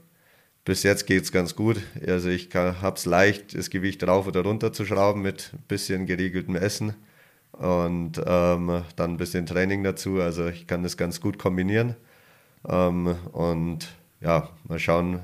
bis 0.64 0.82
jetzt 0.82 1.06
geht 1.06 1.24
es 1.24 1.32
ganz 1.32 1.54
gut. 1.54 1.80
Also 2.06 2.28
ich 2.28 2.54
habe 2.54 2.96
es 2.96 3.04
leicht, 3.04 3.56
das 3.56 3.70
Gewicht 3.70 4.06
rauf 4.06 4.26
oder 4.26 4.42
runter 4.42 4.72
zu 4.72 4.84
schrauben 4.84 5.22
mit 5.22 5.50
ein 5.52 5.64
bisschen 5.68 6.06
geregeltem 6.06 6.56
Essen 6.56 6.94
und 7.58 8.20
ähm, 8.26 8.82
dann 8.96 9.12
ein 9.12 9.16
bisschen 9.16 9.46
Training 9.46 9.82
dazu. 9.84 10.20
Also 10.20 10.48
ich 10.48 10.66
kann 10.66 10.82
das 10.82 10.96
ganz 10.96 11.20
gut 11.20 11.38
kombinieren. 11.38 11.94
Ähm, 12.68 13.14
und 13.32 13.88
ja, 14.20 14.48
mal 14.66 14.78
schauen, 14.78 15.20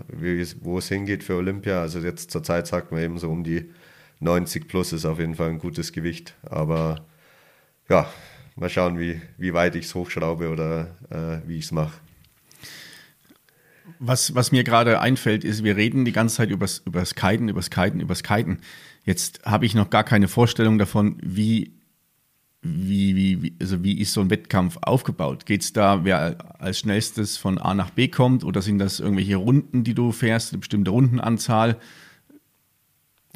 wo 0.61 0.79
es 0.79 0.89
hingeht 0.89 1.25
für 1.25 1.37
Olympia. 1.37 1.81
Also 1.81 2.01
jetzt 2.01 2.31
zur 2.31 2.43
Zeit 2.43 2.67
sagt 2.67 2.93
man 2.93 3.01
eben 3.01 3.19
so 3.19 3.31
um 3.31 3.45
die 3.45 3.71
90 4.21 4.69
plus 4.69 4.93
ist 4.93 5.07
auf 5.07 5.19
jeden 5.19 5.35
Fall 5.35 5.49
ein 5.49 5.59
gutes 5.59 5.93
Gewicht. 5.93 6.35
Aber 6.43 7.05
ja, 7.89 8.09
mal 8.57 8.69
schauen, 8.69 8.99
wie, 8.99 9.21
wie 9.39 9.55
weit 9.55 9.75
ich 9.75 9.87
es 9.87 9.95
hochschraube 9.95 10.51
oder 10.51 10.89
äh, 11.11 11.49
wie 11.49 11.59
ich 11.59 11.65
es 11.65 11.73
mache. 11.73 11.99
Was, 13.99 14.35
was 14.35 14.53
mir 14.53 14.63
gerade 14.63 15.01
einfällt, 15.01 15.45
ist, 15.45 15.65
wir 15.65 15.77
reden 15.77 16.05
die 16.05 16.13
ganze 16.13 16.37
Zeit 16.37 16.51
übers, 16.51 16.83
übers 16.87 17.15
Kiten, 17.15 17.49
übers 17.49 17.71
Kiten, 17.71 18.01
übers 18.01 18.23
Kiten. 18.23 18.61
Jetzt 19.05 19.43
habe 19.45 19.67
ich 19.67 19.75
noch 19.75 19.91
gar 19.91 20.05
keine 20.05 20.29
Vorstellung 20.29 20.79
davon, 20.79 21.17
wie 21.23 21.73
wie, 22.63 23.43
wie, 23.43 23.55
also 23.61 23.83
wie 23.83 24.01
ist 24.01 24.13
so 24.13 24.21
ein 24.21 24.31
Wettkampf 24.31 24.79
aufgebaut? 24.83 25.47
Geht 25.47 25.63
es 25.63 25.73
da, 25.73 26.05
wer 26.05 26.37
als 26.61 26.79
schnellstes 26.79 27.37
von 27.37 27.59
A 27.59 27.75
nach 27.75 27.91
B 27.91 28.09
kommt 28.09 28.45
oder 28.45 28.61
sind 28.61 28.79
das 28.79 29.01
irgendwelche 29.01 29.37
Runden, 29.37 29.83
die 29.83 29.95
du 29.95 30.13
fährst, 30.13 30.53
eine 30.53 30.59
bestimmte 30.59 30.91
Rundenanzahl? 30.91 31.79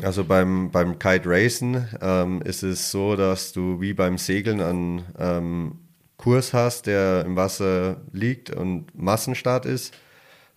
Also 0.03 0.25
beim, 0.25 0.71
beim 0.71 0.99
Kite 0.99 1.23
Racen 1.27 1.89
ähm, 2.03 2.43
ist 2.43 2.63
es 2.63 2.91
so, 2.91 3.17
dass 3.17 3.53
du 3.53 3.81
wie 3.81 3.95
beim 3.95 4.19
Segeln 4.19 4.61
einen 4.61 5.03
ähm, 5.19 5.79
Kurs 6.17 6.53
hast, 6.53 6.87
der 6.87 7.25
im 7.25 7.37
Wasser 7.37 8.03
liegt 8.13 8.51
und 8.51 8.95
Massenstart 8.95 9.67
ist. 9.67 9.95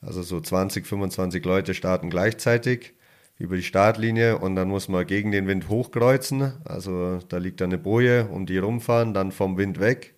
Also 0.01 0.24
so 0.24 0.41
20, 0.41 0.86
25 0.86 1.45
Leute 1.45 1.74
starten 1.74 2.09
gleichzeitig 2.09 2.93
über 3.40 3.56
die 3.56 3.64
Startlinie 3.64 4.40
und 4.40 4.56
dann 4.56 4.68
muss 4.68 4.88
man 4.88 5.06
gegen 5.06 5.32
den 5.32 5.48
Wind 5.48 5.70
hochkreuzen. 5.70 6.54
Also 6.66 7.20
da 7.30 7.38
liegt 7.38 7.62
eine 7.62 7.78
Boje, 7.78 8.28
um 8.28 8.46
die 8.46 8.58
rumfahren, 8.58 9.14
dann 9.14 9.32
vom 9.32 9.58
Wind 9.58 9.80
weg, 9.80 10.16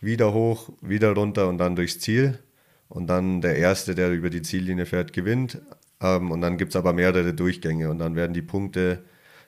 wieder 0.00 0.32
hoch, 0.32 0.70
wieder 0.80 1.12
runter 1.12 1.48
und 1.48 1.58
dann 1.58 1.76
durchs 1.76 2.00
Ziel. 2.00 2.38
Und 2.88 3.08
dann 3.08 3.42
der 3.42 3.56
Erste, 3.56 3.94
der 3.94 4.12
über 4.12 4.30
die 4.30 4.40
Ziellinie 4.42 4.86
fährt, 4.86 5.12
gewinnt. 5.12 5.60
Ähm, 6.00 6.30
und 6.30 6.40
dann 6.40 6.56
gibt 6.56 6.70
es 6.70 6.76
aber 6.76 6.92
mehrere 6.94 7.34
Durchgänge 7.34 7.90
und 7.90 7.98
dann 7.98 8.16
werden 8.16 8.32
die 8.32 8.42
Punkte, 8.42 9.04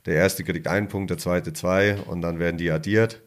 der 0.07 0.15
Erste 0.15 0.45
kriegt 0.45 0.67
einen 0.67 0.89
Punkt, 0.89 1.11
der 1.11 1.19
Zweite 1.19 1.53
zwei 1.53 1.97
und 1.97 2.23
dann 2.23 2.39
werden 2.39 2.59
die 2.59 2.71
addiert. 2.71 3.23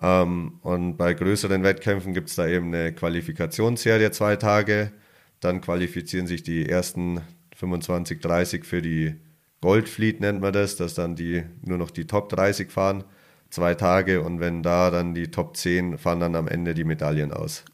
Ähm, 0.00 0.60
und 0.62 0.96
bei 0.96 1.14
größeren 1.14 1.62
Wettkämpfen 1.62 2.14
gibt 2.14 2.30
es 2.30 2.36
da 2.36 2.46
eben 2.46 2.74
eine 2.74 2.92
Qualifikationsserie 2.92 4.10
zwei 4.12 4.36
Tage. 4.36 4.92
Dann 5.40 5.60
qualifizieren 5.60 6.26
sich 6.26 6.42
die 6.42 6.68
ersten 6.68 7.20
25, 7.54 8.20
30 8.20 8.64
für 8.64 8.82
die 8.82 9.14
Goldfleet 9.60 10.20
nennt 10.20 10.40
man 10.40 10.52
das, 10.52 10.76
dass 10.76 10.94
dann 10.94 11.16
die 11.16 11.44
nur 11.62 11.78
noch 11.78 11.90
die 11.90 12.06
Top 12.06 12.28
30 12.28 12.70
fahren, 12.70 13.04
zwei 13.48 13.74
Tage 13.74 14.20
und 14.20 14.40
wenn 14.40 14.62
da 14.62 14.90
dann 14.90 15.14
die 15.14 15.30
Top 15.30 15.56
10 15.56 15.96
fahren 15.96 16.20
dann 16.20 16.36
am 16.36 16.48
Ende 16.48 16.74
die 16.74 16.84
Medaillen 16.84 17.32
aus. 17.32 17.64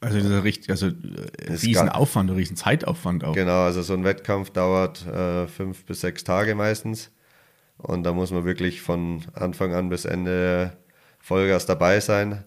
Also 0.00 0.18
das 0.18 0.26
ist 0.26 0.44
richtig, 0.44 0.70
also 0.70 0.88
äh, 0.88 1.52
Riesenaufwand, 1.52 2.30
Riesenzeitaufwand 2.30 3.24
auch. 3.24 3.34
Genau, 3.34 3.64
also 3.64 3.82
so 3.82 3.94
ein 3.94 4.04
Wettkampf 4.04 4.50
dauert 4.50 5.06
äh, 5.06 5.46
fünf 5.46 5.84
bis 5.84 6.00
sechs 6.00 6.24
Tage 6.24 6.54
meistens 6.54 7.10
und 7.78 8.04
da 8.04 8.12
muss 8.12 8.30
man 8.30 8.44
wirklich 8.44 8.80
von 8.80 9.22
Anfang 9.34 9.74
an 9.74 9.88
bis 9.88 10.04
Ende 10.04 10.76
Vollgas 11.18 11.66
dabei 11.66 12.00
sein. 12.00 12.44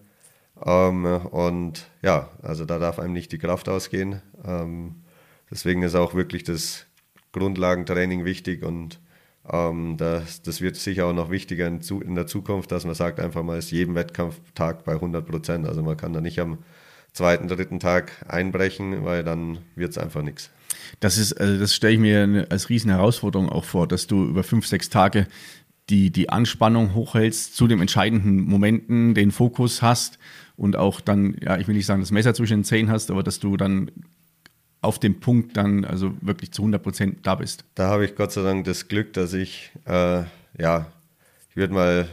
Ähm, 0.64 1.04
und 1.04 1.86
ja, 2.02 2.30
also 2.42 2.64
da 2.64 2.78
darf 2.78 2.98
einem 2.98 3.12
nicht 3.12 3.32
die 3.32 3.38
Kraft 3.38 3.68
ausgehen. 3.68 4.22
Ähm, 4.44 5.02
Deswegen 5.50 5.82
ist 5.82 5.94
auch 5.94 6.14
wirklich 6.14 6.44
das 6.44 6.86
Grundlagentraining 7.32 8.24
wichtig 8.24 8.62
und 8.62 9.00
ähm, 9.50 9.96
das, 9.96 10.42
das 10.42 10.60
wird 10.60 10.76
sicher 10.76 11.06
auch 11.06 11.12
noch 11.12 11.30
wichtiger 11.30 11.66
in, 11.66 11.80
in, 11.80 12.14
der 12.14 12.26
Zukunft, 12.26 12.72
dass 12.72 12.84
man 12.84 12.94
sagt, 12.94 13.20
einfach 13.20 13.42
mal 13.42 13.58
ist 13.58 13.70
jeden 13.70 13.94
Wettkampftag 13.94 14.84
bei 14.84 14.92
100 14.92 15.26
Prozent. 15.26 15.66
Also 15.66 15.82
man 15.82 15.96
kann 15.96 16.12
da 16.12 16.20
nicht 16.20 16.38
am 16.40 16.58
zweiten, 17.12 17.48
dritten 17.48 17.80
Tag 17.80 18.24
einbrechen, 18.28 19.04
weil 19.04 19.24
dann 19.24 19.58
wird 19.74 19.90
es 19.90 19.98
einfach 19.98 20.22
nichts. 20.22 20.50
Das 21.00 21.18
ist, 21.18 21.32
also 21.32 21.58
das 21.58 21.74
stelle 21.74 21.94
ich 21.94 22.00
mir 22.00 22.46
als 22.50 22.68
riesen 22.68 22.90
Herausforderung 22.90 23.48
auch 23.48 23.64
vor, 23.64 23.88
dass 23.88 24.06
du 24.06 24.24
über 24.24 24.44
fünf, 24.44 24.66
sechs 24.66 24.88
Tage 24.88 25.26
die, 25.88 26.10
die 26.10 26.30
Anspannung 26.30 26.94
hochhältst, 26.94 27.56
zu 27.56 27.66
den 27.66 27.80
entscheidenden 27.80 28.42
Momenten 28.42 29.14
den 29.14 29.32
Fokus 29.32 29.82
hast 29.82 30.18
und 30.56 30.76
auch 30.76 31.00
dann, 31.00 31.36
ja, 31.40 31.58
ich 31.58 31.66
will 31.66 31.74
nicht 31.74 31.86
sagen, 31.86 32.00
das 32.00 32.12
Messer 32.12 32.34
zwischen 32.34 32.58
den 32.58 32.64
Zähnen 32.64 32.90
hast, 32.90 33.10
aber 33.10 33.24
dass 33.24 33.40
du 33.40 33.56
dann 33.56 33.90
auf 34.82 34.98
dem 34.98 35.20
Punkt 35.20 35.56
dann 35.56 35.84
also 35.84 36.12
wirklich 36.20 36.52
zu 36.52 36.62
100 36.62 36.82
Prozent 36.82 37.26
da 37.26 37.34
bist. 37.34 37.64
Da 37.74 37.88
habe 37.88 38.04
ich 38.04 38.14
Gott 38.14 38.32
sei 38.32 38.42
Dank 38.42 38.64
das 38.64 38.88
Glück, 38.88 39.12
dass 39.12 39.34
ich, 39.34 39.70
äh, 39.86 40.22
ja, 40.58 40.86
ich 41.50 41.56
würde 41.56 41.74
mal 41.74 42.08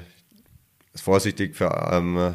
vorsichtig 0.95 1.55
für, 1.55 1.89
ähm, 1.91 2.33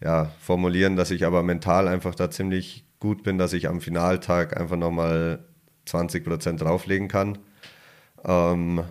ja, 0.00 0.30
formulieren, 0.40 0.96
dass 0.96 1.10
ich 1.10 1.26
aber 1.26 1.42
mental 1.42 1.88
einfach 1.88 2.14
da 2.14 2.30
ziemlich 2.30 2.84
gut 3.00 3.22
bin, 3.22 3.38
dass 3.38 3.52
ich 3.52 3.68
am 3.68 3.80
Finaltag 3.80 4.58
einfach 4.58 4.76
nochmal 4.76 5.40
20 5.86 6.24
Prozent 6.24 6.60
drauflegen 6.60 7.08
kann. 7.08 7.38
Ähm, 8.24 8.82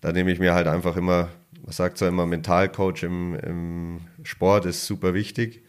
da 0.00 0.12
nehme 0.12 0.32
ich 0.32 0.38
mir 0.38 0.54
halt 0.54 0.66
einfach 0.66 0.96
immer, 0.96 1.28
man 1.62 1.72
sagt 1.72 1.98
so 1.98 2.06
immer, 2.06 2.26
Mentalcoach 2.26 3.02
im, 3.02 3.34
im 3.34 4.00
Sport 4.22 4.66
ist 4.66 4.86
super 4.86 5.14
wichtig. 5.14 5.62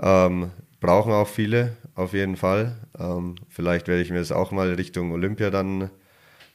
Ähm, 0.00 0.50
brauchen 0.82 1.12
auch 1.12 1.28
viele, 1.28 1.76
auf 1.94 2.12
jeden 2.12 2.36
Fall. 2.36 2.76
Ähm, 2.98 3.36
vielleicht 3.48 3.88
werde 3.88 4.02
ich 4.02 4.10
mir 4.10 4.18
das 4.18 4.32
auch 4.32 4.50
mal 4.50 4.74
Richtung 4.74 5.12
Olympia 5.12 5.48
dann 5.48 5.88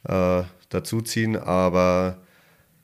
äh, 0.07 0.43
dazuziehen, 0.69 1.37
aber 1.37 2.17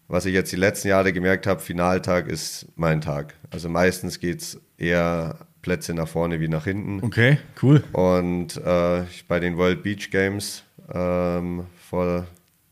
was 0.07 0.25
ich 0.25 0.33
jetzt 0.33 0.51
die 0.51 0.57
letzten 0.57 0.87
Jahre 0.87 1.13
gemerkt 1.13 1.45
habe, 1.45 1.59
Finaltag 1.59 2.27
ist 2.27 2.67
mein 2.75 3.01
Tag. 3.01 3.35
Also 3.51 3.69
meistens 3.69 4.19
geht 4.19 4.41
es 4.41 4.61
eher 4.77 5.37
Plätze 5.61 5.93
nach 5.93 6.07
vorne 6.07 6.39
wie 6.39 6.47
nach 6.47 6.63
hinten. 6.63 7.03
Okay, 7.03 7.37
cool. 7.61 7.83
Und 7.91 8.57
äh, 8.57 9.03
bei 9.27 9.39
den 9.39 9.57
World 9.57 9.83
Beach 9.83 10.09
Games 10.11 10.63
ähm, 10.93 11.65
vor 11.89 12.25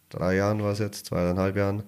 drei 0.10 0.36
Jahren 0.36 0.64
war 0.64 0.72
es 0.72 0.80
jetzt, 0.80 1.08
zweieinhalb 1.08 1.58
Jahren, 1.58 1.84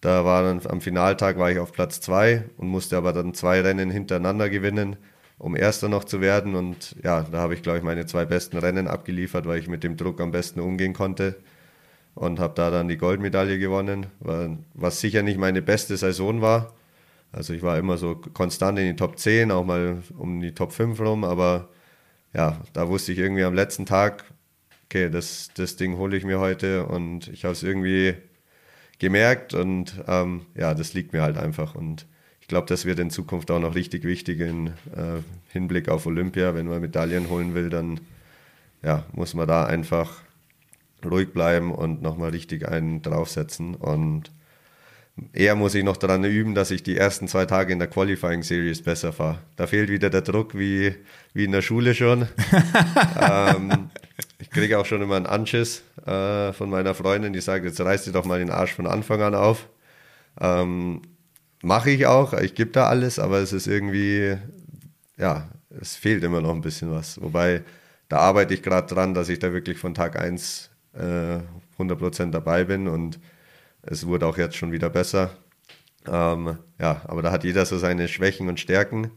da 0.00 0.24
war 0.24 0.42
dann 0.42 0.60
am 0.68 0.80
Finaltag 0.80 1.38
war 1.38 1.50
ich 1.50 1.58
auf 1.58 1.72
Platz 1.72 2.00
zwei 2.00 2.44
und 2.56 2.68
musste 2.68 2.96
aber 2.96 3.12
dann 3.12 3.34
zwei 3.34 3.60
Rennen 3.60 3.90
hintereinander 3.90 4.50
gewinnen 4.50 4.96
um 5.38 5.56
Erster 5.56 5.88
noch 5.88 6.04
zu 6.04 6.20
werden. 6.20 6.54
Und 6.54 6.96
ja, 7.02 7.22
da 7.22 7.38
habe 7.38 7.54
ich, 7.54 7.62
glaube 7.62 7.78
ich, 7.78 7.84
meine 7.84 8.06
zwei 8.06 8.24
besten 8.24 8.56
Rennen 8.58 8.88
abgeliefert, 8.88 9.46
weil 9.46 9.58
ich 9.58 9.68
mit 9.68 9.84
dem 9.84 9.96
Druck 9.96 10.20
am 10.20 10.30
besten 10.30 10.60
umgehen 10.60 10.92
konnte. 10.92 11.36
Und 12.14 12.38
habe 12.38 12.54
da 12.54 12.70
dann 12.70 12.86
die 12.86 12.96
Goldmedaille 12.96 13.58
gewonnen, 13.58 14.06
was 14.74 15.00
sicher 15.00 15.22
nicht 15.22 15.36
meine 15.36 15.62
beste 15.62 15.96
Saison 15.96 16.40
war. 16.42 16.72
Also 17.32 17.52
ich 17.52 17.62
war 17.62 17.76
immer 17.78 17.96
so 17.96 18.14
konstant 18.14 18.78
in 18.78 18.86
die 18.86 18.96
Top 18.96 19.18
10, 19.18 19.50
auch 19.50 19.64
mal 19.64 20.02
um 20.16 20.40
die 20.40 20.54
Top 20.54 20.72
5 20.72 21.00
rum, 21.00 21.24
aber 21.24 21.68
ja, 22.32 22.60
da 22.72 22.88
wusste 22.88 23.10
ich 23.12 23.18
irgendwie 23.18 23.42
am 23.42 23.54
letzten 23.54 23.86
Tag, 23.86 24.24
okay, 24.84 25.10
das, 25.10 25.50
das 25.54 25.74
Ding 25.74 25.96
hole 25.96 26.16
ich 26.16 26.24
mir 26.24 26.38
heute 26.38 26.86
und 26.86 27.26
ich 27.28 27.44
habe 27.44 27.52
es 27.52 27.64
irgendwie 27.64 28.14
gemerkt 29.00 29.54
und 29.54 29.94
ähm, 30.06 30.46
ja, 30.54 30.74
das 30.74 30.94
liegt 30.94 31.12
mir 31.12 31.22
halt 31.22 31.36
einfach 31.36 31.74
und 31.74 32.06
ich 32.44 32.48
glaube, 32.48 32.66
das 32.68 32.84
wird 32.84 32.98
in 32.98 33.08
Zukunft 33.08 33.50
auch 33.50 33.58
noch 33.58 33.74
richtig 33.74 34.04
wichtig 34.04 34.38
im 34.40 34.66
äh, 34.66 35.22
Hinblick 35.48 35.88
auf 35.88 36.04
Olympia. 36.04 36.54
Wenn 36.54 36.66
man 36.66 36.82
Medaillen 36.82 37.30
holen 37.30 37.54
will, 37.54 37.70
dann 37.70 38.00
ja, 38.82 39.06
muss 39.14 39.32
man 39.32 39.48
da 39.48 39.64
einfach 39.64 40.20
ruhig 41.02 41.32
bleiben 41.32 41.72
und 41.72 42.02
nochmal 42.02 42.32
richtig 42.32 42.68
einen 42.68 43.00
draufsetzen. 43.00 43.74
Und 43.74 44.30
eher 45.32 45.54
muss 45.54 45.74
ich 45.74 45.84
noch 45.84 45.96
daran 45.96 46.22
üben, 46.22 46.54
dass 46.54 46.70
ich 46.70 46.82
die 46.82 46.98
ersten 46.98 47.28
zwei 47.28 47.46
Tage 47.46 47.72
in 47.72 47.78
der 47.78 47.88
Qualifying 47.88 48.42
Series 48.42 48.82
besser 48.82 49.14
fahre. 49.14 49.38
Da 49.56 49.66
fehlt 49.66 49.88
wieder 49.88 50.10
der 50.10 50.20
Druck 50.20 50.52
wie, 50.52 50.94
wie 51.32 51.44
in 51.44 51.52
der 51.52 51.62
Schule 51.62 51.94
schon. 51.94 52.28
ähm, 53.22 53.88
ich 54.38 54.50
kriege 54.50 54.78
auch 54.78 54.84
schon 54.84 55.00
immer 55.00 55.16
einen 55.16 55.24
Anschiss 55.24 55.82
äh, 56.04 56.52
von 56.52 56.68
meiner 56.68 56.94
Freundin, 56.94 57.32
die 57.32 57.40
sagt, 57.40 57.64
jetzt 57.64 57.80
reiß 57.80 58.04
dir 58.04 58.12
doch 58.12 58.26
mal 58.26 58.38
den 58.38 58.50
Arsch 58.50 58.74
von 58.74 58.86
Anfang 58.86 59.22
an 59.22 59.34
auf. 59.34 59.66
Ähm, 60.38 61.00
Mache 61.64 61.90
ich 61.92 62.04
auch, 62.04 62.34
ich 62.34 62.54
gebe 62.54 62.72
da 62.72 62.88
alles, 62.88 63.18
aber 63.18 63.38
es 63.38 63.54
ist 63.54 63.66
irgendwie, 63.66 64.36
ja, 65.16 65.48
es 65.80 65.96
fehlt 65.96 66.22
immer 66.22 66.42
noch 66.42 66.50
ein 66.50 66.60
bisschen 66.60 66.90
was. 66.90 67.18
Wobei, 67.22 67.62
da 68.10 68.18
arbeite 68.18 68.52
ich 68.52 68.62
gerade 68.62 68.86
dran, 68.86 69.14
dass 69.14 69.30
ich 69.30 69.38
da 69.38 69.50
wirklich 69.54 69.78
von 69.78 69.94
Tag 69.94 70.20
1 70.20 70.68
äh, 70.92 71.38
100% 71.78 72.32
dabei 72.32 72.64
bin 72.64 72.86
und 72.86 73.18
es 73.80 74.06
wurde 74.06 74.26
auch 74.26 74.36
jetzt 74.36 74.56
schon 74.56 74.72
wieder 74.72 74.90
besser. 74.90 75.30
Ähm, 76.06 76.58
ja, 76.78 77.00
aber 77.06 77.22
da 77.22 77.32
hat 77.32 77.44
jeder 77.44 77.64
so 77.64 77.78
seine 77.78 78.08
Schwächen 78.08 78.50
und 78.50 78.60
Stärken, 78.60 79.10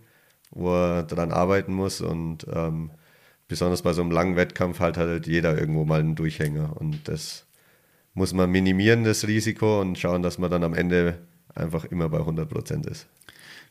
wo 0.52 0.74
er 0.74 1.04
dran 1.04 1.34
arbeiten 1.34 1.74
muss 1.74 2.00
und 2.00 2.48
ähm, 2.50 2.92
besonders 3.50 3.82
bei 3.82 3.92
so 3.92 4.02
einem 4.02 4.12
langen 4.12 4.38
Wettkampf 4.38 4.80
halt 4.80 4.96
halt 4.96 5.28
jeder 5.28 5.58
irgendwo 5.60 5.84
mal 5.84 6.00
einen 6.00 6.16
Durchhänger 6.16 6.80
und 6.80 7.10
das 7.10 7.46
muss 8.14 8.34
man 8.34 8.50
minimieren, 8.50 9.04
das 9.04 9.28
Risiko 9.28 9.82
und 9.82 10.00
schauen, 10.00 10.24
dass 10.24 10.38
man 10.38 10.50
dann 10.50 10.64
am 10.64 10.74
Ende 10.74 11.20
einfach 11.58 11.86
immer 11.86 12.10
bei 12.10 12.20
100 12.20 12.50
Prozent 12.50 12.86
ist. 12.86 13.08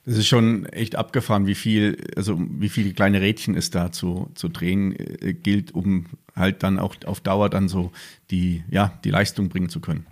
Das 0.06 0.16
ist 0.16 0.28
schon 0.28 0.66
echt 0.66 0.94
abgefahren, 0.94 1.48
wie 1.48 1.56
viel, 1.56 1.96
also 2.16 2.38
wie 2.38 2.68
viele 2.68 2.92
kleine 2.92 3.20
Rädchen 3.20 3.56
es 3.56 3.70
da 3.70 3.90
zu, 3.90 4.30
zu 4.34 4.48
drehen 4.48 4.94
äh, 4.94 5.34
gilt, 5.34 5.74
um 5.74 6.06
halt 6.36 6.62
dann 6.62 6.78
auch 6.78 6.94
auf 7.06 7.20
Dauer 7.20 7.50
dann 7.50 7.68
so 7.68 7.90
die, 8.30 8.62
ja, 8.70 8.96
die 9.02 9.10
Leistung 9.10 9.48
bringen 9.48 9.68
zu 9.68 9.80
können. 9.80 10.06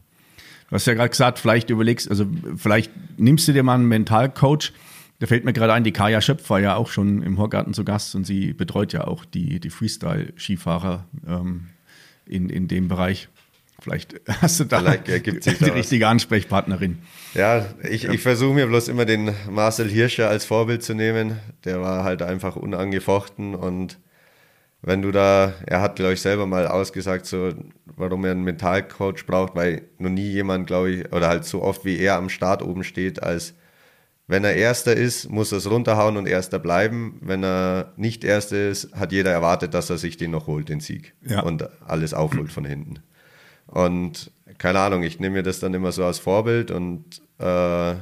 Du 0.68 0.74
hast 0.74 0.86
ja 0.86 0.94
gerade 0.94 1.10
gesagt, 1.10 1.38
vielleicht 1.38 1.70
überlegst, 1.70 2.10
also 2.10 2.26
vielleicht 2.56 2.90
nimmst 3.18 3.46
du 3.46 3.52
dir 3.52 3.62
mal 3.62 3.76
einen 3.76 3.86
Mentalcoach. 3.86 4.72
Da 5.20 5.28
fällt 5.28 5.44
mir 5.44 5.52
gerade 5.52 5.72
ein, 5.72 5.84
die 5.84 5.92
Kaya 5.92 6.20
Schöpf 6.20 6.50
war 6.50 6.58
ja 6.58 6.74
auch 6.74 6.88
schon 6.88 7.22
im 7.22 7.38
Horgarten 7.38 7.72
zu 7.72 7.84
Gast 7.84 8.16
und 8.16 8.24
sie 8.24 8.52
betreut 8.52 8.92
ja 8.92 9.06
auch 9.06 9.24
die, 9.24 9.60
die 9.60 9.70
Freestyle-Skifahrer 9.70 11.06
ähm, 11.28 11.68
in, 12.26 12.48
in 12.48 12.66
dem 12.66 12.88
Bereich. 12.88 13.28
Vielleicht 13.84 14.20
hast 14.40 14.58
du 14.60 14.64
da 14.64 14.80
Vielleicht 14.80 15.06
die, 15.26 15.40
die 15.40 15.70
richtige 15.70 16.08
Ansprechpartnerin. 16.08 16.98
Ja, 17.34 17.66
ich, 17.82 18.06
ich 18.06 18.22
versuche 18.22 18.54
mir 18.54 18.66
bloß 18.66 18.88
immer 18.88 19.04
den 19.04 19.32
Marcel 19.50 19.88
Hirscher 19.90 20.28
als 20.28 20.46
Vorbild 20.46 20.82
zu 20.82 20.94
nehmen. 20.94 21.38
Der 21.64 21.82
war 21.82 22.02
halt 22.02 22.22
einfach 22.22 22.56
unangefochten 22.56 23.54
und 23.54 23.98
wenn 24.80 25.00
du 25.00 25.12
da, 25.12 25.54
er 25.66 25.80
hat, 25.80 25.96
glaube 25.96 26.12
ich, 26.12 26.20
selber 26.20 26.46
mal 26.46 26.66
ausgesagt, 26.66 27.24
so, 27.24 27.52
warum 27.96 28.24
er 28.24 28.32
einen 28.32 28.44
Mentalcoach 28.44 29.24
braucht, 29.26 29.54
weil 29.54 29.82
noch 29.98 30.10
nie 30.10 30.30
jemand, 30.30 30.66
glaube 30.66 30.90
ich, 30.90 31.12
oder 31.12 31.28
halt 31.28 31.46
so 31.46 31.62
oft 31.62 31.86
wie 31.86 31.98
er 31.98 32.16
am 32.16 32.28
Start 32.28 32.62
oben 32.62 32.84
steht, 32.84 33.22
als 33.22 33.54
wenn 34.26 34.44
er 34.44 34.54
Erster 34.54 34.94
ist, 34.94 35.30
muss 35.30 35.52
er 35.52 35.58
es 35.58 35.70
runterhauen 35.70 36.16
und 36.16 36.26
Erster 36.26 36.58
bleiben. 36.58 37.18
Wenn 37.22 37.42
er 37.42 37.92
nicht 37.96 38.24
Erster 38.24 38.68
ist, 38.68 38.94
hat 38.94 39.12
jeder 39.12 39.30
erwartet, 39.30 39.72
dass 39.74 39.90
er 39.90 39.98
sich 39.98 40.16
den 40.16 40.30
noch 40.30 40.46
holt, 40.46 40.68
den 40.68 40.80
Sieg. 40.80 41.14
Ja. 41.26 41.42
Und 41.42 41.66
alles 41.86 42.14
aufholt 42.14 42.52
von 42.52 42.64
hinten. 42.64 43.00
Und 43.74 44.30
keine 44.56 44.78
Ahnung, 44.78 45.02
ich 45.02 45.18
nehme 45.18 45.38
mir 45.38 45.42
das 45.42 45.58
dann 45.58 45.74
immer 45.74 45.90
so 45.90 46.04
als 46.04 46.20
Vorbild 46.20 46.70
und 46.70 47.20
äh, 47.38 47.96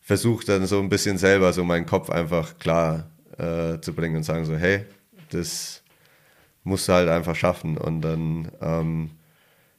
versuche 0.00 0.46
dann 0.46 0.64
so 0.64 0.78
ein 0.78 0.88
bisschen 0.88 1.18
selber 1.18 1.52
so 1.52 1.64
meinen 1.64 1.86
Kopf 1.86 2.08
einfach 2.08 2.56
klar 2.60 3.10
äh, 3.36 3.80
zu 3.80 3.94
bringen 3.94 4.14
und 4.14 4.22
sagen 4.22 4.44
so, 4.44 4.54
hey, 4.54 4.84
das 5.30 5.82
musst 6.62 6.88
du 6.88 6.92
halt 6.92 7.08
einfach 7.08 7.34
schaffen. 7.34 7.76
Und 7.76 8.02
dann, 8.02 8.52
ähm, 8.60 9.10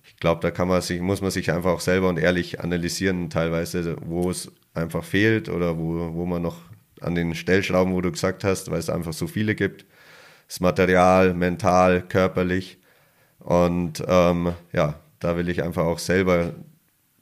ich 0.04 0.18
glaube, 0.18 0.42
da 0.42 0.52
kann 0.52 0.68
man 0.68 0.82
sich, 0.82 1.00
muss 1.00 1.22
man 1.22 1.32
sich 1.32 1.50
einfach 1.52 1.72
auch 1.72 1.80
selber 1.80 2.10
und 2.10 2.20
ehrlich 2.20 2.60
analysieren, 2.60 3.30
teilweise, 3.30 3.96
wo 4.02 4.30
es 4.30 4.52
einfach 4.74 5.06
fehlt 5.06 5.48
oder 5.48 5.78
wo, 5.78 6.14
wo 6.14 6.26
man 6.26 6.42
noch 6.42 6.58
an 7.00 7.16
den 7.16 7.34
Stellschrauben, 7.34 7.94
wo 7.94 8.02
du 8.02 8.12
gesagt 8.12 8.44
hast, 8.44 8.70
weil 8.72 8.80
es 8.80 8.90
einfach 8.90 9.14
so 9.14 9.28
viele 9.28 9.56
gibt. 9.56 9.86
Das 10.50 10.60
Material, 10.60 11.34
mental, 11.34 12.02
körperlich. 12.02 12.78
Und 13.40 14.04
ähm, 14.06 14.54
ja, 14.74 15.00
da 15.24 15.38
will 15.38 15.50
ich 15.50 15.64
einfach 15.64 15.84
auch 15.84 16.00
selber 16.00 16.54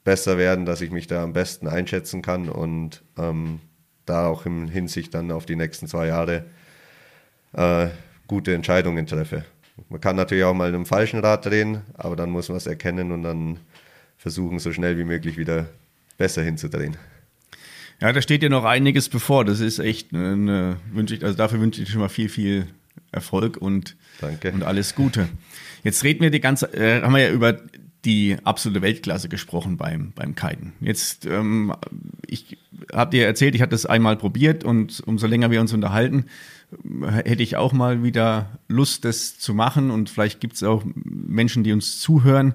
besser 0.04 0.38
werden, 0.38 0.66
dass 0.66 0.80
ich 0.80 0.90
mich 0.90 1.06
da 1.06 1.22
am 1.22 1.32
besten 1.32 1.68
einschätzen 1.68 2.22
kann 2.22 2.48
und 2.48 3.02
ähm, 3.16 3.60
da 4.06 4.26
auch 4.26 4.46
in 4.46 4.68
Hinsicht 4.68 5.14
dann 5.14 5.30
auf 5.30 5.46
die 5.46 5.56
nächsten 5.56 5.86
zwei 5.86 6.08
Jahre 6.08 6.44
äh, 7.52 7.88
gute 8.26 8.54
Entscheidungen 8.54 9.06
treffe. 9.06 9.44
Man 9.88 10.00
kann 10.00 10.16
natürlich 10.16 10.44
auch 10.44 10.54
mal 10.54 10.68
in 10.68 10.74
einem 10.74 10.86
falschen 10.86 11.20
Rad 11.20 11.46
drehen, 11.46 11.82
aber 11.94 12.16
dann 12.16 12.30
muss 12.30 12.48
man 12.48 12.58
es 12.58 12.66
erkennen 12.66 13.12
und 13.12 13.22
dann 13.22 13.58
versuchen, 14.16 14.58
so 14.58 14.72
schnell 14.72 14.98
wie 14.98 15.04
möglich 15.04 15.38
wieder 15.38 15.66
besser 16.18 16.42
hinzudrehen. 16.42 16.96
Ja, 18.00 18.12
da 18.12 18.20
steht 18.20 18.42
ja 18.42 18.48
noch 18.48 18.64
einiges 18.64 19.08
bevor. 19.08 19.44
Das 19.44 19.60
ist 19.60 19.78
echt 19.78 20.12
eine, 20.12 20.76
wünsche 20.92 21.14
ich, 21.14 21.24
also 21.24 21.36
dafür 21.36 21.60
wünsche 21.60 21.82
ich 21.82 21.88
schon 21.90 22.00
mal 22.00 22.08
viel, 22.08 22.28
viel 22.28 22.66
Erfolg 23.12 23.56
und, 23.56 23.96
Danke. 24.20 24.50
und 24.50 24.64
alles 24.64 24.94
Gute. 24.94 25.28
Jetzt 25.84 26.02
reden 26.04 26.20
wir 26.20 26.30
die 26.30 26.40
ganze, 26.40 26.72
äh, 26.74 27.02
haben 27.02 27.14
wir 27.14 27.22
ja 27.22 27.30
über 27.30 27.58
die 28.04 28.36
absolute 28.42 28.82
Weltklasse 28.82 29.28
gesprochen 29.28 29.76
beim, 29.76 30.12
beim 30.14 30.34
Kiten. 30.34 30.72
Jetzt, 30.80 31.24
ähm, 31.24 31.72
ich 32.26 32.58
habe 32.92 33.12
dir 33.12 33.26
erzählt, 33.26 33.54
ich 33.54 33.62
hatte 33.62 33.70
das 33.70 33.86
einmal 33.86 34.16
probiert 34.16 34.64
und 34.64 35.02
umso 35.06 35.26
länger 35.26 35.50
wir 35.50 35.60
uns 35.60 35.72
unterhalten, 35.72 36.24
hätte 37.02 37.42
ich 37.42 37.56
auch 37.56 37.72
mal 37.72 38.02
wieder 38.02 38.58
Lust, 38.68 39.04
das 39.04 39.38
zu 39.38 39.54
machen 39.54 39.90
und 39.90 40.10
vielleicht 40.10 40.40
gibt 40.40 40.54
es 40.54 40.62
auch 40.62 40.82
Menschen, 40.94 41.64
die 41.64 41.72
uns 41.72 42.00
zuhören, 42.00 42.54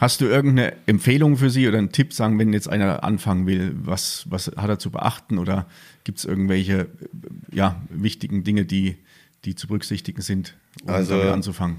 Hast 0.00 0.20
du 0.20 0.24
irgendeine 0.24 0.74
Empfehlung 0.86 1.36
für 1.36 1.50
Sie 1.50 1.68
oder 1.68 1.78
einen 1.78 1.92
Tipp, 1.92 2.12
sagen, 2.12 2.38
wenn 2.38 2.52
jetzt 2.52 2.68
einer 2.68 3.04
anfangen 3.04 3.46
will, 3.46 3.76
was, 3.76 4.26
was 4.28 4.48
hat 4.56 4.68
er 4.68 4.78
zu 4.78 4.90
beachten 4.90 5.38
oder 5.38 5.66
gibt 6.02 6.18
es 6.18 6.24
irgendwelche 6.24 6.88
ja, 7.52 7.80
wichtigen 7.90 8.42
Dinge, 8.42 8.64
die, 8.64 8.96
die 9.44 9.54
zu 9.54 9.68
berücksichtigen 9.68 10.20
sind, 10.20 10.56
um 10.82 10.90
also, 10.90 11.20
anzufangen? 11.20 11.76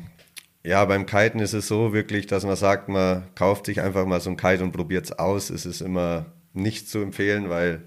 Ja, 0.66 0.84
beim 0.86 1.06
Kiten 1.06 1.38
ist 1.40 1.54
es 1.54 1.68
so 1.68 1.94
wirklich, 1.94 2.26
dass 2.26 2.44
man 2.44 2.56
sagt, 2.56 2.90
man 2.90 3.24
kauft 3.36 3.68
sich 3.68 3.82
einfach 3.82 4.08
mal 4.08 4.20
so 4.20 4.32
ein 4.32 4.36
Kite 4.36 4.64
und 4.64 4.72
probiert 4.72 5.06
es 5.06 5.12
aus. 5.12 5.52
Es 5.52 5.68
ist 5.68 5.80
immer 5.80 6.26
nicht 6.54 6.90
zu 6.90 7.02
empfehlen, 7.02 7.52
weil 7.52 7.84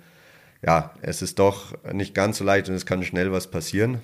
ja, 0.64 0.94
es 1.02 1.20
ist 1.20 1.40
doch 1.40 1.74
nicht 1.92 2.14
ganz 2.14 2.38
so 2.38 2.44
leicht 2.44 2.68
und 2.68 2.76
es 2.76 2.86
kann 2.86 3.02
schnell 3.02 3.32
was 3.32 3.50
passieren. 3.50 4.00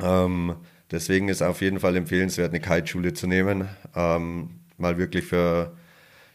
Ähm, 0.00 0.56
deswegen 0.90 1.28
ist 1.28 1.40
auf 1.40 1.60
jeden 1.60 1.78
Fall 1.78 1.94
empfehlenswert, 1.94 2.50
eine 2.50 2.58
Kiteschule 2.58 3.12
zu 3.14 3.28
nehmen. 3.28 3.68
Ähm, 3.94 4.50
mal 4.76 4.98
wirklich 4.98 5.24
für 5.24 5.76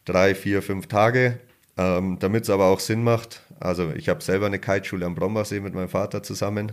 drei, 0.06 0.36
vier, 0.36 0.62
fünf 0.62 0.88
Tage, 0.88 1.40
ähm, 1.78 2.20
damit 2.22 2.44
es 2.44 2.50
aber 2.50 2.68
auch 2.68 2.80
Sinn 2.80 3.04
macht. 3.04 3.44
Also 3.60 3.92
ich 3.98 4.08
habe 4.08 4.24
selber 4.24 4.46
eine 4.46 4.60
Kiteschule 4.60 5.06
am 5.06 5.14
Brombachsee 5.14 5.60
mit 5.60 5.74
meinem 5.74 5.90
Vater 5.90 6.24
zusammen, 6.24 6.72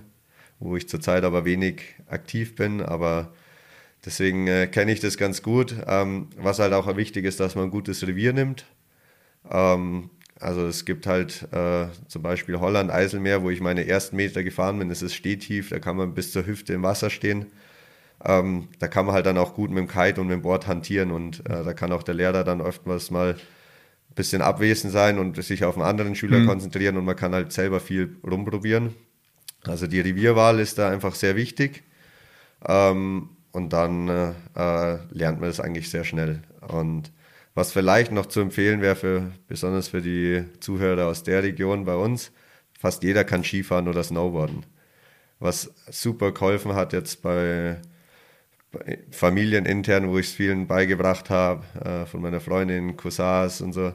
wo 0.61 0.77
ich 0.77 0.89
zurzeit 0.89 1.25
aber 1.25 1.45
wenig 1.45 1.83
aktiv 2.07 2.55
bin, 2.55 2.81
aber 2.81 3.33
deswegen 4.07 4.47
äh, 4.47 4.67
kenne 4.69 4.93
ich 4.93 5.01
das 5.01 5.19
ganz 5.19 5.43
gut. 5.43 5.75
Ähm, 5.87 6.29
was 6.39 6.59
halt 6.59 6.73
auch 6.73 6.97
wichtig 6.97 7.25
ist, 7.25 7.41
dass 7.41 7.55
man 7.55 7.65
ein 7.65 7.71
gutes 7.71 8.07
Revier 8.07 8.33
nimmt. 8.33 8.65
Ähm, 9.51 10.11
also 10.39 10.67
es 10.67 10.85
gibt 10.85 11.07
halt 11.07 11.49
äh, 11.53 11.87
zum 12.09 12.23
Beispiel 12.23 12.61
Holland, 12.61 12.91
Eiselmeer, 12.91 13.43
wo 13.43 13.51
ich 13.51 13.61
meine 13.61 13.87
ersten 13.87 14.17
Meter 14.17 14.43
gefahren 14.43 14.79
bin. 14.79 14.91
Es 14.91 15.03
ist 15.03 15.15
stehtief, 15.15 15.71
da 15.71 15.79
kann 15.79 15.97
man 15.97 16.15
bis 16.15 16.33
zur 16.33 16.47
Hüfte 16.47 16.75
im 16.75 16.83
Wasser 16.83 17.11
stehen. 17.11 17.47
Ähm, 18.25 18.69
da 18.79 18.89
kann 18.89 19.07
man 19.07 19.15
halt 19.15 19.27
dann 19.27 19.39
auch 19.39 19.55
gut 19.55 19.71
mit 19.71 19.79
dem 19.79 19.89
Kite 19.89 20.21
und 20.21 20.29
mit 20.29 20.35
dem 20.35 20.43
Board 20.43 20.67
hantieren 20.67 21.11
und 21.11 21.41
äh, 21.51 21.65
da 21.65 21.75
kann 21.75 21.93
auch 21.93 22.03
der 22.03 22.15
Lehrer 22.15 22.45
dann 22.45 22.63
oftmals 22.63 23.11
mal 23.11 23.35
ein 23.35 24.15
bisschen 24.15 24.41
abwesend 24.41 24.93
sein 24.93 25.19
und 25.19 25.43
sich 25.43 25.65
auf 25.65 25.77
einen 25.77 25.85
anderen 25.85 26.15
Schüler 26.15 26.39
mhm. 26.39 26.47
konzentrieren 26.47 26.97
und 26.97 27.05
man 27.05 27.17
kann 27.17 27.35
halt 27.35 27.53
selber 27.53 27.79
viel 27.79 28.17
rumprobieren. 28.27 28.95
Also 29.65 29.87
die 29.87 30.01
Revierwahl 30.01 30.61
ist 30.61 30.79
da 30.79 30.91
einfach 30.91 31.15
sehr 31.15 31.37
wichtig 31.37 31.83
ähm, 32.67 33.31
und 33.57 33.73
dann 33.73 34.09
äh, 34.09 34.33
äh 34.55 34.99
lernt 35.11 35.41
man 35.41 35.49
das 35.49 35.61
eigentlich 35.61 35.89
sehr 35.89 36.05
schnell. 36.05 36.43
Und 36.61 37.11
was 37.55 37.73
vielleicht 37.73 38.13
noch 38.13 38.27
zu 38.27 38.41
empfehlen 38.41 38.83
wäre, 38.83 38.97
für, 38.97 39.33
besonders 39.49 39.89
für 39.89 40.03
die 40.03 40.45
Zuhörer 40.61 41.07
aus 41.07 41.23
der 41.23 41.43
Region 41.43 41.87
bei 41.87 41.95
uns, 41.95 42.33
fast 42.79 43.03
jeder 43.03 43.25
kann 43.25 43.43
Skifahren 43.43 43.89
oder 43.89 44.05
Snowboarden. 44.05 44.67
Was 45.39 45.73
super 45.91 46.33
geholfen 46.33 46.75
hat 46.75 46.93
jetzt 46.93 47.23
bei 47.23 47.79
familienintern, 49.11 50.11
wo 50.11 50.19
ich 50.19 50.27
es 50.27 50.33
vielen 50.33 50.67
beigebracht 50.67 51.31
habe, 51.31 51.65
äh, 51.83 52.05
von 52.05 52.21
meiner 52.21 52.41
Freundin, 52.41 52.95
Cousins 52.99 53.63
und 53.63 53.73
so, 53.73 53.95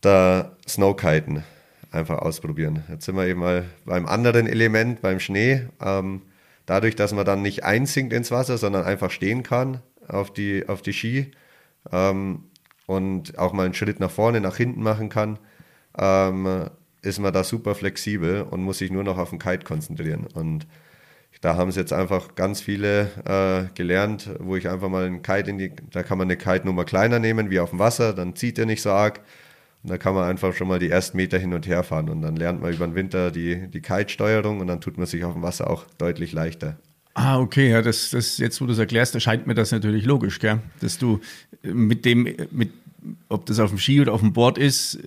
da 0.00 0.56
Snowkiten 0.66 1.44
einfach 1.90 2.18
ausprobieren. 2.18 2.82
Jetzt 2.88 3.04
sind 3.04 3.16
wir 3.16 3.26
eben 3.26 3.40
mal 3.40 3.66
beim 3.84 4.06
anderen 4.06 4.46
Element, 4.46 5.02
beim 5.02 5.20
Schnee. 5.20 5.66
Ähm, 5.84 6.22
dadurch, 6.70 6.94
dass 6.94 7.12
man 7.12 7.24
dann 7.24 7.42
nicht 7.42 7.64
einsinkt 7.64 8.12
ins 8.12 8.30
Wasser, 8.30 8.56
sondern 8.56 8.84
einfach 8.84 9.10
stehen 9.10 9.42
kann 9.42 9.82
auf 10.06 10.32
die, 10.32 10.68
auf 10.68 10.82
die 10.82 10.92
Ski 10.92 11.32
ähm, 11.90 12.44
und 12.86 13.36
auch 13.36 13.52
mal 13.52 13.64
einen 13.64 13.74
Schritt 13.74 13.98
nach 13.98 14.10
vorne, 14.10 14.40
nach 14.40 14.56
hinten 14.56 14.80
machen 14.80 15.08
kann, 15.08 15.40
ähm, 15.98 16.66
ist 17.02 17.18
man 17.18 17.32
da 17.32 17.42
super 17.42 17.74
flexibel 17.74 18.42
und 18.42 18.62
muss 18.62 18.78
sich 18.78 18.92
nur 18.92 19.02
noch 19.02 19.18
auf 19.18 19.30
den 19.30 19.40
Kite 19.40 19.64
konzentrieren. 19.64 20.28
Und 20.32 20.68
da 21.40 21.56
haben 21.56 21.72
sie 21.72 21.80
jetzt 21.80 21.92
einfach 21.92 22.36
ganz 22.36 22.60
viele 22.60 23.10
äh, 23.24 23.74
gelernt, 23.74 24.30
wo 24.38 24.54
ich 24.54 24.68
einfach 24.68 24.88
mal 24.88 25.06
einen 25.06 25.22
Kite 25.22 25.50
in 25.50 25.58
die, 25.58 25.72
da 25.90 26.04
kann 26.04 26.18
man 26.18 26.28
eine 26.28 26.36
Kite-Nummer 26.36 26.84
kleiner 26.84 27.18
nehmen, 27.18 27.50
wie 27.50 27.58
auf 27.58 27.70
dem 27.70 27.80
Wasser, 27.80 28.12
dann 28.12 28.36
zieht 28.36 28.60
er 28.60 28.66
nicht 28.66 28.82
so 28.82 28.90
arg. 28.90 29.20
Und 29.82 29.90
da 29.90 29.98
kann 29.98 30.14
man 30.14 30.28
einfach 30.28 30.54
schon 30.54 30.68
mal 30.68 30.78
die 30.78 30.90
ersten 30.90 31.16
Meter 31.16 31.38
hin 31.38 31.54
und 31.54 31.66
her 31.66 31.82
fahren 31.82 32.10
und 32.10 32.22
dann 32.22 32.36
lernt 32.36 32.60
man 32.60 32.72
über 32.72 32.86
den 32.86 32.94
Winter 32.94 33.30
die, 33.30 33.68
die 33.68 33.80
Kite-Steuerung 33.80 34.60
und 34.60 34.66
dann 34.66 34.80
tut 34.80 34.98
man 34.98 35.06
sich 35.06 35.24
auf 35.24 35.32
dem 35.32 35.42
Wasser 35.42 35.70
auch 35.70 35.84
deutlich 35.96 36.32
leichter. 36.32 36.76
Ah, 37.14 37.38
okay, 37.38 37.70
ja, 37.70 37.82
das, 37.82 38.10
das 38.10 38.38
jetzt, 38.38 38.60
wo 38.60 38.66
du 38.66 38.72
es 38.72 38.78
erklärst, 38.78 39.14
erscheint 39.14 39.46
mir 39.46 39.54
das 39.54 39.72
natürlich 39.72 40.04
logisch, 40.04 40.38
gell? 40.38 40.60
Dass 40.80 40.98
du 40.98 41.20
mit 41.62 42.04
dem, 42.04 42.28
mit, 42.50 42.70
ob 43.28 43.46
das 43.46 43.58
auf 43.58 43.70
dem 43.70 43.78
Ski 43.78 44.00
oder 44.00 44.12
auf 44.12 44.20
dem 44.20 44.32
Board 44.32 44.58
ist, 44.58 44.98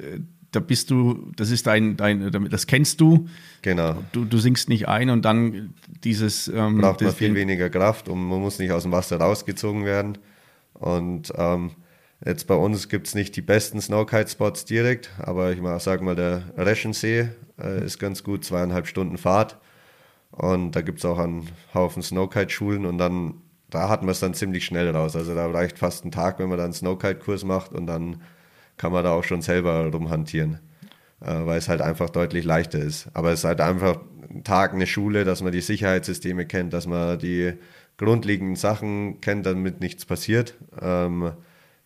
da 0.53 0.59
bist 0.59 0.91
du, 0.91 1.31
das 1.35 1.49
ist 1.49 1.67
dein, 1.67 1.97
dein 1.97 2.49
das 2.49 2.67
kennst 2.67 3.01
du. 3.01 3.27
Genau. 3.61 4.03
Du, 4.11 4.25
du 4.25 4.37
sinkst 4.37 4.69
nicht 4.69 4.87
ein 4.87 5.09
und 5.09 5.25
dann 5.25 5.73
dieses. 6.03 6.47
Ähm, 6.47 6.77
Braucht 6.77 7.01
man 7.01 7.13
viel 7.13 7.33
weniger 7.33 7.69
Kraft 7.69 8.07
und 8.07 8.23
man 8.23 8.39
muss 8.39 8.59
nicht 8.59 8.71
aus 8.71 8.83
dem 8.83 8.91
Wasser 8.91 9.17
rausgezogen 9.17 9.83
werden. 9.83 10.19
Und 10.73 11.33
ähm, 11.35 11.71
jetzt 12.25 12.47
bei 12.47 12.55
uns 12.55 12.89
gibt 12.89 13.07
es 13.07 13.15
nicht 13.15 13.35
die 13.35 13.41
besten 13.41 13.81
Snowkite-Spots 13.81 14.65
direkt, 14.65 15.11
aber 15.19 15.51
ich 15.51 15.61
mal 15.61 15.79
sage 15.79 16.03
mal, 16.03 16.15
der 16.15 16.43
Reschensee 16.57 17.29
äh, 17.59 17.85
ist 17.85 17.99
ganz 17.99 18.23
gut, 18.23 18.45
zweieinhalb 18.45 18.87
Stunden 18.87 19.17
Fahrt. 19.17 19.59
Und 20.31 20.71
da 20.71 20.81
gibt 20.81 20.99
es 20.99 21.05
auch 21.05 21.19
einen 21.19 21.49
Haufen 21.73 22.01
Snowkite-Schulen 22.01 22.85
und 22.85 22.97
dann, 22.97 23.35
da 23.69 23.89
hat 23.89 24.01
man 24.01 24.09
es 24.09 24.19
dann 24.19 24.33
ziemlich 24.33 24.65
schnell 24.65 24.89
raus. 24.89 25.15
Also 25.15 25.35
da 25.35 25.47
reicht 25.47 25.77
fast 25.77 26.05
ein 26.05 26.11
Tag, 26.11 26.39
wenn 26.39 26.49
man 26.49 26.57
dann 26.57 26.65
einen 26.65 26.73
Snowkite-Kurs 26.73 27.43
macht 27.43 27.71
und 27.73 27.85
dann 27.85 28.21
kann 28.77 28.91
man 28.91 29.03
da 29.03 29.11
auch 29.11 29.23
schon 29.23 29.41
selber 29.41 29.85
rumhantieren, 29.91 30.59
äh, 31.21 31.45
weil 31.45 31.59
es 31.59 31.69
halt 31.69 31.81
einfach 31.81 32.09
deutlich 32.09 32.45
leichter 32.45 32.79
ist. 32.79 33.09
Aber 33.13 33.31
es 33.31 33.39
ist 33.39 33.45
halt 33.45 33.61
einfach 33.61 33.99
ein 34.29 34.43
Tag 34.43 34.73
eine 34.73 34.87
Schule, 34.87 35.25
dass 35.25 35.41
man 35.41 35.51
die 35.51 35.61
Sicherheitssysteme 35.61 36.47
kennt, 36.47 36.73
dass 36.73 36.87
man 36.87 37.19
die 37.19 37.53
grundlegenden 37.97 38.55
Sachen 38.55 39.21
kennt, 39.21 39.45
damit 39.45 39.79
nichts 39.79 40.05
passiert. 40.05 40.55
Ähm, 40.81 41.33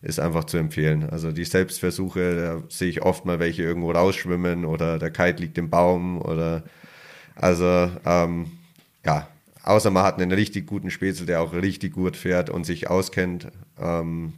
ist 0.00 0.20
einfach 0.20 0.44
zu 0.44 0.58
empfehlen. 0.58 1.08
Also 1.10 1.32
die 1.32 1.44
Selbstversuche, 1.44 2.36
da 2.36 2.62
sehe 2.68 2.88
ich 2.88 3.02
oft 3.02 3.24
mal 3.24 3.38
welche 3.40 3.62
irgendwo 3.62 3.90
rausschwimmen 3.90 4.64
oder 4.64 4.98
der 4.98 5.10
Kite 5.10 5.42
liegt 5.42 5.58
im 5.58 5.70
Baum 5.70 6.20
oder 6.20 6.62
also 7.34 7.90
ähm, 8.04 8.46
ja, 9.04 9.28
außer 9.64 9.90
man 9.90 10.04
hat 10.04 10.20
einen 10.20 10.32
richtig 10.32 10.66
guten 10.66 10.90
Spätzle, 10.90 11.26
der 11.26 11.40
auch 11.40 11.52
richtig 11.52 11.92
gut 11.94 12.16
fährt 12.16 12.50
und 12.50 12.64
sich 12.64 12.88
auskennt, 12.88 13.48
ähm, 13.80 14.34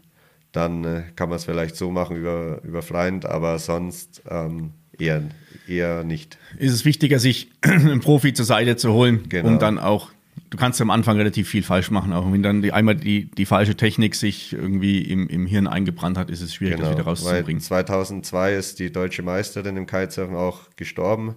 dann 0.53 0.85
äh, 0.85 1.03
kann 1.17 1.29
man 1.29 1.37
es 1.37 1.45
vielleicht 1.45 1.77
so 1.77 1.91
machen 1.91 2.17
über, 2.17 2.61
über 2.65 2.83
Freund, 2.83 3.25
aber 3.27 3.59
sonst 3.59 4.23
ähm, 4.29 4.71
eher, 4.99 5.23
eher 5.69 6.05
nicht. 6.05 6.39
Ist 6.59 6.73
es 6.73 6.85
wichtiger, 6.85 7.19
sich 7.19 7.51
einen 7.63 8.01
Profi 8.01 8.33
zur 8.33 8.45
Seite 8.45 8.77
zu 8.77 8.93
holen, 8.93 9.29
genau. 9.29 9.49
um 9.49 9.59
dann 9.59 9.79
auch 9.79 10.11
du 10.51 10.59
kannst 10.59 10.81
am 10.81 10.91
Anfang 10.91 11.17
relativ 11.17 11.49
viel 11.49 11.63
falsch 11.63 11.91
machen, 11.91 12.13
auch 12.13 12.31
wenn 12.31 12.43
dann 12.43 12.61
die, 12.61 12.73
einmal 12.73 12.97
die, 12.97 13.31
die 13.31 13.47
falsche 13.47 13.77
Technik 13.77 14.15
sich 14.15 14.53
irgendwie 14.53 15.01
im, 15.01 15.29
im 15.29 15.47
Hirn 15.47 15.67
eingebrannt 15.67 16.19
hat, 16.19 16.29
ist 16.29 16.43
es 16.43 16.55
schwierig, 16.55 16.77
genau, 16.77 16.89
das 16.89 16.99
wieder 16.99 17.07
rauszubringen. 17.07 17.63
2002 17.63 18.55
ist 18.55 18.79
die 18.81 18.93
deutsche 18.93 19.23
Meisterin 19.23 19.77
im 19.77 19.87
Kitesurfen 19.87 20.37
auch 20.37 20.69
gestorben. 20.77 21.37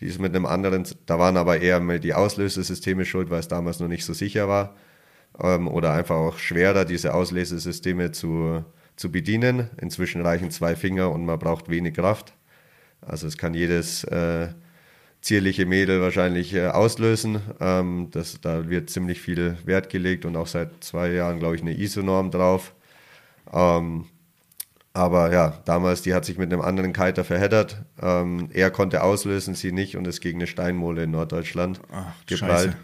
Die 0.00 0.06
ist 0.06 0.20
mit 0.20 0.34
einem 0.34 0.46
anderen, 0.46 0.86
da 1.06 1.18
waren 1.18 1.36
aber 1.36 1.60
eher 1.60 1.80
die 1.98 2.14
Auslösesysteme 2.14 3.04
schuld, 3.04 3.30
weil 3.30 3.40
es 3.40 3.48
damals 3.48 3.80
noch 3.80 3.88
nicht 3.88 4.04
so 4.04 4.12
sicher 4.12 4.48
war. 4.48 4.76
Ähm, 5.40 5.68
oder 5.68 5.92
einfach 5.92 6.16
auch 6.16 6.38
schwerer, 6.38 6.84
diese 6.84 7.14
Auslösesysteme 7.14 8.12
zu, 8.12 8.64
zu 8.96 9.10
bedienen. 9.10 9.70
Inzwischen 9.80 10.20
reichen 10.20 10.50
zwei 10.50 10.76
Finger 10.76 11.10
und 11.10 11.24
man 11.24 11.38
braucht 11.38 11.70
wenig 11.70 11.94
Kraft. 11.94 12.34
Also 13.00 13.26
es 13.26 13.38
kann 13.38 13.54
jedes 13.54 14.04
äh, 14.04 14.48
zierliche 15.22 15.64
Mädel 15.66 16.00
wahrscheinlich 16.00 16.52
äh, 16.52 16.66
auslösen. 16.66 17.40
Ähm, 17.60 18.08
das, 18.10 18.40
da 18.40 18.68
wird 18.68 18.90
ziemlich 18.90 19.20
viel 19.20 19.56
Wert 19.64 19.88
gelegt 19.88 20.24
und 20.24 20.36
auch 20.36 20.48
seit 20.48 20.84
zwei 20.84 21.12
Jahren, 21.12 21.38
glaube 21.38 21.54
ich, 21.56 21.62
eine 21.62 21.72
ISO-Norm 21.72 22.30
drauf. 22.30 22.74
Ähm, 23.52 24.06
aber 24.92 25.32
ja, 25.32 25.62
damals, 25.64 26.02
die 26.02 26.12
hat 26.12 26.24
sich 26.24 26.36
mit 26.36 26.52
einem 26.52 26.60
anderen 26.60 26.92
Kiter 26.92 27.24
verheddert. 27.24 27.82
Ähm, 28.00 28.50
er 28.52 28.70
konnte 28.70 29.02
auslösen, 29.02 29.54
sie 29.54 29.72
nicht 29.72 29.96
und 29.96 30.06
ist 30.06 30.20
gegen 30.20 30.38
eine 30.38 30.46
Steinmole 30.46 31.04
in 31.04 31.12
Norddeutschland 31.12 31.80
Ach, 31.90 32.12
geprallt. 32.26 32.76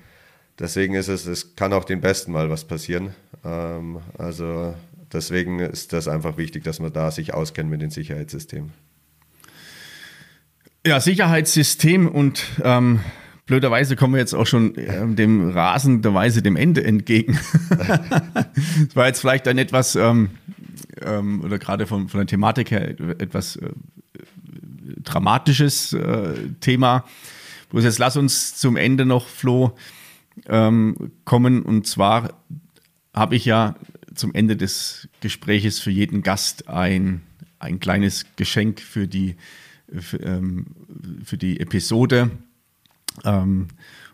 Deswegen 0.59 0.95
ist 0.95 1.09
es, 1.09 1.27
es 1.27 1.55
kann 1.55 1.73
auch 1.73 1.85
den 1.85 2.01
Besten 2.01 2.33
mal 2.33 2.49
was 2.51 2.65
passieren. 2.65 3.15
Ähm, 3.45 4.01
also 4.17 4.75
deswegen 5.13 5.59
ist 5.59 5.93
das 5.93 6.09
einfach 6.09 6.37
wichtig, 6.37 6.65
dass 6.65 6.81
man 6.81 6.93
da 6.93 7.11
sich 7.11 7.35
auskennt 7.35 7.69
mit 7.69 7.83
den 7.83 7.91
Sicherheitssystemen. 7.91 8.73
Ja, 10.87 11.01
Sicherheitssystem 11.01 12.07
und 12.07 12.45
ähm, 12.63 13.01
blöderweise 13.47 13.97
kommen 13.97 14.15
wir 14.15 14.21
jetzt 14.21 14.35
auch 14.35 14.47
schon 14.47 14.77
äh, 14.77 15.07
dem 15.09 15.51
rasenderweise 15.51 16.41
dem 16.41 16.55
Ende 16.55 16.85
entgegen. 16.85 17.39
das 17.71 18.95
war 18.95 19.09
jetzt 19.09 19.21
vielleicht 19.21 19.49
ein 19.49 19.59
etwas, 19.59 19.97
ähm, 19.97 20.31
ähm, 21.03 21.43
oder 21.43 21.59
gerade 21.59 21.87
von, 21.87 22.09
von 22.09 22.19
der 22.19 22.27
Thematik 22.29 22.71
her, 22.71 22.89
etwas 23.19 23.57
äh, 23.57 23.71
dramatisches 25.03 25.95
äh, 25.95 26.35
Thema. 26.61 27.05
Bloß 27.71 27.85
jetzt 27.85 27.99
lass 27.99 28.17
uns 28.17 28.57
zum 28.57 28.77
Ende 28.77 29.05
noch, 29.05 29.27
Flo, 29.27 29.77
ähm, 30.49 31.11
kommen. 31.25 31.63
Und 31.63 31.89
zwar 31.89 32.35
habe 33.13 33.35
ich 33.35 33.45
ja 33.45 33.75
zum 34.15 34.33
Ende 34.33 34.57
des 34.57 35.09
Gespräches 35.21 35.81
für 35.81 35.91
jeden 35.91 36.23
Gast 36.23 36.69
ein, 36.69 37.23
ein 37.59 37.81
kleines 37.81 38.27
Geschenk 38.37 38.81
für 38.81 39.09
die 39.09 39.37
für, 39.99 40.19
ähm, 40.19 40.67
für 41.25 41.37
die 41.37 41.61
Episode. 41.61 42.31
Ähm, 43.25 43.69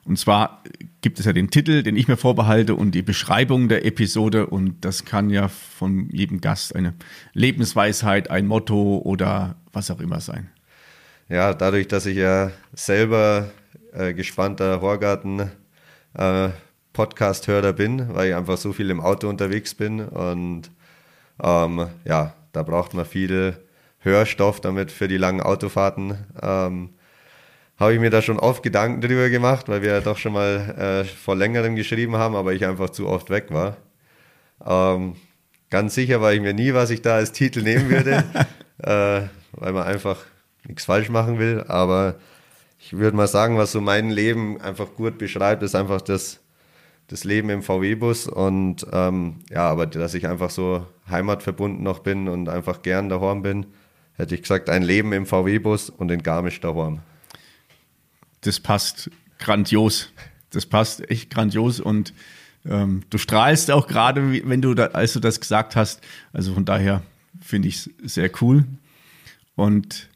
und 0.05 0.19
zwar 0.19 0.63
gibt 1.01 1.19
es 1.19 1.25
ja 1.25 1.33
den 1.33 1.51
Titel, 1.51 1.83
den 1.83 1.97
ich 1.97 2.09
mir 2.09 2.17
vorbehalte 2.17 2.75
und 2.75 2.93
die 2.93 3.03
Beschreibung 3.03 3.69
der 3.69 3.87
Episode 3.87 4.47
und 4.47 4.85
das 4.85 5.05
kann 5.05 5.31
ja 5.31 5.49
von 5.49 6.11
jedem 6.11 6.41
Gast 6.41 6.77
eine 6.77 6.95
Lebensweisheit, 7.33 8.31
ein 8.31 8.47
Motto 8.47 8.99
oder 8.99 9.57
was 9.73 9.91
auch 9.91 10.01
immer 10.01 10.21
sein. 10.21 10.51
Ja, 11.31 11.55
dadurch, 11.55 11.89
dass 11.89 12.05
ich 12.05 12.19
ja 12.19 12.51
selber 12.75 13.51
äh, 13.93 14.13
gespannter 14.13 14.83
Horgarten 14.83 15.51
äh, 16.13 16.51
bin, 17.73 18.15
weil 18.15 18.29
ich 18.29 18.35
einfach 18.35 18.59
so 18.59 18.73
viel 18.75 18.91
im 18.91 19.01
Auto 19.01 19.29
unterwegs 19.29 19.75
bin 19.75 20.01
und 20.01 20.71
ähm, 21.43 21.87
ja, 22.05 22.35
da 22.53 22.63
braucht 22.63 22.93
man 22.93 23.07
viel 23.07 23.57
Hörstoff 24.05 24.61
damit 24.61 24.93
für 24.93 25.09
die 25.09 25.17
langen 25.17 25.41
Autofahrten. 25.41 26.19
Ähm, 26.43 26.91
habe 27.77 27.95
ich 27.95 28.01
mir 28.01 28.11
da 28.11 28.23
schon 28.23 28.39
oft 28.39 28.63
Gedanken 28.63 29.01
drüber 29.01 29.31
gemacht, 29.31 29.69
weil 29.69 29.83
wir 29.83 29.93
ja 29.93 30.01
doch 30.01 30.19
schon 30.19 30.33
mal 30.33 31.03
äh, 31.03 31.05
vor 31.05 31.35
längerem 31.35 31.75
geschrieben 31.75 32.17
haben, 32.17 32.37
aber 32.37 32.53
ich 32.53 32.65
einfach 32.65 32.91
zu 32.91 33.09
oft 33.09 33.31
weg 33.31 33.47
war. 33.51 33.77
Ähm, 34.65 35.17
ganz 35.71 35.95
sicher 35.95 36.21
war 36.21 36.33
ich 36.33 36.41
mir 36.41 36.55
nie, 36.55 36.73
was 36.75 36.91
ich 36.91 37.03
da 37.03 37.17
als 37.17 37.33
Titel 37.33 37.63
nehmen 37.63 37.91
würde, 37.91 38.25
äh, 38.79 39.29
weil 39.53 39.73
man 39.73 39.85
einfach 39.85 40.19
nichts 40.69 40.85
falsch 40.85 41.09
machen 41.09 41.39
will. 41.39 41.65
Aber 41.67 42.15
ich 42.79 42.93
würde 42.93 43.17
mal 43.17 43.27
sagen, 43.27 43.59
was 43.59 43.73
so 43.73 43.81
mein 43.81 44.11
Leben 44.11 44.61
einfach 44.61 44.95
gut 44.95 45.19
beschreibt, 45.19 45.63
ist 45.63 45.75
einfach 45.75 46.01
das, 46.01 46.41
das 47.09 47.25
Leben 47.25 47.51
im 47.51 47.63
VW-Bus 47.63 48.29
und 48.29 48.87
ähm, 48.93 49.41
ja, 49.51 49.69
aber 49.69 49.87
dass 49.87 50.15
ich 50.15 50.29
einfach 50.29 50.51
so 50.51 50.87
heimatverbunden 51.11 51.83
noch 51.83 52.01
bin 52.01 52.29
und 52.29 52.49
einfach 52.49 52.83
gern 52.83 53.09
daheim 53.09 53.43
bin 53.43 53.67
hätte 54.17 54.35
ich 54.35 54.43
gesagt, 54.43 54.69
ein 54.69 54.83
Leben 54.83 55.13
im 55.13 55.27
VW-Bus 55.27 55.91
und 55.91 56.11
in 56.11 56.23
Garmisch 56.23 56.61
daheim. 56.61 57.01
Das 58.43 58.61
passt 58.61 59.11
grandios. 59.39 60.11
Das 60.51 60.67
passt 60.67 61.11
echt 61.11 61.31
grandios 61.31 61.81
und 61.81 62.15
ähm, 62.65 63.03
du 63.11 63.19
strahlst 63.19 63.71
auch 63.71 63.87
gerade, 63.87 64.49
wenn 64.49 64.63
du 64.63 64.75
da, 64.75 64.87
als 64.87 65.13
du 65.13 65.21
das 65.21 65.41
gesagt 65.41 65.77
hast. 65.77 66.01
Also 66.33 66.55
von 66.55 66.65
daher 66.65 67.03
finde 67.41 67.69
ich 67.69 67.91
es 68.05 68.15
sehr 68.15 68.31
cool. 68.41 68.65
Und 69.57 70.09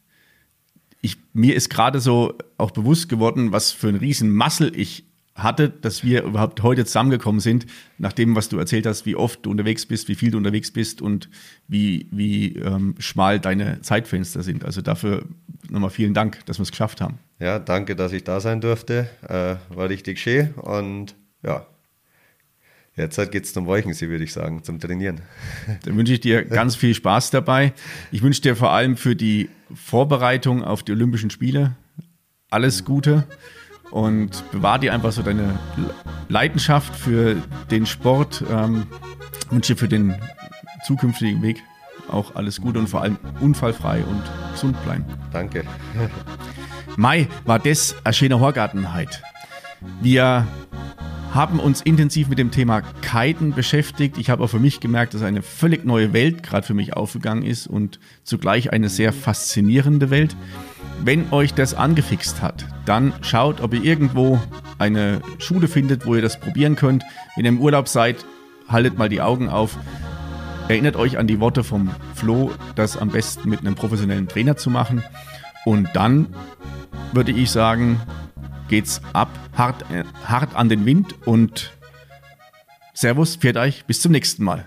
ich, 1.01 1.17
mir 1.33 1.55
ist 1.55 1.69
gerade 1.69 1.99
so 1.99 2.35
auch 2.57 2.71
bewusst 2.71 3.09
geworden, 3.09 3.51
was 3.51 3.71
für 3.71 3.89
ein 3.89 3.95
riesen 3.95 4.35
Muscle 4.35 4.71
ich 4.75 5.05
hatte, 5.43 5.69
dass 5.69 6.03
wir 6.03 6.23
überhaupt 6.23 6.63
heute 6.63 6.85
zusammengekommen 6.85 7.39
sind, 7.39 7.65
nach 7.97 8.13
dem, 8.13 8.35
was 8.35 8.49
du 8.49 8.57
erzählt 8.57 8.85
hast, 8.85 9.05
wie 9.05 9.15
oft 9.15 9.45
du 9.45 9.51
unterwegs 9.51 9.85
bist, 9.85 10.07
wie 10.07 10.15
viel 10.15 10.31
du 10.31 10.37
unterwegs 10.37 10.71
bist 10.71 11.01
und 11.01 11.29
wie, 11.67 12.07
wie 12.11 12.55
ähm, 12.55 12.95
schmal 12.99 13.39
deine 13.39 13.81
Zeitfenster 13.81 14.43
sind. 14.43 14.65
Also 14.65 14.81
dafür 14.81 15.25
nochmal 15.69 15.89
vielen 15.89 16.13
Dank, 16.13 16.45
dass 16.45 16.59
wir 16.59 16.63
es 16.63 16.71
geschafft 16.71 17.01
haben. 17.01 17.19
Ja, 17.39 17.59
danke, 17.59 17.95
dass 17.95 18.11
ich 18.11 18.23
da 18.23 18.39
sein 18.39 18.61
durfte. 18.61 19.09
Äh, 19.27 19.55
war 19.75 19.89
richtig 19.89 20.19
schön 20.19 20.53
und 20.53 21.15
ja, 21.43 21.65
Jetzt 22.95 23.15
geht 23.31 23.45
es 23.45 23.53
zum 23.53 23.65
Wolchensee, 23.65 24.09
würde 24.09 24.25
ich 24.25 24.33
sagen, 24.33 24.61
zum 24.61 24.77
Trainieren. 24.77 25.21
Dann 25.85 25.95
wünsche 25.95 26.11
ich 26.11 26.19
dir 26.19 26.43
ganz 26.43 26.75
viel 26.75 26.93
Spaß 26.93 27.31
dabei. 27.31 27.71
Ich 28.11 28.21
wünsche 28.21 28.41
dir 28.41 28.57
vor 28.57 28.71
allem 28.71 28.97
für 28.97 29.15
die 29.15 29.47
Vorbereitung 29.73 30.65
auf 30.65 30.83
die 30.83 30.91
Olympischen 30.91 31.29
Spiele 31.29 31.77
alles 32.49 32.83
Gute 32.83 33.25
und 33.91 34.43
bewahr 34.51 34.79
dir 34.79 34.93
einfach 34.93 35.11
so 35.11 35.21
deine 35.21 35.57
Leidenschaft 36.27 36.95
für 36.95 37.35
den 37.71 37.85
Sport. 37.85 38.43
Ähm, 38.51 38.87
wünsche 39.49 39.73
dir 39.73 39.79
für 39.79 39.87
den 39.87 40.15
zukünftigen 40.85 41.41
Weg 41.41 41.63
auch 42.09 42.35
alles 42.35 42.61
Gute 42.61 42.79
und 42.79 42.87
vor 42.87 43.01
allem 43.01 43.17
unfallfrei 43.39 44.03
und 44.03 44.23
gesund 44.51 44.81
bleiben. 44.83 45.05
Danke. 45.31 45.63
Mai 46.97 47.27
war 47.45 47.59
das 47.59 47.95
schöne 48.11 48.39
Horgartenheit. 48.39 49.21
Wir 50.01 50.47
haben 51.33 51.59
uns 51.59 51.81
intensiv 51.81 52.27
mit 52.27 52.39
dem 52.39 52.51
Thema 52.51 52.81
Kiten 53.01 53.53
beschäftigt. 53.53 54.17
Ich 54.17 54.29
habe 54.29 54.43
auch 54.43 54.49
für 54.49 54.59
mich 54.59 54.79
gemerkt, 54.79 55.13
dass 55.13 55.21
eine 55.21 55.43
völlig 55.43 55.85
neue 55.85 56.11
Welt 56.11 56.41
gerade 56.41 56.65
für 56.65 56.73
mich 56.73 56.93
aufgegangen 56.93 57.43
ist 57.43 57.67
und 57.67 57.99
zugleich 58.23 58.73
eine 58.73 58.89
sehr 58.89 59.13
faszinierende 59.13 60.09
Welt. 60.09 60.35
Wenn 61.03 61.31
euch 61.31 61.53
das 61.53 61.73
angefixt 61.73 62.41
hat, 62.41 62.65
dann 62.85 63.13
schaut, 63.21 63.61
ob 63.61 63.73
ihr 63.73 63.83
irgendwo 63.83 64.39
eine 64.77 65.21
Schule 65.37 65.67
findet, 65.67 66.05
wo 66.05 66.15
ihr 66.15 66.21
das 66.21 66.39
probieren 66.39 66.75
könnt. 66.75 67.03
Wenn 67.35 67.45
ihr 67.45 67.49
im 67.49 67.61
Urlaub 67.61 67.87
seid, 67.87 68.25
haltet 68.67 68.97
mal 68.97 69.09
die 69.09 69.21
Augen 69.21 69.49
auf. 69.49 69.77
Erinnert 70.67 70.95
euch 70.95 71.17
an 71.17 71.25
die 71.25 71.39
Worte 71.39 71.63
vom 71.63 71.89
Flo, 72.13 72.51
das 72.75 72.97
am 72.97 73.09
besten 73.09 73.49
mit 73.49 73.61
einem 73.61 73.75
professionellen 73.75 74.27
Trainer 74.27 74.57
zu 74.57 74.69
machen. 74.69 75.03
Und 75.65 75.89
dann 75.93 76.35
würde 77.11 77.31
ich 77.31 77.49
sagen, 77.49 77.99
geht's 78.67 79.01
ab, 79.13 79.29
hart, 79.57 79.83
äh, 79.91 80.03
hart 80.25 80.55
an 80.55 80.69
den 80.69 80.85
Wind 80.85 81.15
und 81.25 81.71
Servus, 82.93 83.37
pfiat 83.37 83.57
euch, 83.57 83.85
bis 83.85 84.01
zum 84.01 84.11
nächsten 84.11 84.43
Mal. 84.43 84.65